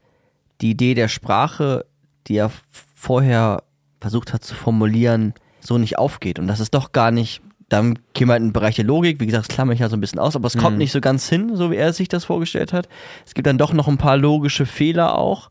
die 0.61 0.71
Idee 0.71 0.93
der 0.93 1.07
Sprache, 1.07 1.85
die 2.27 2.37
er 2.37 2.51
vorher 2.95 3.63
versucht 3.99 4.33
hat 4.33 4.43
zu 4.43 4.55
formulieren, 4.55 5.33
so 5.59 5.77
nicht 5.77 5.97
aufgeht 5.97 6.39
und 6.39 6.47
dass 6.47 6.59
es 6.59 6.71
doch 6.71 6.91
gar 6.91 7.11
nicht, 7.11 7.41
dann 7.69 7.99
käme 8.13 8.33
halt 8.33 8.41
ein 8.41 8.53
Bereich 8.53 8.75
der 8.75 8.85
Logik, 8.85 9.19
wie 9.19 9.25
gesagt, 9.25 9.49
das 9.49 9.53
klammer 9.53 9.73
ich 9.73 9.79
ja 9.79 9.89
so 9.89 9.97
ein 9.97 10.01
bisschen 10.01 10.19
aus, 10.19 10.35
aber 10.35 10.47
es 10.47 10.55
mhm. 10.55 10.61
kommt 10.61 10.77
nicht 10.77 10.91
so 10.91 11.01
ganz 11.01 11.27
hin, 11.27 11.55
so 11.55 11.71
wie 11.71 11.75
er 11.75 11.93
sich 11.93 12.07
das 12.07 12.25
vorgestellt 12.25 12.73
hat. 12.73 12.87
Es 13.25 13.33
gibt 13.33 13.47
dann 13.47 13.57
doch 13.57 13.73
noch 13.73 13.87
ein 13.87 13.97
paar 13.97 14.17
logische 14.17 14.65
Fehler 14.65 15.17
auch 15.17 15.49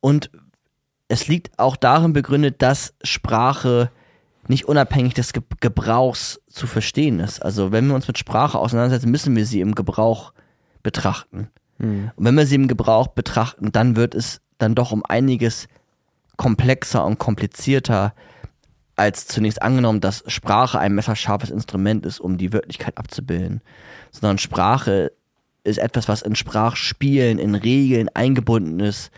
und 0.00 0.30
es 1.08 1.26
liegt 1.26 1.58
auch 1.58 1.76
darin 1.76 2.12
begründet, 2.12 2.60
dass 2.62 2.94
Sprache 3.02 3.90
nicht 4.48 4.66
unabhängig 4.66 5.14
des 5.14 5.32
Ge 5.32 5.42
Gebrauchs 5.60 6.40
zu 6.48 6.66
verstehen 6.66 7.20
ist. 7.20 7.40
Also 7.40 7.72
wenn 7.72 7.86
wir 7.86 7.94
uns 7.94 8.08
mit 8.08 8.18
Sprache 8.18 8.58
auseinandersetzen, 8.58 9.10
müssen 9.10 9.36
wir 9.36 9.46
sie 9.46 9.60
im 9.60 9.74
Gebrauch 9.74 10.32
betrachten. 10.82 11.48
Mhm. 11.78 12.10
Und 12.16 12.24
wenn 12.24 12.34
wir 12.34 12.46
sie 12.46 12.54
im 12.54 12.68
Gebrauch 12.68 13.08
betrachten, 13.08 13.72
dann 13.72 13.96
wird 13.96 14.14
es 14.14 14.40
dann 14.58 14.74
doch 14.74 14.92
um 14.92 15.04
einiges 15.04 15.68
komplexer 16.36 17.04
und 17.04 17.18
komplizierter 17.18 18.14
als 18.96 19.26
zunächst 19.26 19.62
angenommen, 19.62 20.00
dass 20.00 20.24
Sprache 20.26 20.78
ein 20.78 20.94
messerscharfes 20.94 21.50
Instrument 21.50 22.04
ist, 22.04 22.18
um 22.18 22.36
die 22.36 22.52
Wirklichkeit 22.52 22.98
abzubilden. 22.98 23.60
Sondern 24.10 24.38
Sprache 24.38 25.12
ist 25.62 25.78
etwas, 25.78 26.08
was 26.08 26.22
in 26.22 26.34
Sprachspielen, 26.34 27.38
in 27.38 27.54
Regeln 27.54 28.08
eingebunden 28.14 28.80
ist, 28.80 29.10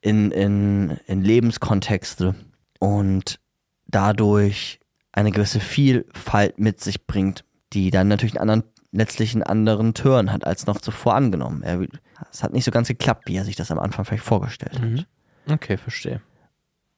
in, 0.00 0.30
in, 0.30 0.98
in 1.06 1.22
Lebenskontexte 1.22 2.34
und 2.78 3.38
dadurch 3.86 4.80
eine 5.12 5.30
gewisse 5.30 5.60
Vielfalt 5.60 6.58
mit 6.58 6.80
sich 6.80 7.06
bringt, 7.06 7.44
die 7.72 7.90
dann 7.90 8.08
natürlich 8.08 8.38
einen 8.38 8.50
anderen, 8.50 8.72
letztlich 8.92 9.34
einen 9.34 9.42
anderen 9.42 9.94
Turn 9.94 10.32
hat 10.32 10.46
als 10.46 10.66
noch 10.66 10.80
zuvor 10.80 11.14
angenommen. 11.14 11.62
Er, 11.62 11.86
es 12.30 12.42
hat 12.42 12.52
nicht 12.52 12.64
so 12.64 12.70
ganz 12.70 12.88
geklappt, 12.88 13.24
wie 13.26 13.36
er 13.36 13.44
sich 13.44 13.56
das 13.56 13.70
am 13.70 13.78
Anfang 13.78 14.04
vielleicht 14.04 14.24
vorgestellt 14.24 14.80
mhm. 14.80 14.98
hat. 14.98 15.06
Okay, 15.50 15.76
verstehe. 15.76 16.20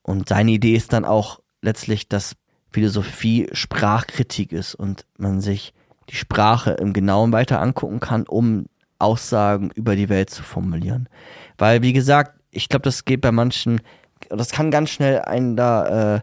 Und 0.02 0.28
seine 0.28 0.52
Idee 0.52 0.74
ist 0.74 0.92
dann 0.92 1.04
auch 1.04 1.40
letztlich, 1.62 2.08
dass 2.08 2.34
Philosophie 2.70 3.48
Sprachkritik 3.52 4.52
ist 4.52 4.74
und 4.74 5.06
man 5.16 5.40
sich 5.40 5.74
die 6.08 6.16
Sprache 6.16 6.72
im 6.72 6.92
Genauen 6.92 7.32
weiter 7.32 7.60
angucken 7.60 8.00
kann, 8.00 8.26
um 8.26 8.66
Aussagen 8.98 9.70
über 9.74 9.96
die 9.96 10.08
Welt 10.08 10.30
zu 10.30 10.42
formulieren. 10.42 11.08
Weil, 11.56 11.82
wie 11.82 11.92
gesagt, 11.92 12.40
ich 12.50 12.68
glaube, 12.68 12.82
das 12.82 13.04
geht 13.04 13.20
bei 13.20 13.32
manchen, 13.32 13.80
das 14.28 14.50
kann 14.50 14.70
ganz 14.70 14.90
schnell 14.90 15.20
einen 15.20 15.56
da 15.56 16.16
äh, 16.16 16.20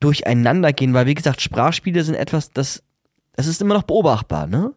durcheinander 0.00 0.72
gehen, 0.72 0.94
weil 0.94 1.06
wie 1.06 1.14
gesagt, 1.14 1.40
Sprachspiele 1.40 2.04
sind 2.04 2.14
etwas, 2.14 2.50
das, 2.50 2.82
das 3.32 3.46
ist 3.46 3.60
immer 3.60 3.74
noch 3.74 3.84
beobachtbar, 3.84 4.46
ne? 4.46 4.74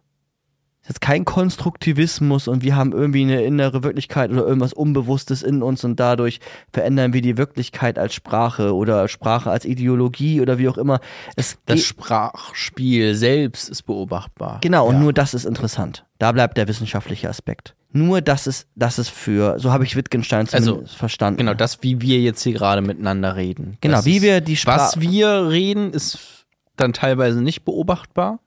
Das 0.87 0.95
ist 0.95 1.01
kein 1.01 1.25
Konstruktivismus 1.25 2.47
und 2.47 2.63
wir 2.63 2.77
haben 2.77 2.93
irgendwie 2.93 3.23
eine 3.23 3.43
innere 3.43 3.83
Wirklichkeit 3.83 4.31
oder 4.31 4.47
irgendwas 4.47 4.71
Unbewusstes 4.71 5.43
in 5.43 5.61
uns 5.61 5.83
und 5.83 5.99
dadurch 5.99 6.39
verändern 6.71 7.11
wir 7.11 7.21
die 7.21 7.37
Wirklichkeit 7.37 7.99
als 7.99 8.13
Sprache 8.13 8.73
oder 8.73 9.09
Sprache 9.09 9.51
als 9.51 9.65
Ideologie 9.65 10.39
oder 10.39 10.57
wie 10.59 10.69
auch 10.69 10.77
immer. 10.77 11.01
Es 11.35 11.57
das 11.65 11.81
Sprachspiel 11.81 13.15
selbst 13.15 13.67
ist 13.67 13.83
beobachtbar. 13.83 14.59
Genau, 14.61 14.89
ja. 14.89 14.95
und 14.95 15.01
nur 15.01 15.11
das 15.11 15.33
ist 15.33 15.43
interessant. 15.43 16.05
Da 16.19 16.31
bleibt 16.31 16.57
der 16.57 16.69
wissenschaftliche 16.69 17.27
Aspekt. 17.27 17.75
Nur 17.91 18.21
das 18.21 18.47
ist, 18.47 18.67
das 18.75 18.99
ist 18.99 19.09
für, 19.09 19.59
so 19.59 19.71
habe 19.71 19.83
ich 19.83 19.95
Wittgenstein 19.95 20.47
also, 20.51 20.83
verstanden. 20.85 21.39
Genau, 21.39 21.53
das, 21.53 21.83
wie 21.83 22.01
wir 22.01 22.19
jetzt 22.19 22.43
hier 22.43 22.53
gerade 22.53 22.81
miteinander 22.81 23.35
reden. 23.35 23.77
Genau, 23.81 23.97
das 23.97 24.05
wie 24.05 24.21
wir 24.21 24.41
die 24.41 24.57
Sprache. 24.57 24.79
Was 24.79 24.99
wir 24.99 25.49
reden, 25.49 25.93
ist 25.93 26.45
dann 26.75 26.93
teilweise 26.93 27.41
nicht 27.41 27.63
beobachtbar. 27.63 28.39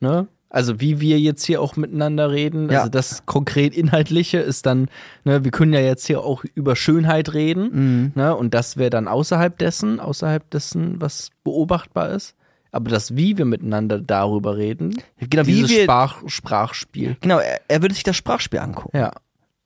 Ne? 0.00 0.28
Also 0.48 0.80
wie 0.80 1.00
wir 1.00 1.20
jetzt 1.20 1.44
hier 1.44 1.62
auch 1.62 1.76
miteinander 1.76 2.32
reden, 2.32 2.70
ja. 2.70 2.80
also 2.80 2.90
das 2.90 3.24
konkret 3.24 3.72
Inhaltliche 3.72 4.38
ist 4.38 4.66
dann, 4.66 4.88
ne, 5.24 5.44
wir 5.44 5.52
können 5.52 5.72
ja 5.72 5.80
jetzt 5.80 6.06
hier 6.06 6.22
auch 6.22 6.42
über 6.54 6.74
Schönheit 6.74 7.34
reden, 7.34 7.70
mhm. 7.72 8.12
ne, 8.16 8.34
und 8.34 8.52
das 8.52 8.76
wäre 8.76 8.90
dann 8.90 9.06
außerhalb 9.06 9.56
dessen, 9.58 10.00
außerhalb 10.00 10.50
dessen, 10.50 11.00
was 11.00 11.30
beobachtbar 11.44 12.10
ist. 12.10 12.34
Aber 12.72 12.90
das, 12.90 13.16
wie 13.16 13.36
wir 13.36 13.44
miteinander 13.44 14.00
darüber 14.00 14.56
reden, 14.56 14.94
genau, 15.18 15.42
dieses 15.42 15.70
wie 15.70 15.76
wir, 15.76 15.82
Sprach, 15.84 16.22
Sprachspiel. 16.26 17.16
Genau, 17.20 17.38
er, 17.38 17.60
er 17.68 17.82
würde 17.82 17.94
sich 17.94 18.04
das 18.04 18.16
Sprachspiel 18.16 18.60
angucken. 18.60 18.96
Ja. 18.96 19.12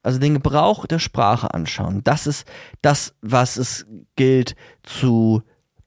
Also 0.02 0.18
den 0.18 0.34
Gebrauch 0.34 0.86
der 0.86 0.98
Sprache 0.98 1.52
anschauen. 1.52 2.02
Das 2.04 2.26
ist 2.26 2.46
das, 2.82 3.14
was 3.22 3.56
es 3.56 3.86
gilt 4.16 4.54
zu 4.82 5.42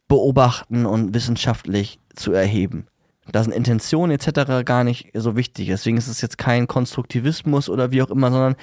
beobachten 0.07 0.85
und 0.85 1.13
wissenschaftlich 1.13 1.99
zu 2.15 2.31
erheben. 2.31 2.87
Da 3.31 3.43
sind 3.43 3.53
Intentionen 3.53 4.11
etc. 4.11 4.65
gar 4.65 4.83
nicht 4.83 5.09
so 5.13 5.35
wichtig. 5.35 5.67
Deswegen 5.67 5.97
ist 5.97 6.07
es 6.07 6.21
jetzt 6.21 6.37
kein 6.37 6.67
Konstruktivismus 6.67 7.69
oder 7.69 7.91
wie 7.91 8.01
auch 8.01 8.09
immer, 8.09 8.31
sondern 8.31 8.55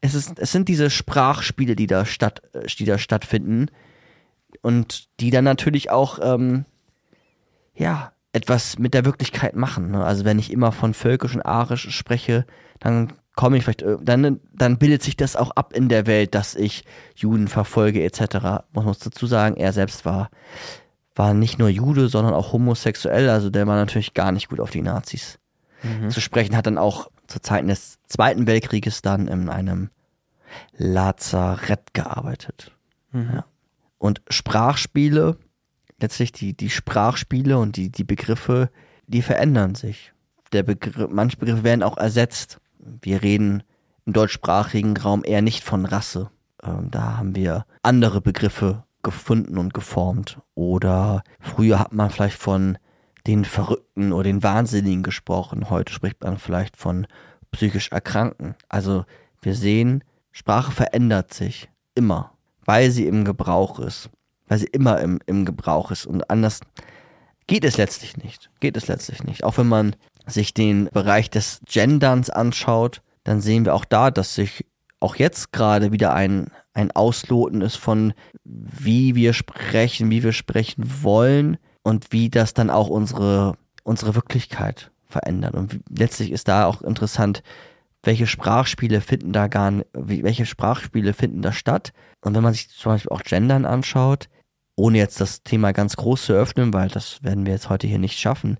es, 0.00 0.14
ist, 0.14 0.38
es 0.38 0.52
sind 0.52 0.68
diese 0.68 0.90
Sprachspiele, 0.90 1.74
die 1.74 1.86
da, 1.86 2.04
statt, 2.04 2.42
die 2.78 2.84
da 2.84 2.98
stattfinden 2.98 3.66
und 4.62 5.08
die 5.20 5.30
dann 5.30 5.44
natürlich 5.44 5.90
auch 5.90 6.18
ähm, 6.22 6.64
ja, 7.78 8.12
etwas 8.32 8.78
mit 8.78 8.94
der 8.94 9.04
Wirklichkeit 9.04 9.56
machen. 9.56 9.90
Ne? 9.90 10.04
Also 10.04 10.24
wenn 10.24 10.38
ich 10.38 10.52
immer 10.52 10.72
von 10.72 10.94
Völkisch 10.94 11.34
und 11.34 11.42
Arisch 11.42 11.90
spreche, 11.90 12.44
dann 12.78 13.12
komme 13.34 13.56
ich 13.56 13.64
vielleicht, 13.64 13.82
äh, 13.82 13.96
dann, 14.02 14.40
dann 14.52 14.78
bildet 14.78 15.02
sich 15.02 15.16
das 15.16 15.36
auch 15.36 15.50
ab 15.52 15.72
in 15.72 15.88
der 15.88 16.06
Welt, 16.06 16.34
dass 16.34 16.54
ich 16.54 16.84
Juden 17.14 17.48
verfolge 17.48 18.02
etc. 18.02 18.64
Muss 18.72 18.84
man 18.84 18.96
dazu 19.02 19.26
sagen, 19.26 19.56
er 19.56 19.72
selbst 19.72 20.04
war, 20.04 20.30
war 21.14 21.34
nicht 21.34 21.58
nur 21.58 21.68
Jude, 21.68 22.08
sondern 22.08 22.34
auch 22.34 22.52
homosexuell. 22.52 23.30
Also 23.30 23.50
der 23.50 23.66
war 23.66 23.76
natürlich 23.76 24.14
gar 24.14 24.32
nicht 24.32 24.48
gut 24.48 24.60
auf 24.60 24.70
die 24.70 24.82
Nazis 24.82 25.38
mhm. 25.82 26.10
zu 26.10 26.20
sprechen. 26.20 26.56
Hat 26.56 26.66
dann 26.66 26.78
auch 26.78 27.10
zu 27.26 27.40
Zeiten 27.40 27.68
des 27.68 27.98
Zweiten 28.06 28.46
Weltkrieges 28.46 29.02
dann 29.02 29.28
in 29.28 29.48
einem 29.48 29.90
Lazarett 30.76 31.92
gearbeitet. 31.94 32.72
Mhm. 33.12 33.30
Ja. 33.34 33.44
Und 33.98 34.22
Sprachspiele 34.28 35.36
letztlich 36.00 36.32
die, 36.32 36.54
die 36.56 36.70
Sprachspiele 36.70 37.58
und 37.58 37.76
die, 37.76 37.90
die 37.90 38.04
Begriffe, 38.04 38.70
die 39.06 39.22
verändern 39.22 39.74
sich. 39.74 40.12
Der 40.52 40.62
Begriff, 40.62 41.08
manche 41.10 41.36
Begriffe 41.36 41.64
werden 41.64 41.82
auch 41.82 41.96
ersetzt. 41.96 42.60
Wir 42.78 43.22
reden 43.22 43.62
im 44.06 44.12
deutschsprachigen 44.12 44.96
Raum 44.96 45.22
eher 45.24 45.42
nicht 45.42 45.64
von 45.64 45.84
Rasse. 45.84 46.30
Ähm, 46.62 46.90
da 46.90 47.18
haben 47.18 47.34
wir 47.34 47.66
andere 47.82 48.20
Begriffe 48.20 48.84
gefunden 49.02 49.58
und 49.58 49.74
geformt. 49.74 50.38
Oder 50.54 51.22
früher 51.40 51.78
hat 51.78 51.92
man 51.92 52.10
vielleicht 52.10 52.38
von 52.38 52.78
den 53.26 53.44
Verrückten 53.44 54.12
oder 54.12 54.24
den 54.24 54.42
Wahnsinnigen 54.42 55.02
gesprochen. 55.02 55.70
Heute 55.70 55.92
spricht 55.92 56.22
man 56.22 56.38
vielleicht 56.38 56.76
von 56.76 57.06
psychisch 57.50 57.92
erkranken. 57.92 58.54
Also 58.68 59.04
wir 59.42 59.54
sehen, 59.54 60.02
Sprache 60.32 60.72
verändert 60.72 61.34
sich 61.34 61.68
immer, 61.94 62.32
weil 62.64 62.90
sie 62.90 63.06
im 63.06 63.24
Gebrauch 63.24 63.78
ist, 63.78 64.10
weil 64.48 64.58
sie 64.58 64.66
immer 64.66 65.00
im, 65.00 65.20
im 65.26 65.44
Gebrauch 65.44 65.90
ist 65.90 66.06
und 66.06 66.28
anders 66.30 66.60
geht 67.46 67.64
es 67.64 67.76
letztlich 67.76 68.16
nicht. 68.16 68.50
Geht 68.60 68.76
es 68.76 68.88
letztlich 68.88 69.24
nicht. 69.24 69.44
Auch 69.44 69.58
wenn 69.58 69.68
man 69.68 69.96
sich 70.26 70.54
den 70.54 70.88
Bereich 70.92 71.30
des 71.30 71.60
Genderns 71.66 72.30
anschaut, 72.30 73.02
dann 73.24 73.40
sehen 73.40 73.64
wir 73.64 73.74
auch 73.74 73.84
da, 73.84 74.10
dass 74.10 74.34
sich 74.34 74.66
auch 75.00 75.16
jetzt 75.16 75.52
gerade 75.52 75.92
wieder 75.92 76.14
ein, 76.14 76.48
ein 76.74 76.90
Ausloten 76.90 77.62
ist 77.62 77.76
von, 77.76 78.12
wie 78.44 79.14
wir 79.14 79.32
sprechen, 79.32 80.10
wie 80.10 80.22
wir 80.22 80.32
sprechen 80.32 81.02
wollen 81.02 81.56
und 81.82 82.12
wie 82.12 82.30
das 82.30 82.54
dann 82.54 82.70
auch 82.70 82.88
unsere, 82.88 83.56
unsere 83.84 84.14
Wirklichkeit 84.14 84.90
verändert. 85.06 85.54
Und 85.54 85.80
letztlich 85.88 86.30
ist 86.30 86.48
da 86.48 86.66
auch 86.66 86.82
interessant, 86.82 87.42
welche 88.02 88.26
Sprachspiele 88.26 89.00
finden 89.00 89.32
da 89.32 89.48
gar 89.48 89.72
welche 89.92 90.46
Sprachspiele 90.46 91.12
finden 91.12 91.42
da 91.42 91.52
statt. 91.52 91.92
Und 92.20 92.34
wenn 92.34 92.42
man 92.42 92.54
sich 92.54 92.68
zum 92.68 92.92
Beispiel 92.92 93.10
auch 93.10 93.22
Gendern 93.22 93.64
anschaut, 93.64 94.28
ohne 94.78 94.98
jetzt 94.98 95.20
das 95.20 95.42
Thema 95.42 95.72
ganz 95.72 95.96
groß 95.96 96.26
zu 96.26 96.32
öffnen, 96.32 96.72
weil 96.72 96.88
das 96.88 97.22
werden 97.22 97.44
wir 97.44 97.52
jetzt 97.52 97.68
heute 97.68 97.86
hier 97.86 97.98
nicht 97.98 98.18
schaffen, 98.18 98.58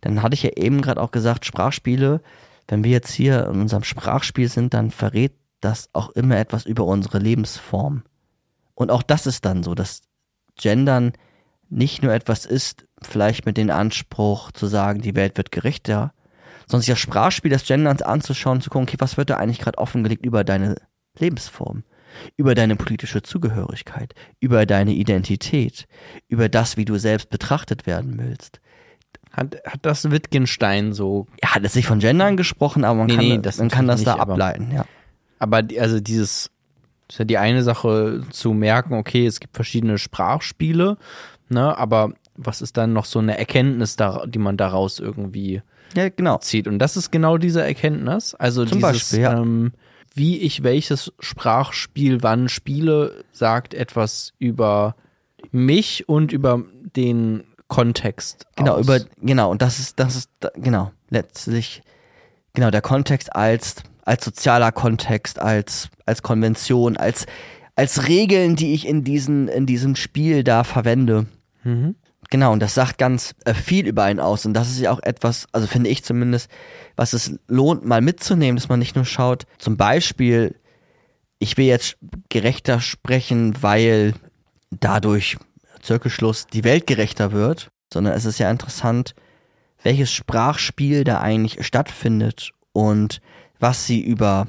dann 0.00 0.22
hatte 0.22 0.34
ich 0.34 0.42
ja 0.42 0.50
eben 0.56 0.82
gerade 0.82 1.00
auch 1.00 1.12
gesagt, 1.12 1.46
Sprachspiele, 1.46 2.20
wenn 2.68 2.84
wir 2.84 2.90
jetzt 2.90 3.12
hier 3.12 3.46
in 3.46 3.60
unserem 3.60 3.84
Sprachspiel 3.84 4.48
sind, 4.48 4.74
dann 4.74 4.90
verrät 4.90 5.32
das 5.60 5.88
auch 5.92 6.10
immer 6.10 6.38
etwas 6.38 6.66
über 6.66 6.84
unsere 6.84 7.18
Lebensform. 7.18 8.02
Und 8.74 8.90
auch 8.90 9.02
das 9.02 9.26
ist 9.26 9.44
dann 9.44 9.62
so, 9.62 9.74
dass 9.74 10.02
Gendern 10.56 11.12
nicht 11.68 12.02
nur 12.02 12.12
etwas 12.12 12.46
ist, 12.46 12.86
vielleicht 13.00 13.46
mit 13.46 13.56
dem 13.56 13.70
Anspruch 13.70 14.50
zu 14.52 14.66
sagen, 14.66 15.00
die 15.00 15.14
Welt 15.14 15.36
wird 15.36 15.52
gerechter, 15.52 16.12
sondern 16.66 16.82
sich 16.82 16.92
das 16.92 16.98
Sprachspiel 16.98 17.50
des 17.50 17.64
Genderns 17.64 18.02
anzuschauen, 18.02 18.60
zu 18.60 18.70
gucken, 18.70 18.88
okay, 18.88 18.96
was 18.98 19.16
wird 19.16 19.30
da 19.30 19.36
eigentlich 19.36 19.60
gerade 19.60 19.78
offengelegt 19.78 20.24
über 20.24 20.42
deine 20.42 20.76
Lebensform, 21.18 21.84
über 22.36 22.54
deine 22.54 22.76
politische 22.76 23.22
Zugehörigkeit, 23.22 24.14
über 24.40 24.66
deine 24.66 24.92
Identität, 24.92 25.86
über 26.28 26.48
das, 26.48 26.76
wie 26.76 26.84
du 26.84 26.96
selbst 26.98 27.30
betrachtet 27.30 27.86
werden 27.86 28.18
willst. 28.18 28.60
Hat, 29.32 29.56
hat 29.64 29.80
das 29.82 30.10
Wittgenstein 30.10 30.92
so? 30.92 31.26
Er 31.40 31.54
hat 31.54 31.64
es 31.64 31.74
nicht 31.76 31.86
von 31.86 32.00
Gendern 32.00 32.36
gesprochen, 32.36 32.84
aber 32.84 32.98
man 32.98 33.06
Nee, 33.06 33.14
kann, 33.16 33.24
nee, 33.24 33.36
das, 33.38 33.56
das 33.56 33.58
man 33.58 33.68
kann 33.68 33.86
das 33.86 34.02
da 34.02 34.12
nicht, 34.14 34.20
aber- 34.22 34.32
ableiten, 34.32 34.72
ja. 34.74 34.84
Aber 35.38 35.62
also 35.78 36.00
dieses 36.00 36.50
ist 37.08 37.18
ja 37.18 37.24
die 37.24 37.38
eine 37.38 37.62
Sache 37.62 38.22
zu 38.30 38.52
merken, 38.52 38.94
okay, 38.94 39.26
es 39.26 39.40
gibt 39.40 39.56
verschiedene 39.56 39.98
Sprachspiele, 39.98 40.96
ne, 41.48 41.76
aber 41.78 42.12
was 42.36 42.60
ist 42.62 42.76
dann 42.76 42.92
noch 42.92 43.04
so 43.04 43.18
eine 43.18 43.38
Erkenntnis, 43.38 43.96
da, 43.96 44.24
die 44.26 44.38
man 44.38 44.56
daraus 44.56 44.98
irgendwie 44.98 45.62
Ja, 45.96 46.08
genau. 46.08 46.38
zieht? 46.38 46.68
Und 46.68 46.78
das 46.78 46.96
ist 46.96 47.10
genau 47.10 47.36
diese 47.38 47.62
Erkenntnis. 47.62 48.34
Also 48.34 48.64
Zum 48.64 48.78
dieses, 48.78 48.82
Beispiel, 48.92 49.20
ja. 49.20 49.40
ähm, 49.40 49.72
wie 50.14 50.38
ich 50.38 50.62
welches 50.62 51.12
Sprachspiel 51.20 52.22
wann 52.22 52.48
spiele, 52.48 53.24
sagt 53.32 53.74
etwas 53.74 54.32
über 54.38 54.96
mich 55.52 56.08
und 56.08 56.32
über 56.32 56.62
den 56.96 57.44
Kontext. 57.68 58.46
Genau, 58.56 58.74
aus. 58.74 58.84
über, 58.84 59.00
genau, 59.22 59.50
und 59.50 59.62
das 59.62 59.78
ist, 59.78 59.98
das 60.00 60.16
ist, 60.16 60.30
genau, 60.54 60.90
letztlich, 61.08 61.82
genau, 62.52 62.70
der 62.70 62.82
Kontext 62.82 63.34
als, 63.34 63.76
als 64.04 64.24
sozialer 64.24 64.72
Kontext, 64.72 65.38
als, 65.38 65.88
als 66.04 66.22
Konvention, 66.22 66.96
als, 66.96 67.26
als 67.76 68.08
Regeln, 68.08 68.56
die 68.56 68.74
ich 68.74 68.86
in 68.86 69.04
diesen, 69.04 69.48
in 69.48 69.66
diesem 69.66 69.96
Spiel 69.96 70.42
da 70.44 70.64
verwende. 70.64 71.26
Mhm. 71.62 71.94
Genau, 72.30 72.52
und 72.52 72.60
das 72.60 72.74
sagt 72.74 72.98
ganz 72.98 73.34
äh, 73.44 73.54
viel 73.54 73.86
über 73.88 74.04
einen 74.04 74.20
aus. 74.20 74.46
Und 74.46 74.54
das 74.54 74.70
ist 74.70 74.78
ja 74.78 74.92
auch 74.92 75.02
etwas, 75.02 75.46
also 75.52 75.66
finde 75.66 75.90
ich 75.90 76.04
zumindest, 76.04 76.48
was 76.94 77.12
es 77.12 77.38
lohnt, 77.48 77.84
mal 77.84 78.00
mitzunehmen, 78.00 78.56
dass 78.56 78.68
man 78.68 78.78
nicht 78.78 78.94
nur 78.94 79.04
schaut, 79.04 79.46
zum 79.58 79.76
Beispiel, 79.76 80.54
ich 81.40 81.56
will 81.56 81.66
jetzt 81.66 81.96
gerechter 82.28 82.80
sprechen, 82.80 83.60
weil 83.62 84.14
dadurch, 84.70 85.38
Zirkelschluss, 85.82 86.46
die 86.46 86.62
Welt 86.62 86.86
gerechter 86.86 87.32
wird, 87.32 87.70
sondern 87.92 88.14
es 88.14 88.24
ist 88.24 88.38
ja 88.38 88.50
interessant, 88.50 89.14
welches 89.82 90.12
Sprachspiel 90.12 91.04
da 91.04 91.20
eigentlich 91.20 91.64
stattfindet 91.66 92.52
und 92.72 93.20
was 93.58 93.86
sie 93.86 94.00
über 94.00 94.46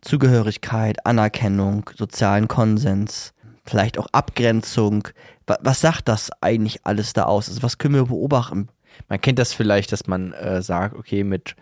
Zugehörigkeit, 0.00 1.04
Anerkennung, 1.04 1.90
sozialen 1.94 2.48
Konsens, 2.48 3.34
vielleicht 3.64 3.98
auch 3.98 4.06
Abgrenzung, 4.12 5.08
was 5.60 5.80
sagt 5.80 6.08
das 6.08 6.30
eigentlich 6.40 6.84
alles 6.84 7.12
da 7.12 7.24
aus? 7.24 7.48
Also 7.48 7.62
was 7.62 7.78
können 7.78 7.94
wir 7.94 8.04
beobachten? 8.04 8.68
Man 9.08 9.20
kennt 9.20 9.38
das 9.38 9.52
vielleicht, 9.52 9.92
dass 9.92 10.06
man 10.06 10.32
äh, 10.32 10.62
sagt, 10.62 10.96
okay, 10.96 11.24
mit 11.24 11.54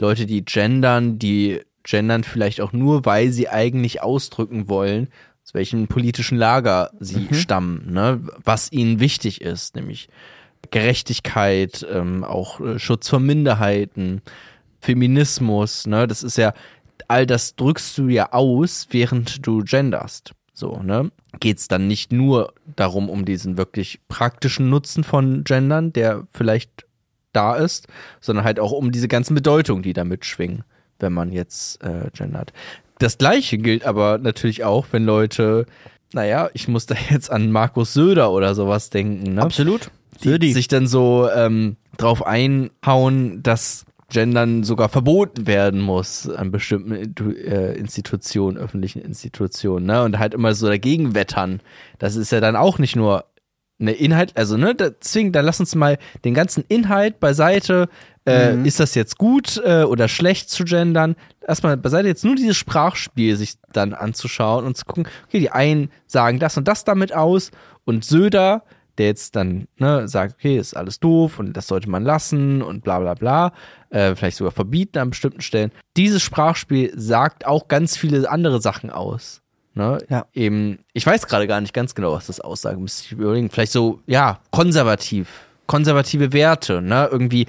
Leute, 0.00 0.26
die 0.26 0.44
gendern, 0.44 1.18
die 1.18 1.60
gendern 1.82 2.24
vielleicht 2.24 2.60
auch 2.60 2.72
nur, 2.72 3.04
weil 3.04 3.30
sie 3.30 3.48
eigentlich 3.48 4.02
ausdrücken 4.02 4.68
wollen, 4.68 5.08
aus 5.44 5.54
welchem 5.54 5.88
politischen 5.88 6.38
Lager 6.38 6.90
sie 7.00 7.28
stammen, 7.32 7.92
ne? 7.92 8.22
was 8.42 8.72
ihnen 8.72 9.00
wichtig 9.00 9.42
ist, 9.42 9.76
nämlich 9.76 10.08
Gerechtigkeit, 10.70 11.86
ähm, 11.90 12.24
auch 12.24 12.60
äh, 12.60 12.78
Schutz 12.78 13.08
von 13.08 13.24
Minderheiten, 13.24 14.22
Feminismus, 14.80 15.86
ne? 15.86 16.06
Das 16.06 16.22
ist 16.22 16.36
ja, 16.36 16.54
all 17.08 17.26
das 17.26 17.56
drückst 17.56 17.96
du 17.98 18.08
ja 18.08 18.32
aus, 18.32 18.88
während 18.90 19.46
du 19.46 19.62
genderst. 19.62 20.32
So, 20.54 20.80
ne? 20.82 21.10
Geht's 21.40 21.66
dann 21.66 21.88
nicht 21.88 22.12
nur 22.12 22.54
darum, 22.76 23.10
um 23.10 23.24
diesen 23.24 23.58
wirklich 23.58 23.98
praktischen 24.08 24.70
Nutzen 24.70 25.02
von 25.02 25.42
Gendern, 25.42 25.92
der 25.92 26.26
vielleicht 26.32 26.86
da 27.32 27.56
ist, 27.56 27.88
sondern 28.20 28.44
halt 28.44 28.60
auch 28.60 28.70
um 28.70 28.92
diese 28.92 29.08
ganzen 29.08 29.34
Bedeutungen, 29.34 29.82
die 29.82 29.92
da 29.92 30.04
mitschwingen, 30.04 30.62
wenn 31.00 31.12
man 31.12 31.32
jetzt 31.32 31.82
äh, 31.82 32.08
gendert. 32.16 32.52
Das 32.98 33.18
gleiche 33.18 33.58
gilt 33.58 33.84
aber 33.84 34.18
natürlich 34.18 34.62
auch, 34.62 34.86
wenn 34.92 35.04
Leute, 35.04 35.66
naja, 36.12 36.48
ich 36.54 36.68
muss 36.68 36.86
da 36.86 36.94
jetzt 37.10 37.30
an 37.32 37.50
Markus 37.50 37.92
Söder 37.92 38.30
oder 38.30 38.54
sowas 38.54 38.90
denken, 38.90 39.34
ne? 39.34 39.42
Absolut. 39.42 39.90
die 40.22 40.28
Södi. 40.28 40.52
sich 40.52 40.68
dann 40.68 40.86
so 40.86 41.28
ähm, 41.34 41.76
drauf 41.96 42.24
einhauen, 42.24 43.42
dass 43.42 43.84
Gendern 44.14 44.62
sogar 44.62 44.88
verboten 44.88 45.46
werden 45.46 45.80
muss 45.80 46.30
an 46.30 46.52
bestimmten 46.52 46.94
äh, 47.34 47.74
Institutionen, 47.74 48.56
öffentlichen 48.56 49.02
Institutionen, 49.02 49.86
ne? 49.86 50.04
Und 50.04 50.18
halt 50.18 50.32
immer 50.32 50.54
so 50.54 50.68
dagegen 50.68 51.14
wettern. 51.14 51.60
Das 51.98 52.14
ist 52.14 52.32
ja 52.32 52.40
dann 52.40 52.56
auch 52.56 52.78
nicht 52.78 52.96
nur 52.96 53.24
eine 53.80 53.92
Inhalt, 53.92 54.36
also 54.36 54.56
ne, 54.56 54.74
deswegen, 54.74 55.32
dann 55.32 55.44
lass 55.44 55.58
uns 55.58 55.74
mal 55.74 55.98
den 56.24 56.32
ganzen 56.32 56.64
Inhalt 56.68 57.18
beiseite. 57.18 57.88
Äh, 58.24 58.54
Mhm. 58.54 58.64
Ist 58.64 58.78
das 58.80 58.94
jetzt 58.94 59.18
gut 59.18 59.60
äh, 59.64 59.82
oder 59.82 60.08
schlecht 60.08 60.48
zu 60.48 60.64
gendern? 60.64 61.16
Erstmal 61.46 61.76
beiseite 61.76 62.08
jetzt 62.08 62.24
nur 62.24 62.36
dieses 62.36 62.56
Sprachspiel 62.56 63.36
sich 63.36 63.56
dann 63.72 63.92
anzuschauen 63.92 64.64
und 64.64 64.76
zu 64.76 64.84
gucken, 64.86 65.06
okay, 65.26 65.40
die 65.40 65.50
einen 65.50 65.90
sagen 66.06 66.38
das 66.38 66.56
und 66.56 66.68
das 66.68 66.84
damit 66.84 67.12
aus 67.12 67.50
und 67.84 68.04
Söder, 68.04 68.62
der 68.98 69.06
jetzt 69.06 69.36
dann 69.36 69.66
ne, 69.78 70.08
sagt, 70.08 70.34
okay, 70.34 70.56
ist 70.56 70.76
alles 70.76 71.00
doof 71.00 71.38
und 71.38 71.52
das 71.54 71.66
sollte 71.66 71.90
man 71.90 72.04
lassen 72.04 72.62
und 72.62 72.84
bla 72.84 73.00
bla 73.00 73.14
bla, 73.14 73.52
äh, 73.90 74.14
vielleicht 74.14 74.36
sogar 74.36 74.52
verbieten 74.52 74.98
an 74.98 75.10
bestimmten 75.10 75.40
Stellen. 75.40 75.72
Dieses 75.96 76.22
Sprachspiel 76.22 76.92
sagt 76.96 77.46
auch 77.46 77.68
ganz 77.68 77.96
viele 77.96 78.30
andere 78.30 78.60
Sachen 78.60 78.90
aus. 78.90 79.42
Ne? 79.74 79.98
Ja. 80.08 80.26
Eben, 80.32 80.78
ich 80.92 81.04
weiß 81.04 81.26
gerade 81.26 81.46
gar 81.46 81.60
nicht 81.60 81.74
ganz 81.74 81.94
genau, 81.94 82.12
was 82.12 82.26
das 82.26 82.40
aussagt, 82.40 82.78
müsste 82.78 83.04
ich 83.04 83.12
überlegen. 83.12 83.50
Vielleicht 83.50 83.72
so, 83.72 84.00
ja, 84.06 84.40
konservativ, 84.52 85.28
konservative 85.66 86.32
Werte, 86.32 86.80
ne? 86.80 87.08
Irgendwie, 87.10 87.46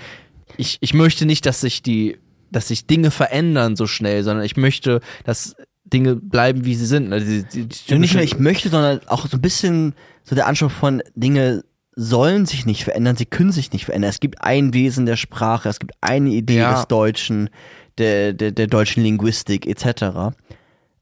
ich, 0.57 0.77
ich 0.81 0.93
möchte 0.95 1.27
nicht, 1.27 1.45
dass 1.45 1.61
sich 1.61 1.83
die, 1.83 2.17
dass 2.51 2.69
sich 2.69 2.87
Dinge 2.87 3.11
verändern 3.11 3.75
so 3.75 3.85
schnell, 3.85 4.23
sondern 4.23 4.43
ich 4.43 4.57
möchte, 4.57 5.01
dass 5.23 5.55
Dinge 5.83 6.15
bleiben, 6.15 6.65
wie 6.65 6.73
sie 6.73 6.87
sind. 6.87 7.09
Ne? 7.09 7.21
Die, 7.21 7.43
die, 7.43 7.67
die 7.67 7.99
nicht 7.99 8.15
nur 8.15 8.23
ich 8.23 8.39
möchte, 8.39 8.69
sondern 8.69 9.01
auch 9.07 9.27
so 9.27 9.37
ein 9.37 9.41
bisschen 9.41 9.93
so 10.25 10.35
der 10.35 10.47
Anspruch 10.47 10.71
von 10.71 11.01
Dinge 11.15 11.63
sollen 11.95 12.45
sich 12.45 12.65
nicht 12.65 12.83
verändern, 12.83 13.15
sie 13.15 13.25
können 13.25 13.51
sich 13.53 13.71
nicht 13.71 13.85
verändern. 13.85 14.09
Es 14.09 14.19
gibt 14.19 14.41
ein 14.41 14.73
Wesen 14.73 15.05
der 15.05 15.15
Sprache, 15.15 15.69
es 15.69 15.79
gibt 15.79 15.93
eine 16.01 16.29
Idee 16.31 16.57
Ja. 16.57 16.73
des 16.75 16.87
Deutschen, 16.87 17.49
der, 17.97 18.33
der, 18.33 18.51
der 18.51 18.67
deutschen 18.67 19.01
Linguistik 19.03 19.65
etc. 19.65 20.35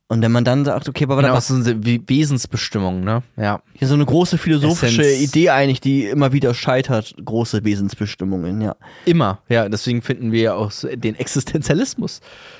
Und 0.09 0.21
wenn 0.21 0.32
man 0.32 0.43
dann 0.43 0.63
sagt, 0.65 0.88
okay, 0.88 1.05
aber 1.05 1.15
Genau, 1.15 1.34
was 1.34 1.47
das 1.47 1.57
ist 1.57 1.67
eine 1.67 1.84
We- 1.84 2.01
Wesensbestimmung, 2.05 3.03
ne? 3.03 3.24
Ja. 3.38 3.63
hier 3.74 3.88
so 3.88 3.95
eine 3.95 4.05
große 4.05 4.38
philosophische 4.38 5.01
Essenz. 5.01 5.24
Idee 5.30 5.49
eigentlich, 5.49 5.82
die 5.82 6.05
immer 6.05 6.32
wieder 6.34 6.53
scheitert, 6.53 7.15
große 7.26 7.63
Wesensbestimmungen, 7.65 8.61
ja. 8.61 8.76
Immer, 9.05 9.39
ja. 9.49 9.67
Deswegen 9.69 10.03
finden 10.03 10.32
wir 10.32 10.41
ja 10.41 10.53
auch 10.53 10.71
den 10.93 11.15
Existenzialismus 11.15 12.19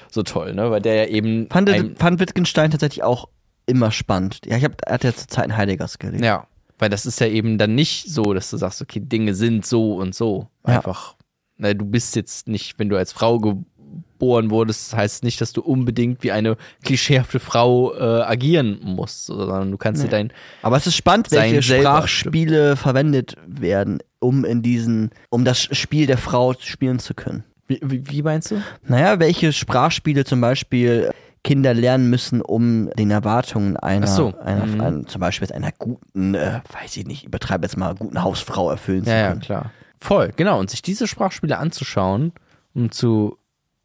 so 0.10 0.24
toll, 0.24 0.56
ne? 0.56 0.72
Weil 0.72 0.82
der 0.82 0.96
ja 0.96 1.06
eben. 1.06 1.48
Fand, 1.52 1.70
fand 2.00 2.20
Wittgenstein 2.20 2.72
tatsächlich 2.72 3.04
auch 3.04 3.28
immer 3.68 3.92
spannend. 3.92 4.40
Ja, 4.48 4.58
ich 4.58 4.64
hab, 4.64 4.74
er 4.88 4.94
hat 4.96 5.04
ja 5.04 5.14
zur 5.14 5.28
Zeit 5.28 5.46
in 5.46 5.56
Heideggers 5.58 6.00
gelesen. 6.00 6.24
ja. 6.24 6.48
Weil 6.84 6.90
das 6.90 7.06
ist 7.06 7.22
ja 7.22 7.28
eben 7.28 7.58
dann 7.58 7.76
nicht 7.76 8.10
so, 8.10 8.34
dass 8.34 8.50
du 8.50 8.58
sagst, 8.58 8.82
okay, 8.82 9.00
Dinge 9.00 9.36
sind 9.36 9.66
so 9.66 9.94
und 9.94 10.14
so. 10.14 10.50
Einfach. 10.64 11.16
Ne, 11.56 11.74
du 11.78 11.86
bist 11.86 12.14
jetzt 12.18 12.50
nicht, 12.50 12.78
wenn 12.78 12.90
du 12.90 12.98
als 12.98 13.14
Frau 13.14 13.40
geboren 13.40 14.52
wurdest, 14.52 14.94
heißt 14.94 15.24
nicht, 15.24 15.40
dass 15.40 15.54
du 15.54 15.62
unbedingt 15.62 16.24
wie 16.24 16.34
eine 16.34 16.58
klischeehafte 16.84 17.40
Frau 17.40 17.96
äh, 17.96 18.24
agieren 18.24 18.82
musst, 18.84 19.28
sondern 19.28 19.72
du 19.72 19.78
kannst 19.78 20.04
dir 20.04 20.10
dein. 20.10 20.34
Aber 20.62 20.76
es 20.76 20.86
ist 20.86 20.98
spannend, 20.98 21.32
welche 21.32 21.62
selber 21.62 21.90
Sprachspiele 21.90 22.76
verwendet 22.76 23.38
werden, 23.48 24.00
um 24.20 24.44
in 24.44 24.62
diesen, 24.62 25.12
um 25.30 25.46
das 25.46 25.62
Spiel 25.62 26.06
der 26.06 26.18
Frau 26.18 26.54
spielen 26.60 27.00
zu 27.00 27.14
können. 27.14 27.46
Wie, 27.66 27.80
wie, 27.82 28.10
wie 28.10 28.24
meinst 28.24 28.52
du? 28.52 28.62
Naja, 28.86 29.22
welche 29.22 29.54
Sprachspiele 29.54 30.26
zum 30.26 30.42
Beispiel 30.42 31.14
Kinder 31.44 31.74
lernen 31.74 32.10
müssen, 32.10 32.42
um 32.42 32.90
den 32.92 33.12
Erwartungen 33.12 33.76
einer, 33.78 34.08
so. 34.08 34.34
einer, 34.40 34.66
Mhm. 34.66 34.82
einer 34.82 35.06
zum 35.08 35.20
Beispiel 35.20 35.52
einer 35.52 35.72
guten, 35.78 36.36
äh, 36.36 36.62
weiß 36.82 36.96
ich 36.98 37.06
nicht, 37.06 37.26
übertreibe 37.26 37.66
jetzt 37.66 37.78
mal, 37.78 37.94
guten 37.96 38.24
Hausfrau 38.24 38.70
erfüllen 38.72 39.04
zu 39.04 39.10
Ja, 39.12 39.18
ja, 39.18 39.28
können. 39.30 39.42
klar. 39.42 39.72
Voll, 40.00 40.32
genau. 40.36 40.60
Und 40.60 40.70
sich 40.70 40.82
diese 40.82 41.06
Sprachspiele 41.08 41.58
anzuschauen, 41.58 42.32
um 42.74 42.92
zu 42.92 43.38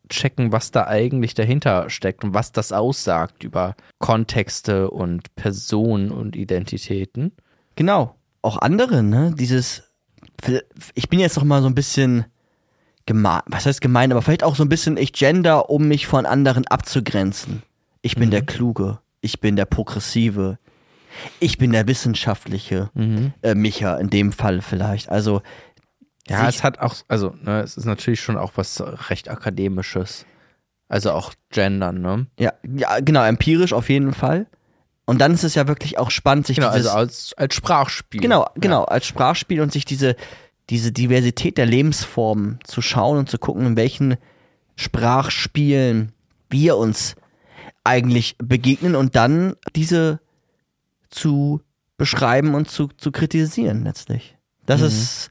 checken, 0.09 0.53
was 0.53 0.71
da 0.71 0.87
eigentlich 0.87 1.35
dahinter 1.35 1.91
steckt 1.91 2.25
und 2.25 2.33
was 2.33 2.51
das 2.53 2.73
aussagt 2.73 3.45
über 3.45 3.75
Kontexte 3.99 4.91
und 4.91 5.35
Personen 5.37 6.11
und 6.11 6.35
Identitäten. 6.37 7.33
Genau. 7.77 8.15
Auch 8.41 8.57
andere, 8.59 9.03
ne? 9.03 9.35
Dieses, 9.39 9.83
ich 10.95 11.09
bin 11.09 11.19
jetzt 11.21 11.37
noch 11.37 11.45
mal 11.45 11.61
so 11.61 11.67
ein 11.69 11.75
bisschen 11.75 12.25
gemein, 13.09 13.41
was 13.47 13.67
heißt 13.67 13.81
gemein, 13.81 14.13
aber 14.13 14.23
vielleicht 14.23 14.45
auch 14.45 14.55
so 14.55 14.63
ein 14.63 14.69
bisschen 14.69 14.97
ich 14.97 15.13
gender, 15.13 15.69
um 15.71 15.89
mich 15.89 16.07
von 16.07 16.27
anderen 16.27 16.67
abzugrenzen. 16.69 17.63
Ich 18.03 18.15
bin 18.15 18.27
Mhm. 18.29 18.31
der 18.33 18.43
Kluge, 18.47 18.99
ich 19.21 19.41
bin 19.41 19.57
der 19.57 19.65
Progressive, 19.65 20.59
ich 21.41 21.59
bin 21.59 21.73
der 21.73 21.89
Wissenschaftliche, 21.89 22.91
äh, 23.43 23.55
Micha 23.57 23.97
in 23.97 24.11
dem 24.11 24.31
Fall 24.31 24.61
vielleicht. 24.61 25.09
Also 25.09 25.43
Ja, 26.29 26.47
es 26.49 26.63
hat 26.63 26.79
auch, 26.79 26.95
also, 27.09 27.35
ne, 27.43 27.63
es 27.63 27.77
ist 27.79 27.87
natürlich 27.87 28.21
schon 28.21 28.37
auch 28.37 28.53
was 28.57 28.81
recht 29.09 29.29
Akademisches. 29.31 30.27
Also 30.91 31.13
auch 31.13 31.33
Gendern, 31.51 32.01
ne? 32.03 32.27
Ja, 32.39 32.53
ja, 32.63 33.01
genau, 33.01 33.25
empirisch 33.25 33.73
auf 33.73 33.89
jeden 33.89 34.13
Fall. 34.13 34.47
Und 35.07 35.21
dann 35.23 35.33
ist 35.33 35.43
es 35.45 35.55
ja 35.55 35.67
wirklich 35.69 35.97
auch 35.97 36.11
spannend, 36.11 36.47
sich 36.47 36.57
Genau, 36.57 36.71
dieses, 36.73 36.87
also 36.89 36.99
als, 36.99 37.35
als 37.39 37.55
Sprachspiel. 37.55 38.21
genau, 38.21 38.47
genau, 38.57 38.85
als 38.85 39.07
Sprachspiel 39.07 39.63
und 39.63 39.73
sich 39.73 39.87
diese, 39.87 40.17
diese 40.71 40.93
Diversität 40.93 41.59
der 41.59 41.67
Lebensformen 41.67 42.59
zu 42.65 42.83
schauen 42.83 43.19
und 43.19 43.31
zu 43.31 43.39
gucken, 43.39 43.67
in 43.67 43.77
welchen 43.77 44.17
Sprachspielen 44.77 46.13
wir 46.51 46.77
uns 46.77 47.17
eigentlich 47.85 48.37
begegnen 48.39 48.95
und 48.95 49.17
dann 49.17 49.55
diese 49.75 50.21
zu 51.11 51.63
beschreiben 51.97 52.55
und 52.55 52.71
zu, 52.71 52.89
zu 52.89 53.11
kritisieren 53.11 53.83
letztlich. 53.83 54.37
Das 54.67 54.83
ist 54.83 55.31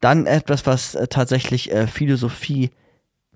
dann 0.00 0.26
etwas, 0.26 0.66
was 0.66 0.94
äh, 0.94 1.06
tatsächlich 1.08 1.70
äh, 1.70 1.86
Philosophie 1.86 2.70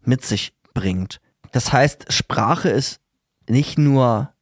mit 0.03 0.25
sich 0.25 0.55
bringt. 0.73 1.21
Das 1.53 1.73
heißt, 1.73 2.13
Sprache 2.13 2.71
ist 2.71 3.01
nicht 3.49 3.79
nur, 3.79 4.33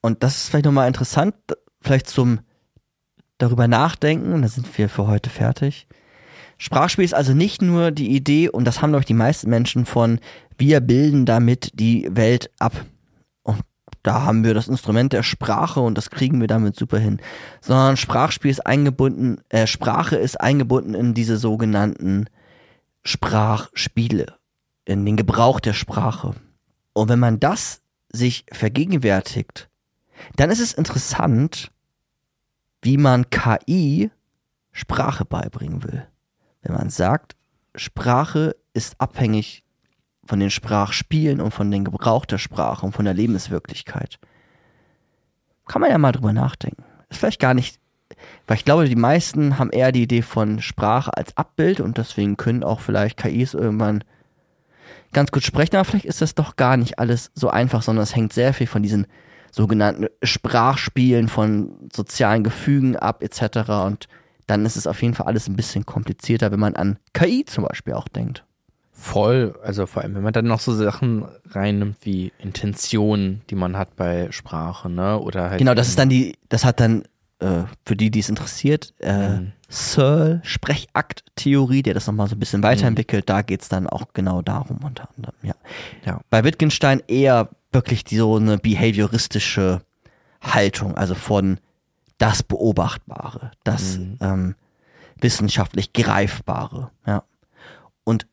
und 0.00 0.22
das 0.22 0.36
ist 0.36 0.48
vielleicht 0.48 0.64
nochmal 0.64 0.88
interessant, 0.88 1.34
vielleicht 1.80 2.08
zum 2.08 2.40
darüber 3.38 3.68
nachdenken, 3.68 4.32
und 4.32 4.42
da 4.42 4.48
sind 4.48 4.76
wir 4.76 4.88
für 4.88 5.06
heute 5.06 5.30
fertig. 5.30 5.86
Sprachspiel 6.62 7.06
ist 7.06 7.14
also 7.14 7.32
nicht 7.32 7.62
nur 7.62 7.90
die 7.90 8.14
Idee, 8.14 8.50
und 8.50 8.66
das 8.66 8.82
haben, 8.82 8.90
glaube 8.90 9.00
ich, 9.00 9.06
die 9.06 9.14
meisten 9.14 9.48
Menschen 9.48 9.86
von, 9.86 10.20
wir 10.58 10.80
bilden 10.80 11.24
damit 11.24 11.70
die 11.72 12.06
Welt 12.12 12.50
ab. 12.58 12.84
Und 13.42 13.62
da 14.02 14.24
haben 14.24 14.44
wir 14.44 14.52
das 14.52 14.68
Instrument 14.68 15.14
der 15.14 15.22
Sprache 15.22 15.80
und 15.80 15.96
das 15.96 16.10
kriegen 16.10 16.38
wir 16.38 16.48
damit 16.48 16.76
super 16.76 16.98
hin. 16.98 17.18
Sondern 17.62 17.96
Sprachspiel 17.96 18.50
ist 18.50 18.66
eingebunden, 18.66 19.40
äh, 19.48 19.66
Sprache 19.66 20.16
ist 20.16 20.38
eingebunden 20.38 20.92
in 20.92 21.14
diese 21.14 21.38
sogenannten 21.38 22.26
Sprachspiele, 23.04 24.34
in 24.84 25.06
den 25.06 25.16
Gebrauch 25.16 25.60
der 25.60 25.72
Sprache. 25.72 26.34
Und 26.92 27.08
wenn 27.08 27.20
man 27.20 27.40
das 27.40 27.80
sich 28.12 28.44
vergegenwärtigt, 28.52 29.70
dann 30.36 30.50
ist 30.50 30.60
es 30.60 30.74
interessant, 30.74 31.70
wie 32.82 32.98
man 32.98 33.30
KI 33.30 34.10
Sprache 34.72 35.24
beibringen 35.24 35.82
will. 35.84 36.06
Wenn 36.62 36.74
man 36.74 36.90
sagt, 36.90 37.36
Sprache 37.74 38.56
ist 38.74 39.00
abhängig 39.00 39.64
von 40.24 40.40
den 40.40 40.50
Sprachspielen 40.50 41.40
und 41.40 41.52
von 41.52 41.70
dem 41.70 41.84
Gebrauch 41.84 42.24
der 42.24 42.38
Sprache 42.38 42.86
und 42.86 42.92
von 42.92 43.04
der 43.04 43.14
Lebenswirklichkeit. 43.14 44.18
Kann 45.66 45.80
man 45.80 45.90
ja 45.90 45.98
mal 45.98 46.12
drüber 46.12 46.32
nachdenken. 46.32 46.84
Ist 47.08 47.18
vielleicht 47.18 47.40
gar 47.40 47.54
nicht, 47.54 47.80
weil 48.46 48.56
ich 48.56 48.64
glaube, 48.64 48.88
die 48.88 48.96
meisten 48.96 49.58
haben 49.58 49.70
eher 49.70 49.92
die 49.92 50.02
Idee 50.02 50.22
von 50.22 50.60
Sprache 50.60 51.16
als 51.16 51.36
Abbild 51.36 51.80
und 51.80 51.98
deswegen 51.98 52.36
können 52.36 52.62
auch 52.62 52.80
vielleicht 52.80 53.16
KIs 53.16 53.54
irgendwann 53.54 54.04
ganz 55.12 55.30
gut 55.32 55.42
sprechen, 55.42 55.76
aber 55.76 55.84
vielleicht 55.84 56.04
ist 56.04 56.22
das 56.22 56.34
doch 56.34 56.56
gar 56.56 56.76
nicht 56.76 56.98
alles 56.98 57.30
so 57.34 57.50
einfach, 57.50 57.82
sondern 57.82 58.04
es 58.04 58.14
hängt 58.14 58.32
sehr 58.32 58.54
viel 58.54 58.66
von 58.66 58.82
diesen 58.82 59.06
sogenannten 59.50 60.06
Sprachspielen, 60.22 61.28
von 61.28 61.88
sozialen 61.92 62.44
Gefügen 62.44 62.96
ab, 62.96 63.22
etc. 63.22 63.68
Und 63.84 64.08
dann 64.50 64.66
ist 64.66 64.76
es 64.76 64.86
auf 64.86 65.00
jeden 65.02 65.14
Fall 65.14 65.26
alles 65.26 65.48
ein 65.48 65.56
bisschen 65.56 65.86
komplizierter, 65.86 66.50
wenn 66.50 66.60
man 66.60 66.76
an 66.76 66.98
KI 67.12 67.44
zum 67.44 67.64
Beispiel 67.64 67.94
auch 67.94 68.08
denkt. 68.08 68.44
Voll, 68.92 69.54
also 69.62 69.86
vor 69.86 70.02
allem, 70.02 70.14
wenn 70.14 70.22
man 70.22 70.32
dann 70.34 70.44
noch 70.46 70.60
so 70.60 70.74
Sachen 70.74 71.24
reinnimmt 71.50 71.96
wie 72.02 72.32
Intentionen, 72.38 73.40
die 73.48 73.54
man 73.54 73.78
hat 73.78 73.96
bei 73.96 74.30
Sprache, 74.30 74.90
ne? 74.90 75.18
Oder 75.18 75.48
halt. 75.50 75.58
Genau, 75.58 75.72
das 75.72 75.88
ist 75.88 75.98
dann 75.98 76.10
die, 76.10 76.36
das 76.50 76.66
hat 76.66 76.80
dann, 76.80 77.04
äh, 77.38 77.62
für 77.86 77.96
die, 77.96 78.10
die 78.10 78.18
es 78.18 78.28
interessiert, 78.28 78.92
äh, 78.98 79.38
Mhm. 79.38 79.52
Searle, 79.70 80.40
Sprechakt-Theorie, 80.44 81.82
der 81.82 81.94
das 81.94 82.06
nochmal 82.08 82.28
so 82.28 82.34
ein 82.34 82.40
bisschen 82.40 82.62
weiterentwickelt, 82.62 83.30
da 83.30 83.42
geht's 83.42 83.68
dann 83.68 83.86
auch 83.86 84.06
genau 84.12 84.42
darum 84.42 84.78
unter 84.84 85.08
anderem, 85.16 85.36
ja. 85.42 85.54
Ja. 86.04 86.20
Bei 86.28 86.44
Wittgenstein 86.44 87.02
eher 87.06 87.48
wirklich 87.72 88.04
die, 88.04 88.16
so 88.16 88.36
eine 88.36 88.58
behavioristische 88.58 89.80
Haltung, 90.42 90.96
also 90.96 91.14
von 91.14 91.58
das 92.20 92.42
Beobachtbare, 92.42 93.50
das 93.64 93.98
ähm, 94.20 94.54
wissenschaftlich 95.20 95.92
Greifbare, 95.92 96.90
ja. 97.06 97.24
Und 98.04 98.26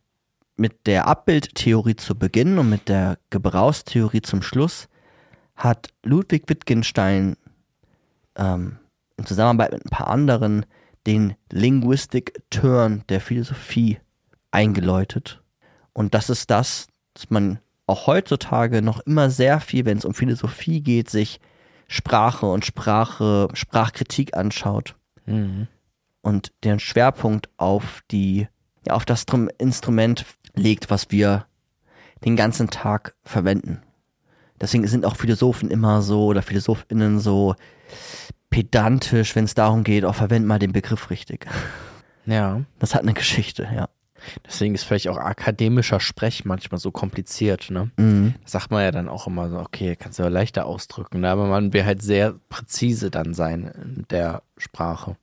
mit 0.58 0.88
der 0.88 1.08
Abbildtheorie 1.08 1.96
zu 1.96 2.16
Beginn 2.16 2.58
und 2.58 2.70
mit 2.70 2.90
der 2.90 3.18
Gebrauchstheorie 3.30 4.22
zum 4.22 4.42
Schluss 4.42 4.90
hat 5.56 5.90
Ludwig 6.04 6.44
Wittgenstein 6.48 7.38
ähm, 8.36 8.80
in 9.18 9.26
Zusammenarbeit 9.26 9.72
mit 9.72 9.86
ein 9.86 9.90
paar 9.90 10.08
anderen 10.08 10.66
den 11.06 11.36
Linguistic 11.52 12.42
Turn 12.50 13.04
der 13.08 13.22
Philosophie 13.22 14.00
eingeläutet. 14.52 15.42
Und 15.94 16.14
das 16.14 16.30
ist 16.30 16.50
das, 16.50 16.88
dass 17.14 17.30
man 17.30 17.60
auch 17.86 18.08
heutzutage 18.08 18.82
noch 18.82 19.00
immer 19.02 19.30
sehr 19.30 19.62
viel, 19.62 19.86
wenn 19.86 19.98
es 19.98 20.06
um 20.06 20.14
Philosophie 20.14 20.82
geht, 20.82 21.10
sich 21.10 21.40
Sprache 21.88 22.46
und 22.46 22.66
Sprache, 22.66 23.48
Sprachkritik 23.54 24.36
anschaut 24.36 24.96
Mhm. 25.26 25.68
und 26.22 26.52
den 26.64 26.80
Schwerpunkt 26.80 27.50
auf 27.58 28.02
die, 28.12 28.48
ja, 28.86 28.94
auf 28.94 29.06
das 29.06 29.22
Strum- 29.24 29.50
Instrument 29.58 30.26
legt, 30.56 30.90
was 30.90 31.12
wir 31.12 31.46
den 32.26 32.36
ganzen 32.36 32.70
Tag 32.70 33.16
verwenden. 33.24 33.82
Deswegen 34.60 34.88
sind 34.88 35.06
auch 35.06 35.16
Philosophen 35.16 35.70
immer 35.70 36.02
so 36.02 36.26
oder 36.26 36.42
PhilosophInnen 36.42 37.20
so 37.20 37.54
pedantisch, 38.50 39.36
wenn 39.36 39.46
es 39.46 39.54
darum 39.54 39.84
geht, 39.84 40.04
auch 40.06 40.16
verwend 40.16 40.46
mal 40.48 40.60
den 40.60 40.72
Begriff 40.72 41.10
richtig. 41.10 41.46
Ja. 42.26 42.62
Das 42.80 42.96
hat 42.96 43.02
eine 43.04 43.14
Geschichte, 43.14 43.68
ja. 43.74 43.88
Deswegen 44.46 44.76
ist 44.76 44.84
vielleicht 44.84 45.08
auch 45.08 45.18
akademischer 45.18 46.00
Sprech 46.00 46.46
manchmal 46.46 46.80
so 46.80 46.92
kompliziert, 46.92 47.70
ne? 47.70 47.92
Mhm. 47.98 48.36
Da 48.44 48.50
sagt 48.50 48.72
man 48.72 48.84
ja 48.84 48.92
dann 48.92 49.10
auch 49.10 49.28
immer 49.28 49.50
so, 49.50 49.60
okay, 49.60 49.96
kannst 49.96 50.20
du 50.20 50.24
ja 50.24 50.30
leichter 50.30 50.66
ausdrücken, 50.66 51.22
ne? 51.22 51.30
aber 51.30 51.48
man 51.48 51.74
will 51.74 51.86
halt 51.86 52.02
sehr 52.02 52.36
präzise 52.50 53.12
dann 53.12 53.34
sein 53.34 53.72
in 53.82 54.06
der 54.10 54.44
Sprache. 54.58 55.18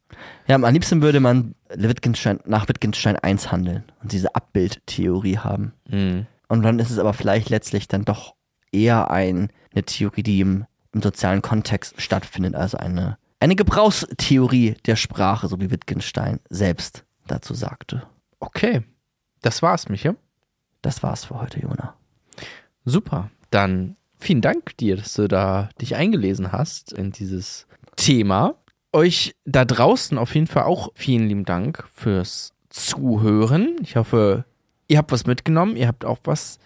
Ja, 0.46 0.56
am 0.56 0.64
liebsten 0.72 1.02
würde 1.02 1.20
man 1.20 1.54
Wittgenstein, 1.68 2.40
nach 2.46 2.68
Wittgenstein 2.68 3.16
1 3.16 3.50
handeln 3.50 3.84
und 4.02 4.12
diese 4.12 4.34
Abbildtheorie 4.34 5.38
haben. 5.38 5.72
Mhm. 5.88 6.26
Und 6.48 6.62
dann 6.62 6.78
ist 6.78 6.90
es 6.90 6.98
aber 6.98 7.14
vielleicht 7.14 7.50
letztlich 7.50 7.88
dann 7.88 8.04
doch 8.04 8.34
eher 8.70 9.10
ein, 9.10 9.50
eine 9.72 9.84
Theorie, 9.84 10.22
die 10.22 10.40
im, 10.40 10.66
im 10.92 11.02
sozialen 11.02 11.42
Kontext 11.42 12.00
stattfindet, 12.00 12.54
also 12.54 12.76
eine, 12.76 13.18
eine 13.40 13.56
Gebrauchstheorie 13.56 14.76
der 14.86 14.96
Sprache, 14.96 15.48
so 15.48 15.60
wie 15.60 15.70
Wittgenstein 15.70 16.40
selbst 16.48 17.04
dazu 17.26 17.54
sagte. 17.54 18.02
Okay, 18.40 18.82
das 19.44 19.62
war's, 19.62 19.88
Micha. 19.88 20.14
Das 20.82 21.02
war's 21.02 21.26
für 21.26 21.40
heute, 21.40 21.60
Jona. 21.60 21.94
Super. 22.84 23.30
Dann 23.50 23.96
vielen 24.18 24.40
Dank 24.40 24.76
dir, 24.78 24.96
dass 24.96 25.14
du 25.14 25.28
da 25.28 25.68
dich 25.80 25.96
eingelesen 25.96 26.52
hast 26.52 26.92
in 26.92 27.12
dieses 27.12 27.66
Thema. 27.96 28.54
Euch 28.92 29.34
da 29.44 29.64
draußen 29.64 30.18
auf 30.18 30.34
jeden 30.34 30.46
Fall 30.46 30.64
auch 30.64 30.90
vielen 30.94 31.28
lieben 31.28 31.44
Dank 31.44 31.84
fürs 31.92 32.52
Zuhören. 32.70 33.76
Ich 33.82 33.96
hoffe, 33.96 34.44
ihr 34.88 34.98
habt 34.98 35.12
was 35.12 35.26
mitgenommen, 35.26 35.76
ihr 35.76 35.88
habt 35.88 36.04
auch 36.04 36.18
was 36.24 36.58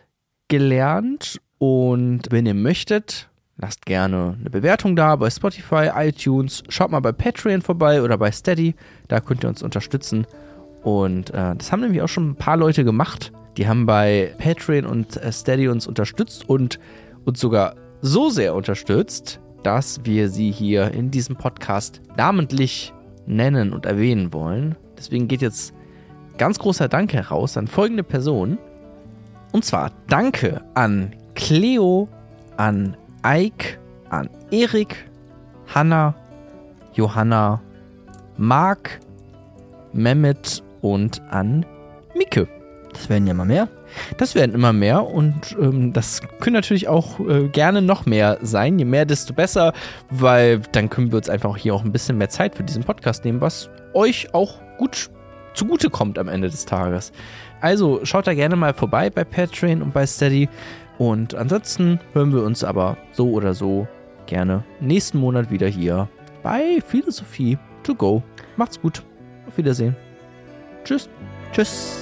gelernt 0.49 1.41
und 1.59 2.31
wenn 2.31 2.47
ihr 2.47 2.55
möchtet, 2.55 3.29
lasst 3.57 3.87
gerne 3.87 4.37
eine 4.39 4.51
Bewertung 4.51 4.95
da 4.95 5.17
bei 5.17 5.31
Spotify, 5.31 5.91
iTunes, 5.95 6.63
schaut 6.69 6.91
mal 6.91 7.01
bei 7.01 7.13
Patreon 7.13 7.61
vorbei 7.61 8.03
oder 8.03 8.17
bei 8.17 8.31
Steady, 8.31 8.75
da 9.09 9.21
könnt 9.21 9.45
ihr 9.45 9.49
uns 9.49 9.63
unterstützen. 9.63 10.27
Und 10.89 11.29
äh, 11.35 11.55
das 11.55 11.71
haben 11.71 11.81
nämlich 11.81 12.01
auch 12.01 12.09
schon 12.09 12.31
ein 12.31 12.37
paar 12.37 12.57
Leute 12.57 12.83
gemacht. 12.83 13.31
Die 13.59 13.69
haben 13.69 13.85
bei 13.85 14.35
Patreon 14.39 14.87
und 14.87 15.19
äh, 15.19 15.31
Steady 15.31 15.69
uns 15.69 15.87
unterstützt 15.87 16.49
und 16.49 16.81
uns 17.27 17.41
sogar 17.41 17.75
so 18.01 18.31
sehr 18.31 18.55
unterstützt, 18.55 19.39
dass 19.63 20.01
wir 20.05 20.31
sie 20.31 20.51
hier 20.51 20.93
in 20.93 21.11
diesem 21.11 21.37
Podcast 21.37 22.01
namentlich 22.17 22.95
nennen 23.27 23.75
und 23.75 23.85
erwähnen 23.85 24.33
wollen. 24.33 24.77
Deswegen 24.97 25.29
geht 25.29 25.43
jetzt 25.43 25.75
ganz 26.39 26.59
großer 26.59 26.89
Dank 26.89 27.13
heraus 27.13 27.59
an 27.59 27.67
folgende 27.67 28.03
Person. 28.03 28.57
Und 29.53 29.67
zwar 29.67 29.91
danke 30.07 30.63
an 30.73 31.15
Cleo, 31.35 32.09
an 32.57 32.97
Ike, 33.27 33.79
an 34.09 34.31
Erik, 34.51 34.97
Hanna, 35.67 36.15
Johanna, 36.95 37.61
Marc, 38.39 39.01
Mehmet 39.93 40.63
und 40.81 41.23
an 41.31 41.65
Mike. 42.15 42.49
Das 42.93 43.09
werden 43.09 43.27
ja 43.27 43.35
mal 43.35 43.45
mehr. 43.45 43.69
Das 44.17 44.35
werden 44.35 44.55
immer 44.55 44.73
mehr 44.73 45.07
und 45.07 45.57
ähm, 45.61 45.93
das 45.93 46.21
können 46.41 46.55
natürlich 46.55 46.89
auch 46.89 47.21
äh, 47.21 47.49
gerne 47.49 47.83
noch 47.83 48.07
mehr 48.07 48.39
sein. 48.43 48.79
Je 48.79 48.85
mehr, 48.85 49.05
desto 49.05 49.35
besser, 49.35 49.73
weil 50.11 50.61
dann 50.73 50.91
können 50.91 51.11
wir 51.11 51.19
uns 51.19 51.29
einfach 51.29 51.57
hier 51.57 51.75
auch 51.75 51.85
ein 51.85 51.93
bisschen 51.93 52.19
mehr 52.19 52.29
Zeit 52.29 52.55
für 52.55 52.65
diesen 52.65 52.85
Podcast 52.85 53.25
nehmen, 53.25 53.41
was 53.41 53.71
euch 53.95 54.35
auch 54.35 54.61
gut 54.79 55.11
zugute 55.55 55.91
kommt 55.91 56.19
am 56.19 56.29
Ende 56.29 56.49
des 56.49 56.65
Tages. 56.65 57.13
Also 57.61 58.01
schaut 58.05 58.27
da 58.27 58.35
gerne 58.35 58.57
mal 58.57 58.75
vorbei 58.75 59.11
bei 59.11 59.25
Patreon 59.25 59.83
und 59.83 59.93
bei 59.93 60.07
Steady. 60.07 60.49
Und 60.99 61.35
ansonsten 61.35 62.01
hören 62.13 62.33
wir 62.33 62.43
uns 62.43 62.65
aber 62.65 62.97
so 63.13 63.31
oder 63.31 63.55
so 63.55 63.87
gerne 64.27 64.65
nächsten 64.81 65.19
Monat 65.19 65.51
wieder 65.51 65.69
hier 65.69 66.09
bei 66.43 66.81
Philosophie 66.87 67.59
to 67.83 67.95
go. 67.95 68.23
Macht's 68.57 68.81
gut. 68.81 69.03
Auf 69.47 69.57
Wiedersehen. 69.57 70.08
Tschüss. 70.89 71.07
Tschüss. 71.53 71.99